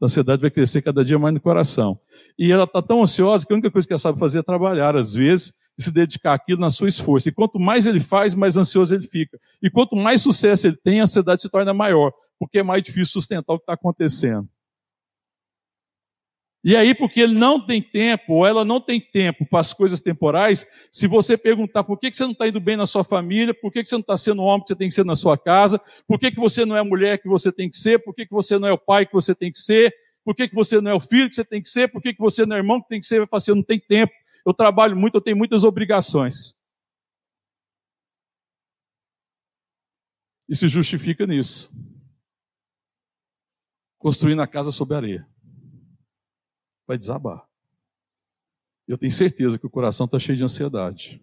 A 0.00 0.04
ansiedade 0.04 0.40
vai 0.40 0.50
crescer 0.50 0.82
cada 0.82 1.04
dia 1.04 1.18
mais 1.18 1.34
no 1.34 1.40
coração. 1.40 1.98
E 2.38 2.52
ela 2.52 2.64
está 2.64 2.80
tão 2.80 3.02
ansiosa 3.02 3.44
que 3.44 3.52
a 3.52 3.56
única 3.56 3.70
coisa 3.70 3.86
que 3.86 3.92
ela 3.92 3.98
sabe 3.98 4.18
fazer 4.18 4.38
é 4.38 4.42
trabalhar, 4.42 4.96
às 4.96 5.14
vezes, 5.14 5.54
e 5.78 5.82
se 5.82 5.90
dedicar 5.90 6.34
àquilo 6.34 6.60
na 6.60 6.70
sua 6.70 6.88
esforço. 6.88 7.28
E 7.28 7.32
quanto 7.32 7.58
mais 7.58 7.86
ele 7.86 8.00
faz, 8.00 8.34
mais 8.34 8.56
ansioso 8.56 8.94
ele 8.94 9.06
fica. 9.06 9.38
E 9.62 9.70
quanto 9.70 9.96
mais 9.96 10.22
sucesso 10.22 10.66
ele 10.66 10.76
tem, 10.76 11.00
a 11.00 11.04
ansiedade 11.04 11.42
se 11.42 11.48
torna 11.48 11.74
maior, 11.74 12.12
porque 12.38 12.58
é 12.58 12.62
mais 12.62 12.82
difícil 12.82 13.12
sustentar 13.12 13.52
o 13.52 13.58
que 13.58 13.62
está 13.62 13.74
acontecendo. 13.74 14.46
E 16.68 16.76
aí, 16.76 16.94
porque 16.94 17.22
ele 17.22 17.32
não 17.32 17.64
tem 17.64 17.80
tempo, 17.80 18.34
ou 18.34 18.46
ela 18.46 18.62
não 18.62 18.78
tem 18.78 19.00
tempo 19.00 19.46
para 19.46 19.58
as 19.58 19.72
coisas 19.72 20.02
temporais, 20.02 20.66
se 20.92 21.06
você 21.06 21.34
perguntar 21.34 21.82
por 21.82 21.98
que 21.98 22.12
você 22.12 22.24
não 22.24 22.32
está 22.32 22.46
indo 22.46 22.60
bem 22.60 22.76
na 22.76 22.84
sua 22.84 23.02
família, 23.02 23.54
por 23.54 23.72
que 23.72 23.82
você 23.82 23.94
não 23.94 24.02
está 24.02 24.18
sendo 24.18 24.42
o 24.42 24.44
homem 24.44 24.60
que 24.60 24.68
você 24.68 24.76
tem 24.76 24.88
que 24.90 24.94
ser 24.94 25.06
na 25.06 25.16
sua 25.16 25.38
casa, 25.38 25.80
por 26.06 26.18
que 26.18 26.30
você 26.30 26.66
não 26.66 26.76
é 26.76 26.80
a 26.80 26.84
mulher 26.84 27.22
que 27.22 27.26
você 27.26 27.50
tem 27.50 27.70
que 27.70 27.78
ser, 27.78 28.00
por 28.00 28.14
que 28.14 28.26
você 28.30 28.58
não 28.58 28.68
é 28.68 28.72
o 28.72 28.76
pai 28.76 29.06
que 29.06 29.14
você 29.14 29.34
tem 29.34 29.50
que 29.50 29.58
ser, 29.58 29.94
por 30.22 30.34
que 30.34 30.46
você 30.52 30.78
não 30.78 30.90
é 30.90 30.94
o 30.94 31.00
filho 31.00 31.30
que 31.30 31.36
você 31.36 31.42
tem 31.42 31.62
que 31.62 31.70
ser, 31.70 31.90
por 31.90 32.02
que 32.02 32.14
você 32.18 32.44
não 32.44 32.54
é 32.54 32.58
o 32.58 32.60
irmão 32.60 32.82
que 32.82 32.88
tem 32.90 33.00
que 33.00 33.06
ser, 33.06 33.20
vai 33.20 33.26
falar 33.26 33.38
assim, 33.38 33.52
eu 33.52 33.56
não 33.56 33.62
tenho 33.62 33.80
tempo, 33.88 34.12
eu 34.44 34.52
trabalho 34.52 34.94
muito, 34.94 35.14
eu 35.14 35.22
tenho 35.22 35.38
muitas 35.38 35.64
obrigações. 35.64 36.62
E 40.46 40.54
se 40.54 40.68
justifica 40.68 41.26
nisso. 41.26 41.72
Construindo 43.96 44.42
a 44.42 44.46
casa 44.46 44.70
sob 44.70 44.94
areia 44.94 45.26
vai 46.88 46.96
desabar. 46.96 47.46
Eu 48.88 48.96
tenho 48.96 49.12
certeza 49.12 49.58
que 49.58 49.66
o 49.66 49.70
coração 49.70 50.06
está 50.06 50.18
cheio 50.18 50.38
de 50.38 50.42
ansiedade. 50.42 51.22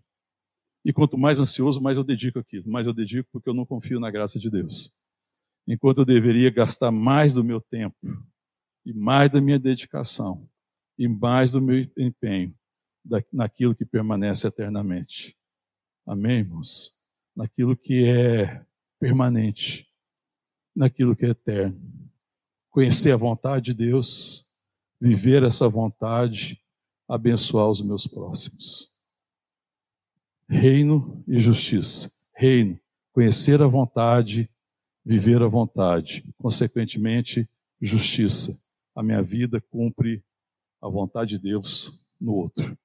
E 0.86 0.94
quanto 0.94 1.18
mais 1.18 1.40
ansioso, 1.40 1.82
mais 1.82 1.98
eu 1.98 2.04
dedico 2.04 2.38
aquilo. 2.38 2.70
Mais 2.70 2.86
eu 2.86 2.94
dedico 2.94 3.28
porque 3.32 3.50
eu 3.50 3.54
não 3.56 3.66
confio 3.66 4.00
na 4.00 4.12
graça 4.12 4.38
de 4.38 4.52
Deus. 4.52 4.96
Enquanto 5.68 5.98
eu 5.98 6.06
deveria 6.06 6.52
gastar 6.52 6.92
mais 6.92 7.34
do 7.34 7.44
meu 7.44 7.60
tempo, 7.60 7.98
e 8.86 8.94
mais 8.94 9.32
da 9.32 9.42
minha 9.42 9.58
dedicação, 9.58 10.48
e 10.96 11.08
mais 11.08 11.54
do 11.54 11.62
meu 11.62 11.90
empenho 11.98 12.56
naquilo 13.34 13.76
que 13.76 13.84
permanece 13.84 14.48
eternamente. 14.48 15.36
Amém, 16.06 16.40
irmãos? 16.40 16.96
Naquilo 17.36 17.76
que 17.76 18.06
é 18.06 18.64
permanente, 19.00 19.92
naquilo 20.76 21.16
que 21.16 21.26
é 21.26 21.30
eterno. 21.30 21.82
Conhecer 22.70 23.12
a 23.12 23.18
vontade 23.18 23.66
de 23.66 23.74
Deus 23.74 24.55
viver 25.00 25.44
essa 25.44 25.68
vontade, 25.68 26.62
abençoar 27.08 27.70
os 27.70 27.82
meus 27.82 28.08
próximos. 28.08 28.94
Reino 30.48 31.24
e 31.28 31.40
justiça. 31.40 32.10
Reino, 32.36 32.80
conhecer 33.12 33.62
a 33.62 33.68
vontade, 33.68 34.50
viver 35.04 35.42
a 35.42 35.48
vontade. 35.48 36.24
Consequentemente, 36.38 37.50
justiça. 37.82 38.56
A 38.96 39.04
minha 39.04 39.22
vida 39.22 39.62
cumpre 39.70 40.24
a 40.82 40.88
vontade 40.88 41.32
de 41.32 41.40
Deus 41.40 42.02
no 42.20 42.34
outro. 42.34 42.78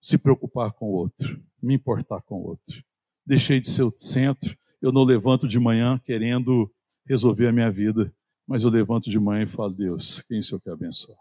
Se 0.00 0.18
preocupar 0.18 0.72
com 0.72 0.86
o 0.86 0.94
outro, 0.94 1.40
me 1.62 1.74
importar 1.74 2.20
com 2.22 2.36
o 2.36 2.46
outro. 2.46 2.82
Deixei 3.24 3.60
de 3.60 3.68
ser 3.68 3.82
o 3.82 3.90
centro. 3.90 4.56
Eu 4.80 4.90
não 4.90 5.04
levanto 5.04 5.46
de 5.46 5.60
manhã 5.60 5.98
querendo 5.98 6.70
resolver 7.06 7.48
a 7.48 7.52
minha 7.52 7.70
vida, 7.70 8.12
mas 8.46 8.64
eu 8.64 8.70
levanto 8.70 9.10
de 9.10 9.18
manhã 9.18 9.44
e 9.44 9.46
falo: 9.46 9.72
Deus, 9.72 10.22
quem 10.22 10.38
o 10.38 10.42
Senhor 10.42 10.60
quer 10.60 10.72
abençoar? 10.72 11.18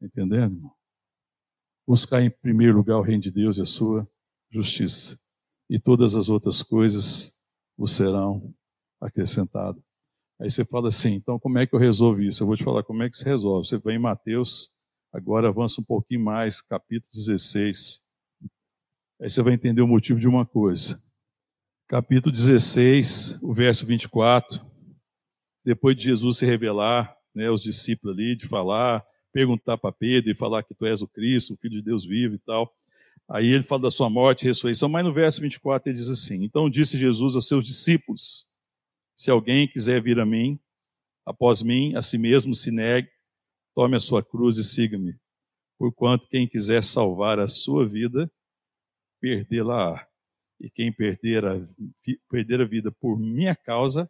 Entendendo, 0.00 0.54
irmão? 0.54 0.72
Buscar 1.86 2.22
em 2.22 2.30
primeiro 2.30 2.76
lugar 2.76 2.98
o 2.98 3.02
reino 3.02 3.22
de 3.22 3.30
Deus 3.30 3.58
e 3.58 3.62
a 3.62 3.66
sua 3.66 4.08
justiça, 4.50 5.18
e 5.68 5.78
todas 5.78 6.14
as 6.14 6.28
outras 6.28 6.62
coisas 6.62 7.44
vos 7.76 7.92
serão 7.92 8.54
acrescentadas. 9.00 9.82
Aí 10.40 10.50
você 10.50 10.64
fala 10.64 10.88
assim: 10.88 11.14
então 11.14 11.38
como 11.38 11.58
é 11.58 11.66
que 11.66 11.74
eu 11.74 11.78
resolvo 11.78 12.20
isso? 12.22 12.42
Eu 12.42 12.46
vou 12.46 12.56
te 12.56 12.64
falar 12.64 12.82
como 12.82 13.02
é 13.02 13.10
que 13.10 13.16
se 13.16 13.24
resolve. 13.24 13.68
Você 13.68 13.78
vai 13.78 13.94
em 13.94 13.98
Mateus, 13.98 14.76
agora 15.12 15.48
avança 15.48 15.80
um 15.80 15.84
pouquinho 15.84 16.24
mais, 16.24 16.60
capítulo 16.60 17.08
16. 17.12 18.06
Aí 19.20 19.30
você 19.30 19.42
vai 19.42 19.54
entender 19.54 19.80
o 19.80 19.88
motivo 19.88 20.20
de 20.20 20.28
uma 20.28 20.44
coisa. 20.44 21.02
Capítulo 21.88 22.32
16, 22.32 23.42
o 23.42 23.54
verso 23.54 23.86
24. 23.86 24.65
Depois 25.66 25.96
de 25.96 26.04
Jesus 26.04 26.38
se 26.38 26.46
revelar, 26.46 27.12
né, 27.34 27.50
os 27.50 27.60
discípulos 27.60 28.16
ali, 28.16 28.36
de 28.36 28.46
falar, 28.46 29.04
perguntar 29.32 29.76
para 29.76 29.90
Pedro 29.90 30.30
e 30.30 30.34
falar 30.34 30.62
que 30.62 30.72
tu 30.72 30.86
és 30.86 31.02
o 31.02 31.08
Cristo, 31.08 31.54
o 31.54 31.56
Filho 31.56 31.78
de 31.78 31.82
Deus 31.82 32.06
vivo 32.06 32.36
e 32.36 32.38
tal. 32.38 32.72
Aí 33.28 33.48
ele 33.48 33.64
fala 33.64 33.82
da 33.82 33.90
sua 33.90 34.08
morte 34.08 34.42
e 34.42 34.46
ressurreição, 34.46 34.88
mas 34.88 35.04
no 35.04 35.12
verso 35.12 35.40
24 35.40 35.90
ele 35.90 35.98
diz 35.98 36.08
assim: 36.08 36.44
Então 36.44 36.70
disse 36.70 36.96
Jesus 36.96 37.34
aos 37.34 37.48
seus 37.48 37.66
discípulos: 37.66 38.46
Se 39.16 39.28
alguém 39.28 39.66
quiser 39.66 40.00
vir 40.00 40.20
a 40.20 40.24
mim, 40.24 40.56
após 41.24 41.62
mim, 41.62 41.96
a 41.96 42.00
si 42.00 42.16
mesmo 42.16 42.54
se 42.54 42.70
negue, 42.70 43.10
tome 43.74 43.96
a 43.96 44.00
sua 44.00 44.24
cruz 44.24 44.58
e 44.58 44.64
siga-me. 44.64 45.18
Porquanto 45.76 46.28
quem 46.28 46.46
quiser 46.46 46.80
salvar 46.80 47.40
a 47.40 47.48
sua 47.48 47.84
vida, 47.84 48.30
perdê-la. 49.20 50.06
E 50.60 50.70
quem 50.70 50.92
perder 50.92 51.44
a, 51.44 51.68
perder 52.30 52.60
a 52.60 52.64
vida 52.64 52.92
por 52.92 53.18
minha 53.18 53.56
causa, 53.56 54.08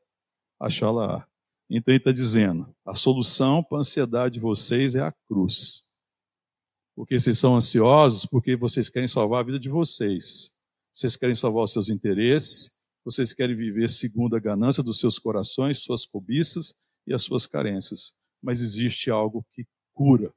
achá-la. 0.60 1.26
Então 1.68 1.92
ele 1.92 1.98
está 1.98 2.12
dizendo: 2.12 2.74
a 2.84 2.94
solução 2.94 3.62
para 3.62 3.78
a 3.78 3.80
ansiedade 3.80 4.34
de 4.34 4.40
vocês 4.40 4.94
é 4.94 5.00
a 5.00 5.12
cruz. 5.28 5.94
Porque 6.94 7.18
vocês 7.18 7.38
são 7.38 7.56
ansiosos, 7.56 8.24
porque 8.24 8.56
vocês 8.56 8.88
querem 8.88 9.08
salvar 9.08 9.40
a 9.40 9.44
vida 9.44 9.60
de 9.60 9.68
vocês. 9.68 10.52
Vocês 10.92 11.16
querem 11.16 11.34
salvar 11.34 11.64
os 11.64 11.72
seus 11.72 11.90
interesses, 11.90 12.70
vocês 13.04 13.34
querem 13.34 13.54
viver 13.54 13.90
segundo 13.90 14.34
a 14.34 14.40
ganância 14.40 14.82
dos 14.82 14.98
seus 14.98 15.18
corações, 15.18 15.82
suas 15.82 16.06
cobiças 16.06 16.74
e 17.06 17.12
as 17.12 17.22
suas 17.22 17.46
carências. 17.46 18.14
Mas 18.42 18.62
existe 18.62 19.10
algo 19.10 19.44
que 19.52 19.66
cura 19.92 20.32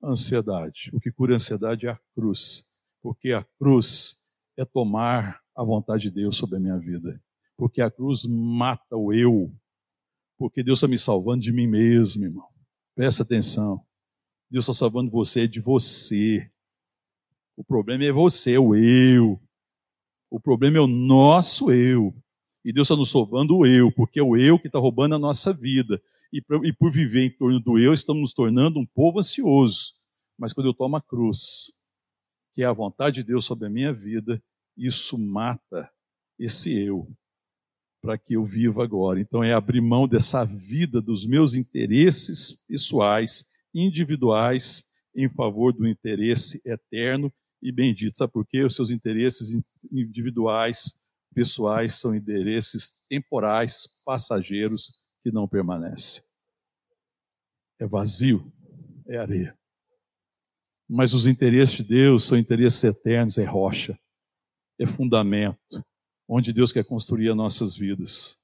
a 0.00 0.10
ansiedade. 0.10 0.90
O 0.92 1.00
que 1.00 1.10
cura 1.10 1.32
a 1.32 1.36
ansiedade 1.36 1.88
é 1.88 1.90
a 1.90 2.00
cruz 2.14 2.74
porque 3.04 3.34
a 3.34 3.44
cruz 3.58 4.26
é 4.56 4.64
tomar 4.64 5.38
a 5.54 5.62
vontade 5.62 6.04
de 6.04 6.10
Deus 6.10 6.38
sobre 6.38 6.56
a 6.56 6.58
minha 6.58 6.78
vida. 6.78 7.22
Porque 7.54 7.82
a 7.82 7.90
cruz 7.90 8.24
mata 8.24 8.96
o 8.96 9.12
eu. 9.12 9.54
Porque 10.36 10.62
Deus 10.62 10.78
está 10.78 10.88
me 10.88 10.98
salvando 10.98 11.42
de 11.42 11.52
mim 11.52 11.66
mesmo, 11.66 12.24
irmão. 12.24 12.48
Presta 12.94 13.22
atenção. 13.22 13.84
Deus 14.50 14.64
está 14.64 14.72
salvando 14.72 15.10
você 15.10 15.48
de 15.48 15.60
você. 15.60 16.50
O 17.56 17.64
problema 17.64 18.04
é 18.04 18.12
você, 18.12 18.54
é 18.54 18.58
o 18.58 18.74
eu. 18.74 19.40
O 20.30 20.40
problema 20.40 20.78
é 20.78 20.80
o 20.80 20.86
nosso 20.86 21.70
eu. 21.70 22.14
E 22.64 22.72
Deus 22.72 22.86
está 22.86 22.96
nos 22.96 23.10
salvando 23.10 23.56
o 23.56 23.66
eu, 23.66 23.92
porque 23.92 24.18
é 24.18 24.22
o 24.22 24.36
eu 24.36 24.58
que 24.58 24.66
está 24.66 24.78
roubando 24.78 25.14
a 25.14 25.18
nossa 25.18 25.52
vida. 25.52 26.00
E 26.32 26.42
e 26.64 26.72
por 26.72 26.90
viver 26.90 27.24
em 27.26 27.30
torno 27.30 27.60
do 27.60 27.78
eu, 27.78 27.92
estamos 27.92 28.20
nos 28.20 28.32
tornando 28.32 28.80
um 28.80 28.86
povo 28.86 29.18
ansioso. 29.18 29.94
Mas 30.38 30.52
quando 30.52 30.66
eu 30.66 30.74
tomo 30.74 30.96
a 30.96 31.02
cruz, 31.02 31.72
que 32.54 32.62
é 32.62 32.66
a 32.66 32.72
vontade 32.72 33.16
de 33.16 33.24
Deus 33.24 33.44
sobre 33.44 33.66
a 33.66 33.70
minha 33.70 33.92
vida, 33.92 34.42
isso 34.76 35.18
mata 35.18 35.90
esse 36.38 36.76
eu, 36.76 37.08
para 38.04 38.18
que 38.18 38.36
eu 38.36 38.44
viva 38.44 38.84
agora. 38.84 39.18
Então 39.18 39.42
é 39.42 39.54
abrir 39.54 39.80
mão 39.80 40.06
dessa 40.06 40.44
vida 40.44 41.00
dos 41.00 41.26
meus 41.26 41.54
interesses 41.54 42.62
pessoais, 42.68 43.46
individuais, 43.72 44.84
em 45.16 45.26
favor 45.26 45.72
do 45.72 45.88
interesse 45.88 46.60
eterno 46.68 47.32
e 47.62 47.72
bendito. 47.72 48.14
Sabe 48.14 48.30
por 48.30 48.46
quê? 48.46 48.62
Os 48.62 48.76
seus 48.76 48.90
interesses 48.90 49.58
individuais, 49.90 51.00
pessoais, 51.34 51.94
são 51.94 52.14
interesses 52.14 53.06
temporais, 53.08 53.88
passageiros, 54.04 54.92
que 55.22 55.32
não 55.32 55.48
permanecem. 55.48 56.22
É 57.80 57.86
vazio, 57.86 58.52
é 59.08 59.16
areia. 59.16 59.56
Mas 60.86 61.14
os 61.14 61.26
interesses 61.26 61.76
de 61.76 61.84
Deus 61.84 62.24
são 62.24 62.36
interesses 62.36 62.84
eternos, 62.84 63.38
é 63.38 63.44
rocha, 63.44 63.98
é 64.78 64.86
fundamento, 64.86 65.82
onde 66.28 66.52
Deus 66.52 66.72
quer 66.72 66.84
construir 66.84 67.30
as 67.30 67.36
nossas 67.36 67.76
vidas. 67.76 68.38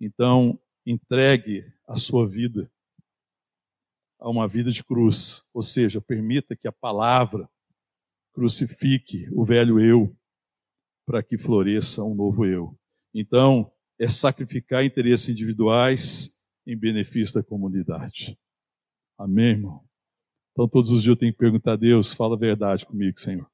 Então, 0.00 0.58
entregue 0.84 1.64
a 1.86 1.96
sua 1.96 2.26
vida 2.26 2.70
a 4.18 4.30
uma 4.30 4.48
vida 4.48 4.72
de 4.72 4.82
cruz, 4.82 5.50
ou 5.52 5.62
seja, 5.62 6.00
permita 6.00 6.56
que 6.56 6.66
a 6.66 6.72
palavra 6.72 7.48
crucifique 8.32 9.28
o 9.32 9.44
velho 9.44 9.78
eu 9.78 10.16
para 11.06 11.22
que 11.22 11.38
floresça 11.38 12.02
um 12.02 12.14
novo 12.14 12.44
eu. 12.44 12.78
Então, 13.14 13.70
é 13.98 14.08
sacrificar 14.08 14.84
interesses 14.84 15.28
individuais 15.28 16.36
em 16.66 16.76
benefício 16.76 17.34
da 17.34 17.42
comunidade. 17.42 18.38
Amém, 19.18 19.50
irmão? 19.50 19.86
Então, 20.52 20.68
todos 20.68 20.90
os 20.90 21.02
dias 21.02 21.14
eu 21.14 21.18
tenho 21.18 21.32
que 21.32 21.38
perguntar 21.38 21.72
a 21.72 21.76
Deus: 21.76 22.12
fala 22.12 22.34
a 22.34 22.38
verdade 22.38 22.84
comigo, 22.84 23.18
Senhor. 23.18 23.50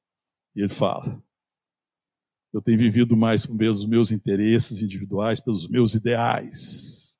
E 0.55 0.61
Ele 0.61 0.69
fala. 0.69 1.21
Eu 2.53 2.61
tenho 2.61 2.77
vivido 2.77 3.17
mais 3.17 3.47
pelos 3.47 3.83
meus 3.83 4.11
interesses 4.11 4.83
individuais, 4.83 5.39
pelos 5.39 5.67
meus 5.67 5.95
ideais. 5.95 7.19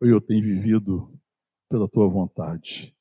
Ou 0.00 0.08
eu 0.08 0.22
tenho 0.22 0.42
vivido 0.42 1.12
pela 1.68 1.86
tua 1.86 2.08
vontade? 2.08 2.96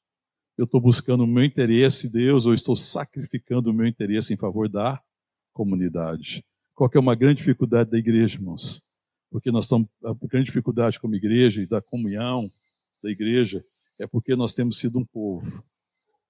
Eu 0.58 0.66
estou 0.66 0.82
buscando 0.82 1.24
o 1.24 1.28
meu 1.28 1.46
interesse, 1.46 2.12
Deus, 2.12 2.46
ou 2.46 2.54
estou 2.54 2.76
sacrificando 2.76 3.70
o 3.70 3.74
meu 3.74 3.88
interesse 3.88 4.34
em 4.34 4.38
favor 4.38 4.68
da 4.68 5.02
comunidade? 5.54 6.44
Qual 6.76 6.90
é 6.94 7.00
uma 7.00 7.16
grande 7.16 7.38
dificuldade 7.38 7.90
da 7.90 7.98
igreja, 7.98 8.38
irmãos? 8.38 8.82
Porque 9.32 9.52
nós 9.52 9.66
estamos, 9.66 9.88
a 10.04 10.14
grande 10.28 10.48
dificuldade 10.48 11.00
como 11.00 11.16
igreja 11.16 11.62
e 11.62 11.68
da 11.68 11.82
comunhão 11.82 12.50
da 13.02 13.10
igreja 13.10 13.62
é 14.00 14.06
porque 14.06 14.36
nós 14.36 14.54
temos 14.54 14.78
sido 14.78 15.00
um 15.00 15.06
povo 15.06 15.64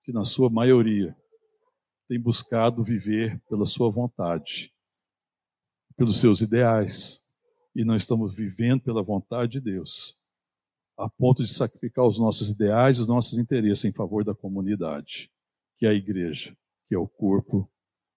que, 0.04 0.14
na 0.14 0.24
sua 0.24 0.50
maioria, 0.50 1.16
tem 2.08 2.20
buscado 2.20 2.84
viver 2.84 3.42
pela 3.50 3.66
sua 3.66 3.92
vontade, 3.92 4.74
pelos 5.96 6.20
seus 6.20 6.42
ideais, 6.42 7.26
e 7.76 7.84
não 7.84 7.96
estamos 7.96 8.34
vivendo 8.34 8.82
pela 8.82 9.04
vontade 9.04 9.54
de 9.54 9.62
Deus, 9.62 10.16
a 10.98 11.10
ponto 11.10 11.44
de 11.44 11.50
sacrificar 11.50 12.06
os 12.06 12.20
nossos 12.20 12.50
ideais, 12.50 13.00
os 13.00 13.08
nossos 13.08 13.38
interesses 13.38 13.86
em 13.86 13.94
favor 13.94 14.24
da 14.24 14.34
comunidade, 14.34 15.32
que 15.78 15.86
é 15.86 15.90
a 15.90 15.94
igreja, 15.94 16.58
que 16.88 16.96
é 16.96 16.98
o 16.98 17.08
corpo 17.08 17.70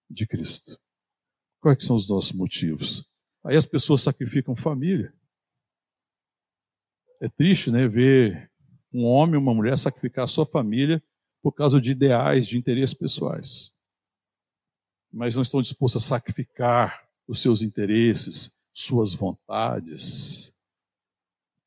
de 0.09 0.25
Cristo. 0.25 0.79
Quais 1.59 1.85
são 1.85 1.95
os 1.95 2.09
nossos 2.09 2.31
motivos? 2.31 3.05
Aí 3.43 3.55
as 3.55 3.65
pessoas 3.65 4.01
sacrificam 4.01 4.55
família. 4.55 5.13
É 7.21 7.29
triste, 7.29 7.69
né, 7.69 7.87
ver 7.87 8.51
um 8.91 9.05
homem 9.05 9.35
ou 9.35 9.41
uma 9.41 9.53
mulher 9.53 9.77
sacrificar 9.77 10.23
a 10.23 10.27
sua 10.27 10.45
família 10.45 11.03
por 11.41 11.51
causa 11.51 11.79
de 11.79 11.91
ideais, 11.91 12.47
de 12.47 12.57
interesses 12.57 12.95
pessoais. 12.95 13.79
Mas 15.11 15.35
não 15.35 15.41
estão 15.41 15.61
dispostos 15.61 16.03
a 16.03 16.07
sacrificar 16.07 17.07
os 17.27 17.41
seus 17.41 17.61
interesses, 17.61 18.61
suas 18.73 19.13
vontades, 19.13 20.53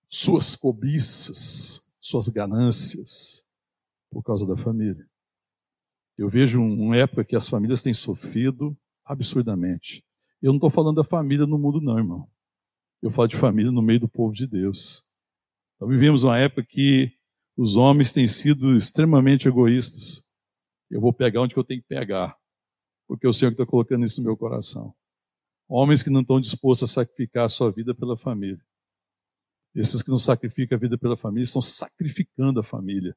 suas 0.09 0.57
cobiças, 0.57 1.97
suas 2.01 2.28
ganâncias, 2.28 3.49
por 4.11 4.22
causa 4.22 4.47
da 4.47 4.57
família. 4.57 5.09
Eu 6.16 6.28
vejo 6.28 6.62
uma 6.62 6.97
época 6.97 7.24
que 7.24 7.34
as 7.34 7.49
famílias 7.49 7.82
têm 7.82 7.92
sofrido 7.92 8.76
absurdamente. 9.05 10.05
Eu 10.40 10.53
não 10.53 10.57
estou 10.57 10.70
falando 10.70 10.97
da 10.97 11.05
família 11.05 11.47
no 11.47 11.59
mundo, 11.59 11.80
não, 11.80 11.99
irmão. 11.99 12.30
Eu 13.03 13.11
falo 13.11 13.28
de 13.28 13.36
família 13.36 13.72
no 13.72 13.82
meio 13.82 14.01
do 14.01 14.09
povo 14.09 14.32
de 14.32 14.47
Deus. 14.47 15.05
Então, 15.74 15.88
vivemos 15.88 16.22
uma 16.22 16.38
época 16.38 16.64
que 16.64 17.12
os 17.57 17.76
homens 17.76 18.12
têm 18.12 18.26
sido 18.26 18.76
extremamente 18.76 19.49
egoístas. 19.49 20.22
Eu 20.90 21.01
vou 21.01 21.12
pegar 21.12 21.40
onde 21.40 21.57
eu 21.57 21.64
tenho 21.64 21.82
que 21.82 21.88
pegar, 21.88 22.36
porque 23.07 23.26
é 23.26 23.28
o 23.28 23.32
Senhor 23.32 23.52
está 23.52 23.66
colocando 23.66 24.05
isso 24.05 24.20
no 24.20 24.26
meu 24.26 24.36
coração. 24.36 24.94
Homens 25.68 26.02
que 26.02 26.11
não 26.11 26.20
estão 26.20 26.40
dispostos 26.40 26.90
a 26.90 26.92
sacrificar 26.92 27.44
a 27.44 27.48
sua 27.48 27.70
vida 27.70 27.94
pela 27.94 28.16
família. 28.16 28.62
Esses 29.74 30.02
que 30.02 30.11
não 30.11 30.18
sacrificam 30.18 30.76
a 30.76 30.80
vida 30.80 30.96
pela 30.96 31.16
família 31.16 31.44
estão 31.44 31.62
sacrificando 31.62 32.61
a 32.61 32.62
família 32.62 33.16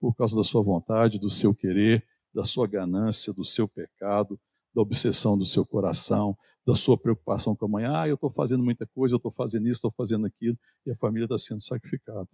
por 0.00 0.14
causa 0.14 0.36
da 0.36 0.42
sua 0.42 0.62
vontade, 0.62 1.18
do 1.18 1.28
seu 1.28 1.54
querer, 1.54 2.06
da 2.34 2.44
sua 2.44 2.66
ganância, 2.66 3.32
do 3.32 3.44
seu 3.44 3.68
pecado, 3.68 4.40
da 4.74 4.80
obsessão 4.80 5.36
do 5.36 5.44
seu 5.44 5.66
coração, 5.66 6.36
da 6.66 6.74
sua 6.74 6.96
preocupação 6.96 7.54
com 7.54 7.66
a 7.66 7.68
mãe. 7.68 7.84
Ah, 7.84 8.08
eu 8.08 8.14
estou 8.14 8.30
fazendo 8.30 8.64
muita 8.64 8.86
coisa, 8.86 9.14
eu 9.14 9.18
estou 9.18 9.30
fazendo 9.30 9.68
isso, 9.68 9.78
estou 9.78 9.92
fazendo 9.92 10.26
aquilo, 10.26 10.58
e 10.86 10.90
a 10.90 10.96
família 10.96 11.26
está 11.26 11.36
sendo 11.36 11.60
sacrificada 11.60 12.26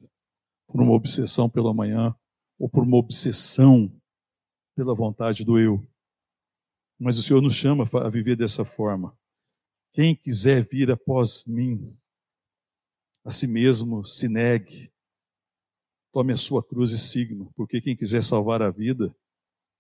por 0.67 0.81
uma 0.81 0.93
obsessão 0.93 1.49
pela 1.49 1.75
manhã 1.75 2.15
ou 2.59 2.69
por 2.69 2.85
uma 2.85 2.97
obsessão 2.97 3.91
pela 4.77 4.95
vontade 4.95 5.45
do 5.45 5.59
eu. 5.59 5.85
Mas 6.99 7.17
o 7.17 7.23
Senhor 7.23 7.41
nos 7.41 7.55
chama 7.55 7.85
a 7.85 8.09
viver 8.09 8.37
dessa 8.37 8.65
forma. 8.65 9.17
Quem 9.93 10.15
quiser 10.15 10.65
vir 10.65 10.91
após 10.91 11.45
mim, 11.47 11.97
a 13.25 13.31
si 13.31 13.47
mesmo 13.47 14.05
se 14.05 14.29
negue, 14.29 14.93
tome 16.13 16.33
a 16.33 16.37
sua 16.37 16.63
cruz 16.63 16.91
e 16.91 16.99
siga 16.99 17.45
porque 17.55 17.81
quem 17.81 17.97
quiser 17.97 18.23
salvar 18.23 18.63
a 18.63 18.71
vida, 18.71 19.15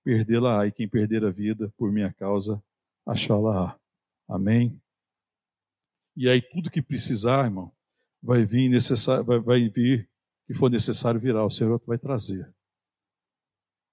perdê-la-á, 0.04 0.66
e 0.66 0.72
quem 0.72 0.88
perder 0.88 1.24
a 1.24 1.30
vida 1.30 1.72
por 1.76 1.90
minha 1.90 2.12
causa, 2.12 2.62
achá-la-á. 3.06 3.78
Amém? 4.28 4.80
E 6.16 6.28
aí 6.28 6.40
tudo 6.40 6.70
que 6.70 6.82
precisar, 6.82 7.46
irmão, 7.46 7.72
vai 8.22 8.44
vir 8.44 8.68
necessário, 8.68 9.24
vai, 9.24 9.38
vai 9.38 9.68
vir 9.68 10.08
que 10.46 10.54
for 10.54 10.70
necessário 10.70 11.20
virar, 11.20 11.44
o 11.44 11.50
Senhor 11.50 11.80
vai 11.86 11.98
trazer. 11.98 12.52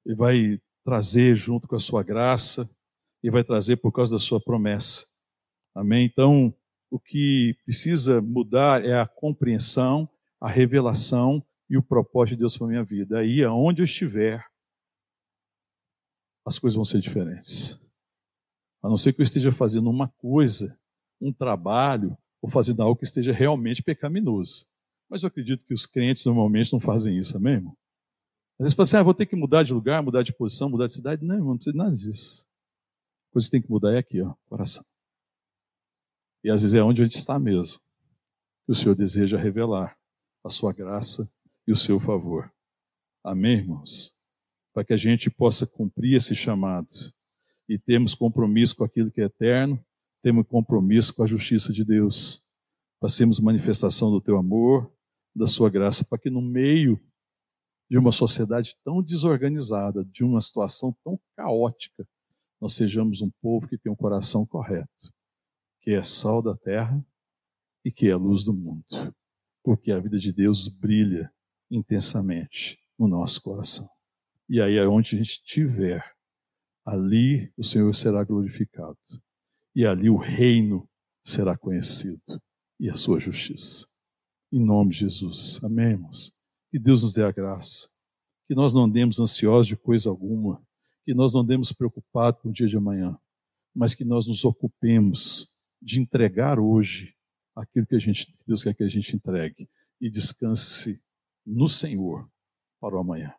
E 0.06 0.14
vai 0.14 0.62
trazer 0.84 1.36
junto 1.36 1.68
com 1.68 1.76
a 1.76 1.80
sua 1.80 2.04
graça 2.04 2.70
e 3.26 3.30
vai 3.32 3.44
trazer 3.44 3.78
por 3.78 3.92
causa 3.92 4.12
da 4.12 4.20
sua 4.20 4.40
promessa. 4.40 5.04
Amém? 5.74 6.06
Então, 6.06 6.54
o 6.92 7.00
que 7.00 7.58
precisa 7.66 8.22
mudar 8.22 8.86
é 8.86 9.02
a 9.02 9.08
compreensão, 9.08 10.08
a 10.40 10.48
revelação 10.48 11.44
e 11.68 11.76
o 11.76 11.82
propósito 11.82 12.36
de 12.36 12.40
Deus 12.42 12.56
para 12.56 12.68
a 12.68 12.70
minha 12.70 12.84
vida. 12.84 13.18
Aí, 13.18 13.44
aonde 13.44 13.82
eu 13.82 13.84
estiver, 13.84 14.46
as 16.46 16.60
coisas 16.60 16.76
vão 16.76 16.86
ser 16.86 17.00
diferentes. 17.00 17.84
A 18.84 18.88
não 18.88 18.96
ser 18.96 19.12
que 19.12 19.22
eu 19.22 19.24
esteja 19.24 19.52
fazendo 19.52 19.90
uma 19.90 20.08
coisa, 20.08 20.80
um 21.20 21.34
trabalho, 21.34 22.16
ou 22.44 22.48
fazendo 22.48 22.84
algo 22.84 22.96
que 22.96 23.08
esteja 23.08 23.34
realmente 23.34 23.82
pecaminoso. 23.82 24.68
Mas 25.10 25.24
eu 25.24 25.30
acredito 25.30 25.66
que 25.66 25.74
os 25.74 25.88
crentes 25.88 26.24
normalmente 26.26 26.72
não 26.72 26.80
fazem 26.80 27.18
isso, 27.18 27.36
amém, 27.38 27.54
irmão? 27.54 27.76
Às 28.60 28.66
vezes 28.66 28.74
você 28.74 28.76
fala 28.76 28.84
assim, 28.84 28.98
ah, 28.98 29.04
vou 29.04 29.16
ter 29.16 29.26
que 29.26 29.36
mudar 29.36 29.64
de 29.64 29.74
lugar, 29.74 30.04
mudar 30.04 30.22
de 30.22 30.32
posição, 30.32 30.70
mudar 30.70 30.86
de 30.86 30.94
cidade. 30.94 31.26
Não, 31.26 31.34
irmão, 31.34 31.50
não 31.50 31.58
precisa 31.58 31.72
de 31.72 31.78
nada 31.80 31.96
disso. 31.96 32.48
Coisa 33.36 33.48
que 33.50 33.52
tem 33.52 33.62
que 33.62 33.70
mudar 33.70 33.94
é 33.94 33.98
aqui, 33.98 34.22
ó, 34.22 34.34
coração. 34.46 34.86
E 36.42 36.50
às 36.50 36.62
vezes 36.62 36.74
é 36.74 36.82
onde 36.82 37.02
a 37.02 37.06
gente 37.06 37.18
está 37.18 37.38
mesmo. 37.38 37.82
Que 38.66 38.72
o 38.72 38.74
Senhor 38.74 38.96
deseja 38.96 39.38
revelar 39.38 39.98
a 40.42 40.48
sua 40.48 40.72
graça 40.72 41.30
e 41.68 41.74
o 41.74 41.76
seu 41.76 42.00
favor. 42.00 42.50
Amém, 43.22 43.58
irmãos? 43.58 44.18
Para 44.74 44.86
que 44.86 44.94
a 44.94 44.98
gente 44.98 45.30
possa 45.30 45.68
cumprir 45.68 46.16
esse 46.16 46.34
chamado 46.34 46.88
e 47.68 47.78
temos 47.78 48.16
compromisso 48.16 48.74
com 48.78 48.86
aquilo 48.86 49.12
que 49.12 49.20
é 49.20 49.26
eterno, 49.26 49.86
temos 50.22 50.48
compromisso 50.48 51.14
com 51.14 51.24
a 51.24 51.28
justiça 51.28 51.74
de 51.74 51.84
Deus. 51.84 52.42
Passemos 53.02 53.42
manifestação 53.42 54.12
do 54.12 54.22
teu 54.22 54.38
amor, 54.38 54.90
da 55.36 55.46
sua 55.46 55.70
graça, 55.70 56.06
para 56.06 56.20
que 56.20 56.30
no 56.30 56.42
meio 56.42 56.98
de 57.92 57.98
uma 57.98 58.14
sociedade 58.14 58.78
tão 58.82 59.04
desorganizada, 59.04 60.06
de 60.06 60.24
uma 60.24 60.40
situação 60.40 60.96
tão 61.04 61.20
caótica, 61.36 62.08
nós 62.66 62.74
sejamos 62.74 63.22
um 63.22 63.30
povo 63.44 63.68
que 63.68 63.78
tem 63.78 63.92
um 63.92 63.96
coração 63.96 64.44
correto, 64.44 65.14
que 65.82 65.92
é 65.92 66.02
sal 66.02 66.42
da 66.42 66.58
terra 66.58 67.00
e 67.86 67.92
que 67.92 68.08
é 68.08 68.12
a 68.12 68.18
luz 68.18 68.44
do 68.44 68.56
mundo. 68.56 68.84
Porque 69.64 69.92
a 69.92 70.00
vida 70.00 70.18
de 70.18 70.34
Deus 70.34 70.68
brilha 70.68 71.32
intensamente 71.70 72.80
no 72.98 73.08
nosso 73.08 73.40
coração. 73.44 73.88
E 74.50 74.60
aí, 74.60 74.80
onde 74.80 75.14
a 75.14 75.20
gente 75.20 75.34
estiver, 75.34 76.04
ali 76.84 77.54
o 77.56 77.64
Senhor 77.64 77.94
será 77.94 78.24
glorificado. 78.24 78.98
E 79.76 79.86
ali 79.86 80.10
o 80.10 80.18
reino 80.18 80.90
será 81.24 81.56
conhecido 81.56 82.42
e 82.80 82.90
a 82.90 82.96
sua 82.96 83.20
justiça. 83.20 83.86
Em 84.52 84.60
nome 84.60 84.90
de 84.90 85.02
Jesus. 85.02 85.64
Amém, 85.64 85.92
irmãos? 85.92 86.36
Que 86.72 86.80
Deus 86.80 87.04
nos 87.04 87.14
dê 87.14 87.24
a 87.24 87.32
graça. 87.32 87.88
Que 88.48 88.56
nós 88.56 88.74
não 88.74 88.86
andemos 88.86 89.20
ansiosos 89.20 89.68
de 89.68 89.78
coisa 89.78 90.10
alguma. 90.10 90.65
Que 91.06 91.14
nós 91.14 91.34
não 91.34 91.42
andemos 91.42 91.72
preocupados 91.72 92.42
com 92.42 92.50
o 92.50 92.52
dia 92.52 92.68
de 92.68 92.76
amanhã. 92.76 93.18
Mas 93.74 93.94
que 93.94 94.04
nós 94.04 94.28
nos 94.28 94.44
ocupemos 94.44 95.48
de 95.82 96.02
entregar 96.02 96.60
hoje 96.60 97.14
aquilo 97.56 97.86
que, 97.86 98.00
gente, 98.00 98.26
que 98.26 98.34
Deus 98.46 98.64
quer 98.64 98.74
que 98.74 98.84
a 98.84 98.88
gente 98.88 99.16
entregue. 99.16 99.70
E 100.02 100.10
descanse 100.10 101.02
no 101.46 101.68
Senhor 101.68 102.30
para 102.80 102.96
o 102.96 103.00
amanhã. 103.00 103.34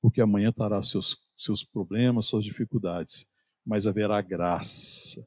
Porque 0.00 0.20
amanhã 0.20 0.52
terá 0.52 0.82
seus, 0.82 1.16
seus 1.36 1.64
problemas, 1.64 2.26
suas 2.26 2.44
dificuldades. 2.44 3.26
Mas 3.64 3.86
haverá 3.86 4.20
graça. 4.20 5.26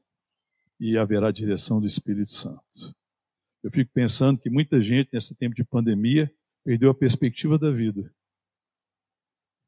E 0.78 0.98
haverá 0.98 1.30
direção 1.30 1.80
do 1.80 1.86
Espírito 1.86 2.30
Santo. 2.30 2.94
Eu 3.62 3.70
fico 3.70 3.92
pensando 3.94 4.40
que 4.40 4.50
muita 4.50 4.80
gente, 4.80 5.10
nesse 5.12 5.36
tempo 5.36 5.54
de 5.54 5.64
pandemia, 5.64 6.30
perdeu 6.64 6.90
a 6.90 6.94
perspectiva 6.94 7.56
da 7.58 7.70
vida. 7.70 8.12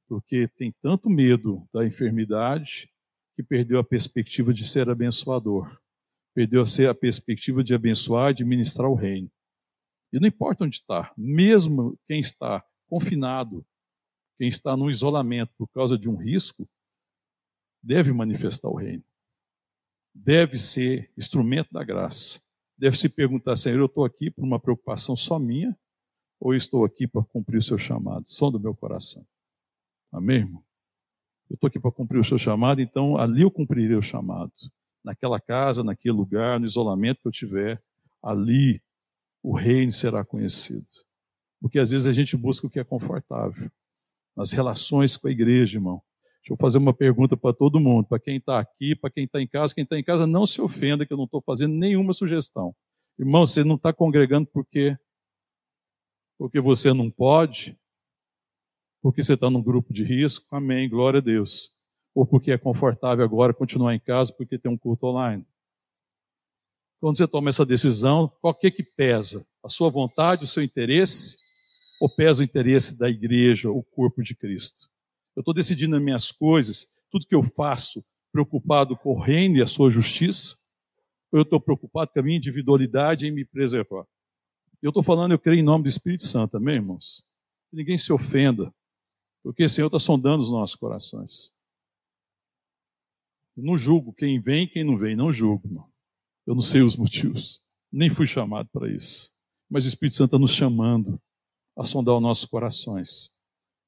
Porque 0.09 0.49
tem 0.49 0.73
tanto 0.83 1.09
medo 1.09 1.67
da 1.73 1.87
enfermidade 1.87 2.91
que 3.35 3.43
perdeu 3.43 3.79
a 3.79 3.85
perspectiva 3.85 4.53
de 4.53 4.67
ser 4.67 4.89
abençoador. 4.89 5.81
Perdeu 6.35 6.63
a 6.63 6.95
perspectiva 6.95 7.63
de 7.63 7.75
abençoar 7.75 8.31
e 8.31 8.35
de 8.35 8.45
ministrar 8.45 8.89
o 8.89 8.95
reino. 8.95 9.31
E 10.13 10.21
não 10.21 10.29
importa 10.29 10.65
onde 10.65 10.77
está, 10.77 11.13
mesmo 11.17 11.99
quem 12.07 12.21
está 12.21 12.65
confinado, 12.87 13.67
quem 14.39 14.49
está 14.49 14.77
no 14.77 14.91
isolamento 14.91 15.53
por 15.57 15.69
causa 15.69 15.99
de 15.99 16.09
um 16.09 16.17
risco, 16.17 16.69
deve 17.83 18.13
manifestar 18.13 18.69
o 18.69 18.77
reino. 18.77 19.05
Deve 20.15 20.59
ser 20.59 21.13
instrumento 21.17 21.73
da 21.73 21.83
graça. 21.83 22.41
Deve 22.77 22.97
se 22.97 23.09
perguntar, 23.09 23.57
Senhor, 23.57 23.79
eu 23.79 23.87
estou 23.87 24.05
aqui 24.05 24.31
por 24.31 24.45
uma 24.45 24.61
preocupação 24.61 25.17
só 25.17 25.39
minha 25.39 25.77
ou 26.41 26.55
estou 26.55 26.85
aqui 26.85 27.07
para 27.07 27.25
cumprir 27.25 27.59
o 27.59 27.63
seu 27.63 27.79
chamado? 27.79 28.29
Som 28.29 28.51
do 28.53 28.61
meu 28.61 28.75
coração. 28.75 29.25
Amém, 30.15 30.37
irmão? 30.37 30.65
Eu 31.51 31.55
estou 31.55 31.67
aqui 31.67 31.81
para 31.81 31.91
cumprir 31.91 32.21
o 32.21 32.25
seu 32.25 32.39
chamado, 32.39 32.81
então 32.81 33.19
ali 33.19 33.43
eu 33.43 33.51
cumprirei 33.51 33.97
o 33.97 34.03
chamado. 34.03 34.53
Naquela 35.05 35.41
casa, 35.41 35.83
naquele 35.83 36.15
lugar, 36.15 36.61
no 36.61 36.67
isolamento 36.67 37.21
que 37.21 37.27
eu 37.27 37.33
tiver, 37.33 37.83
ali 38.23 38.81
o 39.43 39.57
reino 39.57 39.91
será 39.91 40.25
conhecido. 40.25 40.87
Porque 41.61 41.81
às 41.81 41.91
vezes 41.91 42.07
a 42.07 42.13
gente 42.13 42.37
busca 42.37 42.65
o 42.65 42.71
que 42.71 42.79
é 42.79 42.85
confortável. 42.85 43.69
Nas 44.37 44.53
relações 44.53 45.17
com 45.17 45.27
a 45.27 45.33
igreja, 45.33 45.79
irmão. 45.79 46.01
Deixa 46.41 46.53
eu 46.53 46.57
fazer 46.57 46.79
uma 46.79 46.95
pergunta 46.95 47.37
para 47.37 47.53
todo 47.53 47.81
mundo, 47.81 48.07
para 48.07 48.21
quem 48.21 48.37
está 48.37 48.61
aqui, 48.61 48.95
para 48.95 49.11
quem 49.11 49.25
está 49.25 49.41
em 49.41 49.49
casa. 49.49 49.75
Quem 49.75 49.83
está 49.83 49.99
em 49.99 50.05
casa, 50.05 50.29
não 50.29 50.47
se 50.47 50.61
ofenda 50.61 51.05
que 51.05 51.13
eu 51.13 51.17
não 51.17 51.25
estou 51.25 51.43
fazendo 51.43 51.75
nenhuma 51.75 52.13
sugestão. 52.13 52.73
Irmão, 53.19 53.45
você 53.45 53.65
não 53.65 53.75
está 53.75 53.93
congregando 53.93 54.47
porque 54.47 54.97
porque 56.39 56.61
você 56.61 56.93
não 56.93 57.11
pode, 57.11 57.77
porque 59.05 59.23
você 59.23 59.35
está 59.35 59.51
num 59.51 59.63
grupo 59.63 59.93
de 59.93 60.03
risco, 60.03 60.47
amém, 60.51 60.89
glória 60.89 61.19
a 61.19 61.23
Deus. 61.23 61.75
Ou 62.15 62.25
porque 62.25 62.51
é 62.51 62.57
confortável 62.57 63.23
agora 63.23 63.53
continuar 63.53 63.95
em 63.95 64.01
casa 64.01 64.33
porque 64.33 64.57
tem 64.57 64.73
um 64.73 64.79
culto 64.79 65.07
online. 65.07 65.45
Quando 67.03 67.19
você 67.19 67.29
toma 67.29 67.51
essa 67.51 67.67
decisão, 67.67 68.33
qual 68.41 68.59
que, 68.59 68.69
é 68.69 68.71
que 68.71 68.83
pesa? 68.83 69.47
A 69.63 69.69
sua 69.69 69.91
vontade, 69.91 70.45
o 70.45 70.47
seu 70.47 70.63
interesse? 70.63 71.37
Ou 72.01 72.09
pesa 72.09 72.41
o 72.41 72.45
interesse 72.47 72.99
da 72.99 73.07
igreja, 73.11 73.71
o 73.71 73.83
corpo 73.83 74.23
de 74.23 74.35
Cristo? 74.35 74.89
Eu 75.37 75.41
estou 75.43 75.53
decidindo 75.53 75.97
as 75.97 76.03
minhas 76.03 76.33
coisas, 76.33 76.87
tudo 77.11 77.27
que 77.27 77.35
eu 77.35 77.43
faço, 77.43 78.03
preocupado 78.33 78.97
com 78.97 79.11
o 79.11 79.21
reino 79.21 79.59
e 79.59 79.63
a 79.63 79.67
sua 79.67 79.91
justiça? 79.91 80.57
Ou 81.31 81.41
eu 81.41 81.43
estou 81.43 81.61
preocupado 81.61 82.11
com 82.11 82.21
a 82.21 82.23
minha 82.23 82.39
individualidade 82.39 83.27
em 83.27 83.31
me 83.31 83.45
preservar? 83.45 84.07
Eu 84.81 84.89
estou 84.89 85.03
falando, 85.03 85.33
eu 85.33 85.39
creio 85.39 85.61
em 85.61 85.63
nome 85.63 85.83
do 85.83 85.91
Espírito 85.91 86.23
Santo, 86.23 86.57
amém, 86.57 86.77
irmãos? 86.77 87.29
Que 87.69 87.77
ninguém 87.77 87.99
se 87.99 88.11
ofenda, 88.11 88.73
porque 89.45 89.63
o 89.63 89.69
Senhor 89.69 89.89
está 89.89 89.99
sondando 89.99 90.43
os 90.43 90.51
nossos 90.51 90.75
corações. 90.75 91.53
Eu 93.55 93.63
não 93.63 93.77
julgo 93.77 94.13
quem 94.15 94.41
vem 94.41 94.67
quem 94.67 94.83
não 94.83 94.97
vem, 94.97 95.15
não 95.15 95.31
julgo, 95.31 95.69
irmão. 95.69 95.87
Eu 96.47 96.55
não 96.55 96.63
sei 96.63 96.81
os 96.81 96.97
motivos, 96.97 97.63
nem 97.93 98.09
fui 98.09 98.27
chamado 98.27 98.69
para 98.73 98.91
isso. 98.91 99.31
Mas 99.71 99.85
o 99.85 99.89
Espírito 99.89 100.17
Santo 100.17 100.29
está 100.29 100.39
nos 100.39 100.53
chamando 100.53 101.21
a 101.77 101.85
sondar 101.85 102.17
os 102.17 102.23
nossos 102.23 102.47
corações 102.47 103.33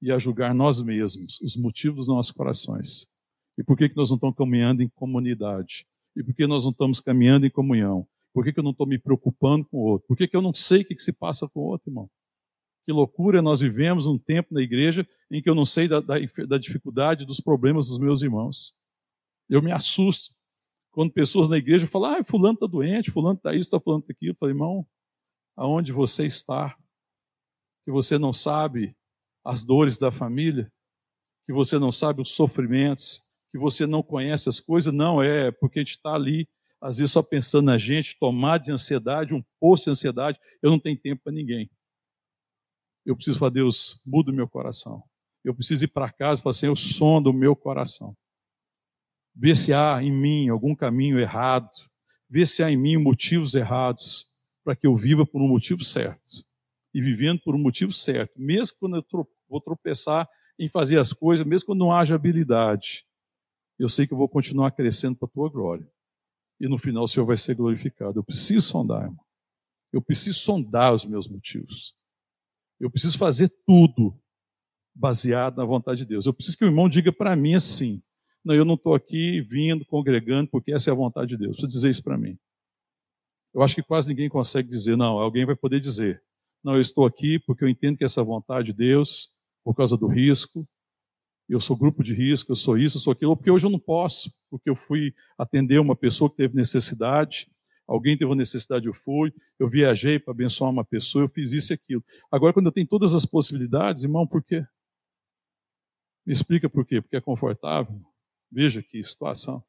e 0.02 0.12
a 0.12 0.18
julgar 0.18 0.54
nós 0.54 0.82
mesmos 0.82 1.40
os 1.40 1.56
motivos 1.56 2.06
dos 2.06 2.08
nossos 2.08 2.32
corações. 2.32 3.06
E 3.58 3.64
por 3.64 3.78
que, 3.78 3.88
que 3.88 3.96
nós 3.96 4.10
não 4.10 4.16
estamos 4.16 4.36
caminhando 4.36 4.82
em 4.82 4.88
comunidade? 4.90 5.86
E 6.14 6.22
por 6.22 6.34
que 6.34 6.46
nós 6.46 6.64
não 6.64 6.70
estamos 6.70 7.00
caminhando 7.00 7.46
em 7.46 7.50
comunhão? 7.50 8.06
Por 8.34 8.44
que, 8.44 8.52
que 8.52 8.60
eu 8.60 8.64
não 8.64 8.72
estou 8.72 8.86
me 8.86 8.98
preocupando 8.98 9.64
com 9.64 9.78
o 9.78 9.84
outro? 9.84 10.06
Por 10.06 10.16
que, 10.18 10.28
que 10.28 10.36
eu 10.36 10.42
não 10.42 10.52
sei 10.52 10.82
o 10.82 10.84
que, 10.84 10.94
que 10.94 11.02
se 11.02 11.12
passa 11.12 11.48
com 11.48 11.60
o 11.60 11.64
outro, 11.64 11.90
irmão? 11.90 12.10
Que 12.86 12.92
loucura 12.92 13.42
nós 13.42 13.58
vivemos 13.58 14.06
um 14.06 14.16
tempo 14.16 14.54
na 14.54 14.62
igreja 14.62 15.06
em 15.28 15.42
que 15.42 15.50
eu 15.50 15.56
não 15.56 15.64
sei 15.64 15.88
da, 15.88 15.98
da, 15.98 16.14
da 16.48 16.56
dificuldade, 16.56 17.26
dos 17.26 17.40
problemas 17.40 17.88
dos 17.88 17.98
meus 17.98 18.22
irmãos. 18.22 18.78
Eu 19.48 19.60
me 19.60 19.72
assusto 19.72 20.32
quando 20.92 21.12
pessoas 21.12 21.48
na 21.48 21.58
igreja 21.58 21.86
falam, 21.86 22.14
ah, 22.14 22.24
fulano 22.24 22.54
está 22.54 22.66
doente, 22.66 23.10
fulano 23.10 23.36
está 23.36 23.52
isso, 23.52 23.62
está 23.62 23.80
fulano 23.80 24.02
está 24.02 24.12
aquilo. 24.12 24.30
Eu 24.30 24.36
falo, 24.36 24.52
irmão, 24.52 24.86
aonde 25.56 25.92
você 25.92 26.24
está? 26.24 26.78
Que 27.84 27.90
você 27.90 28.16
não 28.18 28.32
sabe 28.32 28.96
as 29.44 29.64
dores 29.64 29.98
da 29.98 30.12
família, 30.12 30.72
que 31.44 31.52
você 31.52 31.80
não 31.80 31.90
sabe 31.90 32.22
os 32.22 32.30
sofrimentos, 32.30 33.20
que 33.50 33.58
você 33.58 33.84
não 33.84 34.02
conhece 34.02 34.48
as 34.48 34.60
coisas, 34.60 34.94
não, 34.94 35.20
é 35.20 35.50
porque 35.50 35.80
a 35.80 35.82
gente 35.82 35.96
está 35.96 36.14
ali 36.14 36.48
às 36.80 36.98
vezes 36.98 37.12
só 37.12 37.22
pensando 37.22 37.66
na 37.66 37.78
gente, 37.78 38.16
tomar 38.18 38.58
de 38.58 38.70
ansiedade, 38.70 39.34
um 39.34 39.42
posto 39.58 39.84
de 39.84 39.90
ansiedade, 39.90 40.38
eu 40.62 40.70
não 40.70 40.78
tenho 40.78 40.96
tempo 40.96 41.22
para 41.24 41.32
ninguém. 41.32 41.68
Eu 43.06 43.14
preciso 43.14 43.38
falar, 43.38 43.52
Deus, 43.52 44.02
muda 44.04 44.32
o 44.32 44.34
meu 44.34 44.48
coração. 44.48 45.02
Eu 45.44 45.54
preciso 45.54 45.84
ir 45.84 45.88
para 45.88 46.10
casa 46.10 46.40
e 46.40 46.42
falar 46.42 46.50
assim, 46.50 46.66
eu 46.66 46.74
sonda 46.74 47.30
o 47.30 47.32
meu 47.32 47.54
coração. 47.54 48.16
Ver 49.32 49.54
se 49.54 49.72
há 49.72 50.02
em 50.02 50.10
mim 50.10 50.48
algum 50.48 50.74
caminho 50.74 51.18
errado. 51.20 51.70
ver 52.28 52.46
se 52.46 52.64
há 52.64 52.70
em 52.70 52.76
mim 52.76 52.96
motivos 52.96 53.54
errados 53.54 54.26
para 54.64 54.74
que 54.74 54.84
eu 54.84 54.96
viva 54.96 55.24
por 55.24 55.40
um 55.40 55.46
motivo 55.46 55.84
certo. 55.84 56.44
E 56.92 57.00
vivendo 57.00 57.40
por 57.42 57.54
um 57.54 57.58
motivo 57.58 57.92
certo, 57.92 58.32
mesmo 58.36 58.76
quando 58.80 58.96
eu 58.96 59.28
vou 59.48 59.60
tropeçar 59.60 60.28
em 60.58 60.68
fazer 60.68 60.98
as 60.98 61.12
coisas, 61.12 61.46
mesmo 61.46 61.66
quando 61.66 61.78
não 61.78 61.92
haja 61.92 62.16
habilidade, 62.16 63.06
eu 63.78 63.88
sei 63.88 64.06
que 64.06 64.12
eu 64.12 64.18
vou 64.18 64.28
continuar 64.28 64.72
crescendo 64.72 65.16
para 65.16 65.28
a 65.28 65.30
tua 65.30 65.48
glória. 65.48 65.86
E 66.58 66.66
no 66.66 66.78
final 66.78 67.04
o 67.04 67.08
Senhor 67.08 67.26
vai 67.26 67.36
ser 67.36 67.54
glorificado. 67.54 68.18
Eu 68.18 68.24
preciso 68.24 68.62
sondar, 68.62 69.04
irmão. 69.04 69.24
Eu 69.92 70.02
preciso 70.02 70.40
sondar 70.40 70.92
os 70.92 71.04
meus 71.04 71.28
motivos. 71.28 71.94
Eu 72.80 72.90
preciso 72.90 73.16
fazer 73.18 73.50
tudo 73.66 74.18
baseado 74.94 75.56
na 75.56 75.64
vontade 75.64 75.98
de 76.00 76.06
Deus. 76.06 76.26
Eu 76.26 76.32
preciso 76.32 76.58
que 76.58 76.64
o 76.64 76.68
irmão 76.68 76.88
diga 76.88 77.12
para 77.12 77.36
mim 77.36 77.54
assim: 77.54 78.00
não, 78.44 78.54
eu 78.54 78.64
não 78.64 78.74
estou 78.74 78.94
aqui 78.94 79.40
vindo, 79.40 79.84
congregando, 79.84 80.50
porque 80.50 80.72
essa 80.72 80.90
é 80.90 80.92
a 80.92 80.96
vontade 80.96 81.30
de 81.30 81.36
Deus. 81.36 81.56
Precisa 81.56 81.72
dizer 81.72 81.90
isso 81.90 82.02
para 82.02 82.16
mim. 82.16 82.38
Eu 83.54 83.62
acho 83.62 83.74
que 83.74 83.82
quase 83.82 84.08
ninguém 84.08 84.28
consegue 84.28 84.68
dizer, 84.68 84.96
não, 84.96 85.18
alguém 85.18 85.46
vai 85.46 85.56
poder 85.56 85.80
dizer, 85.80 86.22
não, 86.62 86.74
eu 86.74 86.80
estou 86.80 87.06
aqui 87.06 87.38
porque 87.38 87.64
eu 87.64 87.68
entendo 87.68 87.96
que 87.96 88.04
essa 88.04 88.20
é 88.20 88.24
vontade 88.24 88.66
de 88.66 88.72
Deus, 88.74 89.30
por 89.64 89.74
causa 89.74 89.96
do 89.96 90.06
risco, 90.06 90.68
eu 91.48 91.60
sou 91.60 91.76
grupo 91.76 92.02
de 92.02 92.12
risco, 92.12 92.52
eu 92.52 92.56
sou 92.56 92.76
isso, 92.76 92.96
eu 92.96 93.00
sou 93.00 93.12
aquilo, 93.12 93.36
porque 93.36 93.50
hoje 93.50 93.66
eu 93.66 93.70
não 93.70 93.78
posso, 93.78 94.32
porque 94.50 94.68
eu 94.68 94.76
fui 94.76 95.14
atender 95.38 95.80
uma 95.80 95.94
pessoa 95.94 96.28
que 96.28 96.36
teve 96.36 96.54
necessidade, 96.54 97.48
alguém 97.86 98.16
teve 98.16 98.28
uma 98.28 98.36
necessidade, 98.36 98.86
eu 98.86 98.94
fui, 98.94 99.32
eu 99.58 99.68
viajei 99.68 100.18
para 100.18 100.32
abençoar 100.32 100.70
uma 100.70 100.84
pessoa, 100.84 101.24
eu 101.24 101.28
fiz 101.28 101.52
isso 101.52 101.72
e 101.72 101.74
aquilo. 101.74 102.04
Agora, 102.30 102.52
quando 102.52 102.66
eu 102.66 102.72
tenho 102.72 102.86
todas 102.86 103.14
as 103.14 103.24
possibilidades, 103.24 104.02
irmão, 104.02 104.26
por 104.26 104.42
quê? 104.42 104.66
Me 106.26 106.32
explica 106.32 106.68
por 106.68 106.84
quê? 106.84 107.00
Porque 107.00 107.16
é 107.16 107.20
confortável. 107.20 108.00
Veja 108.50 108.82
que 108.82 109.02
situação. 109.02 109.62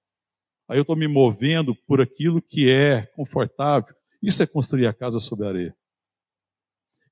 Aí 0.68 0.78
eu 0.78 0.82
estou 0.82 0.96
me 0.96 1.08
movendo 1.08 1.76
por 1.76 2.02
aquilo 2.02 2.42
que 2.42 2.70
é 2.70 3.06
confortável. 3.16 3.96
Isso 4.22 4.42
é 4.42 4.48
construir 4.48 4.88
a 4.88 4.94
casa 4.94 5.20
sobre 5.20 5.46
a 5.46 5.50
areia. 5.50 5.78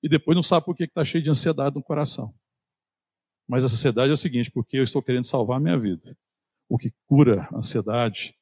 E 0.02 0.10
depois 0.10 0.36
não 0.36 0.44
sabe 0.44 0.66
por 0.66 0.76
que 0.76 0.84
está 0.84 1.06
cheio 1.06 1.24
de 1.24 1.30
ansiedade 1.30 1.76
no 1.76 1.84
coração. 1.84 2.34
Mas 3.48 3.64
a 3.64 3.68
ansiedade 3.68 4.10
é 4.10 4.14
o 4.14 4.18
seguinte, 4.18 4.52
porque 4.52 4.78
eu 4.78 4.84
estou 4.84 5.02
querendo 5.02 5.26
salvar 5.26 5.58
a 5.58 5.60
minha 5.60 5.78
vida. 5.78 6.18
O 6.68 6.78
que 6.78 6.92
cura 7.06 7.48
a 7.52 7.58
ansiedade 7.58 8.36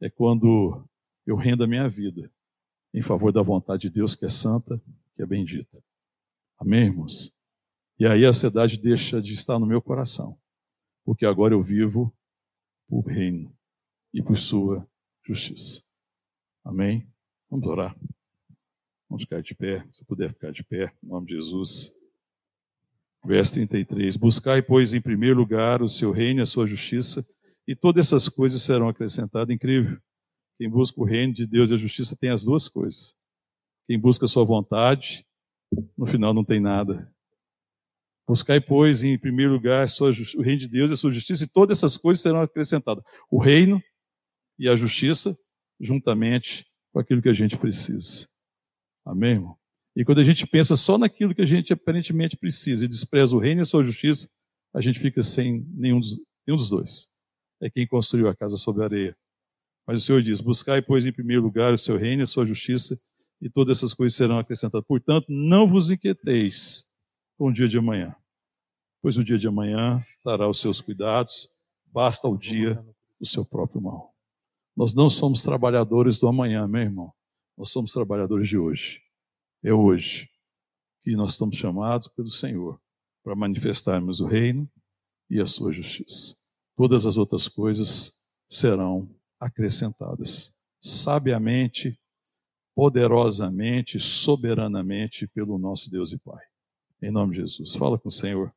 é 0.00 0.08
quando 0.08 0.84
eu 1.28 1.36
rendo 1.36 1.62
a 1.62 1.66
minha 1.66 1.86
vida 1.86 2.32
em 2.94 3.02
favor 3.02 3.30
da 3.30 3.42
vontade 3.42 3.82
de 3.82 3.90
Deus, 3.90 4.14
que 4.14 4.24
é 4.24 4.30
santa, 4.30 4.80
que 5.14 5.22
é 5.22 5.26
bendita. 5.26 5.84
Amém, 6.58 6.86
irmãos? 6.86 7.36
E 7.98 8.06
aí 8.06 8.24
a 8.24 8.30
ansiedade 8.30 8.78
deixa 8.78 9.20
de 9.20 9.34
estar 9.34 9.58
no 9.58 9.66
meu 9.66 9.82
coração, 9.82 10.40
porque 11.04 11.26
agora 11.26 11.52
eu 11.52 11.62
vivo 11.62 12.16
por 12.88 13.02
reino 13.02 13.54
e 14.14 14.22
por 14.22 14.38
sua 14.38 14.88
justiça. 15.22 15.82
Amém? 16.64 17.06
Vamos 17.50 17.68
orar. 17.68 17.94
Vamos 19.06 19.24
ficar 19.24 19.42
de 19.42 19.54
pé, 19.54 19.86
se 19.92 20.06
puder 20.06 20.32
ficar 20.32 20.50
de 20.50 20.64
pé, 20.64 20.94
em 21.04 21.08
nome 21.08 21.26
de 21.26 21.34
Jesus. 21.34 21.92
Verso 23.22 23.52
33: 23.52 24.16
Buscai, 24.16 24.62
pois, 24.62 24.94
em 24.94 25.00
primeiro 25.00 25.36
lugar 25.36 25.82
o 25.82 25.88
seu 25.90 26.10
reino 26.10 26.40
e 26.40 26.42
a 26.42 26.46
sua 26.46 26.66
justiça, 26.66 27.22
e 27.66 27.76
todas 27.76 28.06
essas 28.06 28.30
coisas 28.30 28.62
serão 28.62 28.88
acrescentadas. 28.88 29.54
Incrível. 29.54 30.00
Quem 30.58 30.68
busca 30.68 31.00
o 31.00 31.04
reino 31.04 31.32
de 31.32 31.46
Deus 31.46 31.70
e 31.70 31.74
a 31.74 31.78
justiça 31.78 32.16
tem 32.16 32.30
as 32.30 32.44
duas 32.44 32.68
coisas. 32.68 33.16
Quem 33.86 33.98
busca 33.98 34.24
a 34.24 34.28
sua 34.28 34.44
vontade, 34.44 35.24
no 35.96 36.04
final 36.04 36.34
não 36.34 36.44
tem 36.44 36.60
nada. 36.60 37.10
Buscai, 38.26 38.60
pois, 38.60 39.02
em 39.02 39.18
primeiro 39.18 39.52
lugar 39.52 39.86
o 40.36 40.42
reino 40.42 40.60
de 40.60 40.68
Deus 40.68 40.90
e 40.90 40.94
a 40.94 40.96
sua 40.96 41.10
justiça, 41.10 41.44
e 41.44 41.48
todas 41.48 41.78
essas 41.78 41.96
coisas 41.96 42.22
serão 42.22 42.42
acrescentadas. 42.42 43.02
O 43.30 43.38
reino 43.38 43.80
e 44.58 44.68
a 44.68 44.76
justiça, 44.76 45.34
juntamente 45.80 46.66
com 46.92 46.98
aquilo 46.98 47.22
que 47.22 47.28
a 47.28 47.34
gente 47.34 47.56
precisa. 47.56 48.28
Amém, 49.06 49.30
irmão? 49.30 49.56
E 49.96 50.04
quando 50.04 50.18
a 50.18 50.24
gente 50.24 50.46
pensa 50.46 50.76
só 50.76 50.98
naquilo 50.98 51.34
que 51.34 51.42
a 51.42 51.46
gente 51.46 51.72
aparentemente 51.72 52.36
precisa 52.36 52.84
e 52.84 52.88
despreza 52.88 53.34
o 53.34 53.38
reino 53.38 53.60
e 53.60 53.62
a 53.62 53.64
sua 53.64 53.82
justiça, 53.82 54.28
a 54.74 54.80
gente 54.80 55.00
fica 55.00 55.22
sem 55.22 55.66
nenhum 55.74 55.98
dos, 55.98 56.20
nenhum 56.46 56.56
dos 56.56 56.68
dois. 56.68 57.08
É 57.62 57.70
quem 57.70 57.86
construiu 57.86 58.28
a 58.28 58.36
casa 58.36 58.56
sobre 58.56 58.82
a 58.82 58.86
areia. 58.86 59.16
Mas 59.88 60.02
o 60.02 60.04
Senhor 60.04 60.20
diz: 60.20 60.42
Buscai, 60.42 60.82
pois, 60.82 61.06
em 61.06 61.12
primeiro 61.12 61.42
lugar 61.42 61.72
o 61.72 61.78
seu 61.78 61.96
reino 61.96 62.20
e 62.20 62.24
a 62.24 62.26
sua 62.26 62.44
justiça, 62.44 63.00
e 63.40 63.48
todas 63.48 63.78
essas 63.78 63.94
coisas 63.94 64.14
serão 64.14 64.38
acrescentadas. 64.38 64.86
Portanto, 64.86 65.24
não 65.30 65.66
vos 65.66 65.90
inquieteis 65.90 66.94
com 67.38 67.48
o 67.48 67.52
dia 67.52 67.66
de 67.66 67.78
amanhã, 67.78 68.14
pois 69.00 69.16
o 69.16 69.24
dia 69.24 69.38
de 69.38 69.48
amanhã 69.48 70.04
dará 70.22 70.46
os 70.46 70.60
seus 70.60 70.82
cuidados, 70.82 71.48
basta 71.86 72.28
o 72.28 72.36
dia 72.36 72.84
o 73.18 73.24
seu 73.24 73.46
próprio 73.46 73.80
mal. 73.80 74.14
Nós 74.76 74.94
não 74.94 75.08
somos 75.08 75.42
trabalhadores 75.42 76.20
do 76.20 76.28
amanhã, 76.28 76.68
meu 76.68 76.82
irmão. 76.82 77.12
Nós 77.56 77.70
somos 77.70 77.90
trabalhadores 77.90 78.46
de 78.46 78.58
hoje. 78.58 79.00
É 79.64 79.72
hoje 79.72 80.28
que 81.02 81.16
nós 81.16 81.30
estamos 81.30 81.56
chamados 81.56 82.08
pelo 82.08 82.30
Senhor 82.30 82.78
para 83.24 83.34
manifestarmos 83.34 84.20
o 84.20 84.26
reino 84.26 84.70
e 85.30 85.40
a 85.40 85.46
sua 85.46 85.72
justiça. 85.72 86.36
Todas 86.76 87.06
as 87.06 87.16
outras 87.16 87.48
coisas 87.48 88.12
serão 88.48 89.08
acrescentadas 89.40 90.56
sabiamente, 90.80 91.98
poderosamente, 92.74 93.98
soberanamente 93.98 95.26
pelo 95.26 95.58
nosso 95.58 95.90
Deus 95.90 96.12
e 96.12 96.18
Pai. 96.18 96.42
Em 97.02 97.10
nome 97.10 97.32
de 97.32 97.40
Jesus. 97.40 97.74
Fala 97.74 97.98
com 97.98 98.08
o 98.08 98.12
Senhor. 98.12 98.52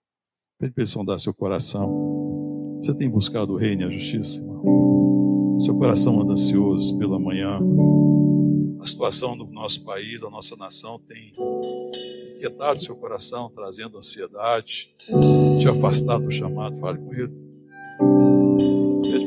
Pede 0.58 0.74
para 0.74 0.84
ele 0.84 0.90
sondar 0.90 1.20
seu 1.20 1.34
coração. 1.34 2.78
Você 2.78 2.94
tem 2.96 3.10
buscado 3.10 3.54
o 3.54 3.58
reino 3.58 3.84
e 3.84 3.86
a 3.86 3.90
justiça, 3.90 4.40
irmão? 4.40 5.58
Seu 5.60 5.78
coração 5.78 6.20
anda 6.20 6.34
ansioso 6.34 6.98
pela 6.98 7.20
manhã. 7.20 7.60
A 8.80 8.86
situação 8.86 9.38
do 9.38 9.46
nosso 9.46 9.84
país, 9.84 10.22
da 10.22 10.30
nossa 10.30 10.56
nação, 10.56 11.00
tem 11.00 11.32
inquietado 12.36 12.80
seu 12.80 12.96
coração, 12.96 13.52
trazendo 13.54 13.98
ansiedade, 13.98 14.88
te 15.60 15.70
afastado 15.70 16.26
do 16.26 16.32
chamado. 16.32 16.80
Fale 16.80 16.98
com 16.98 17.14
ele. 17.14 18.51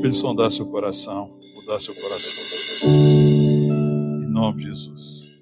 Ele 0.04 0.12
sondar 0.12 0.50
seu 0.50 0.66
coração, 0.66 1.30
mudar 1.54 1.78
seu 1.78 1.94
coração. 1.94 2.44
Em 2.86 4.26
nome 4.30 4.58
de 4.58 4.64
Jesus. 4.64 5.33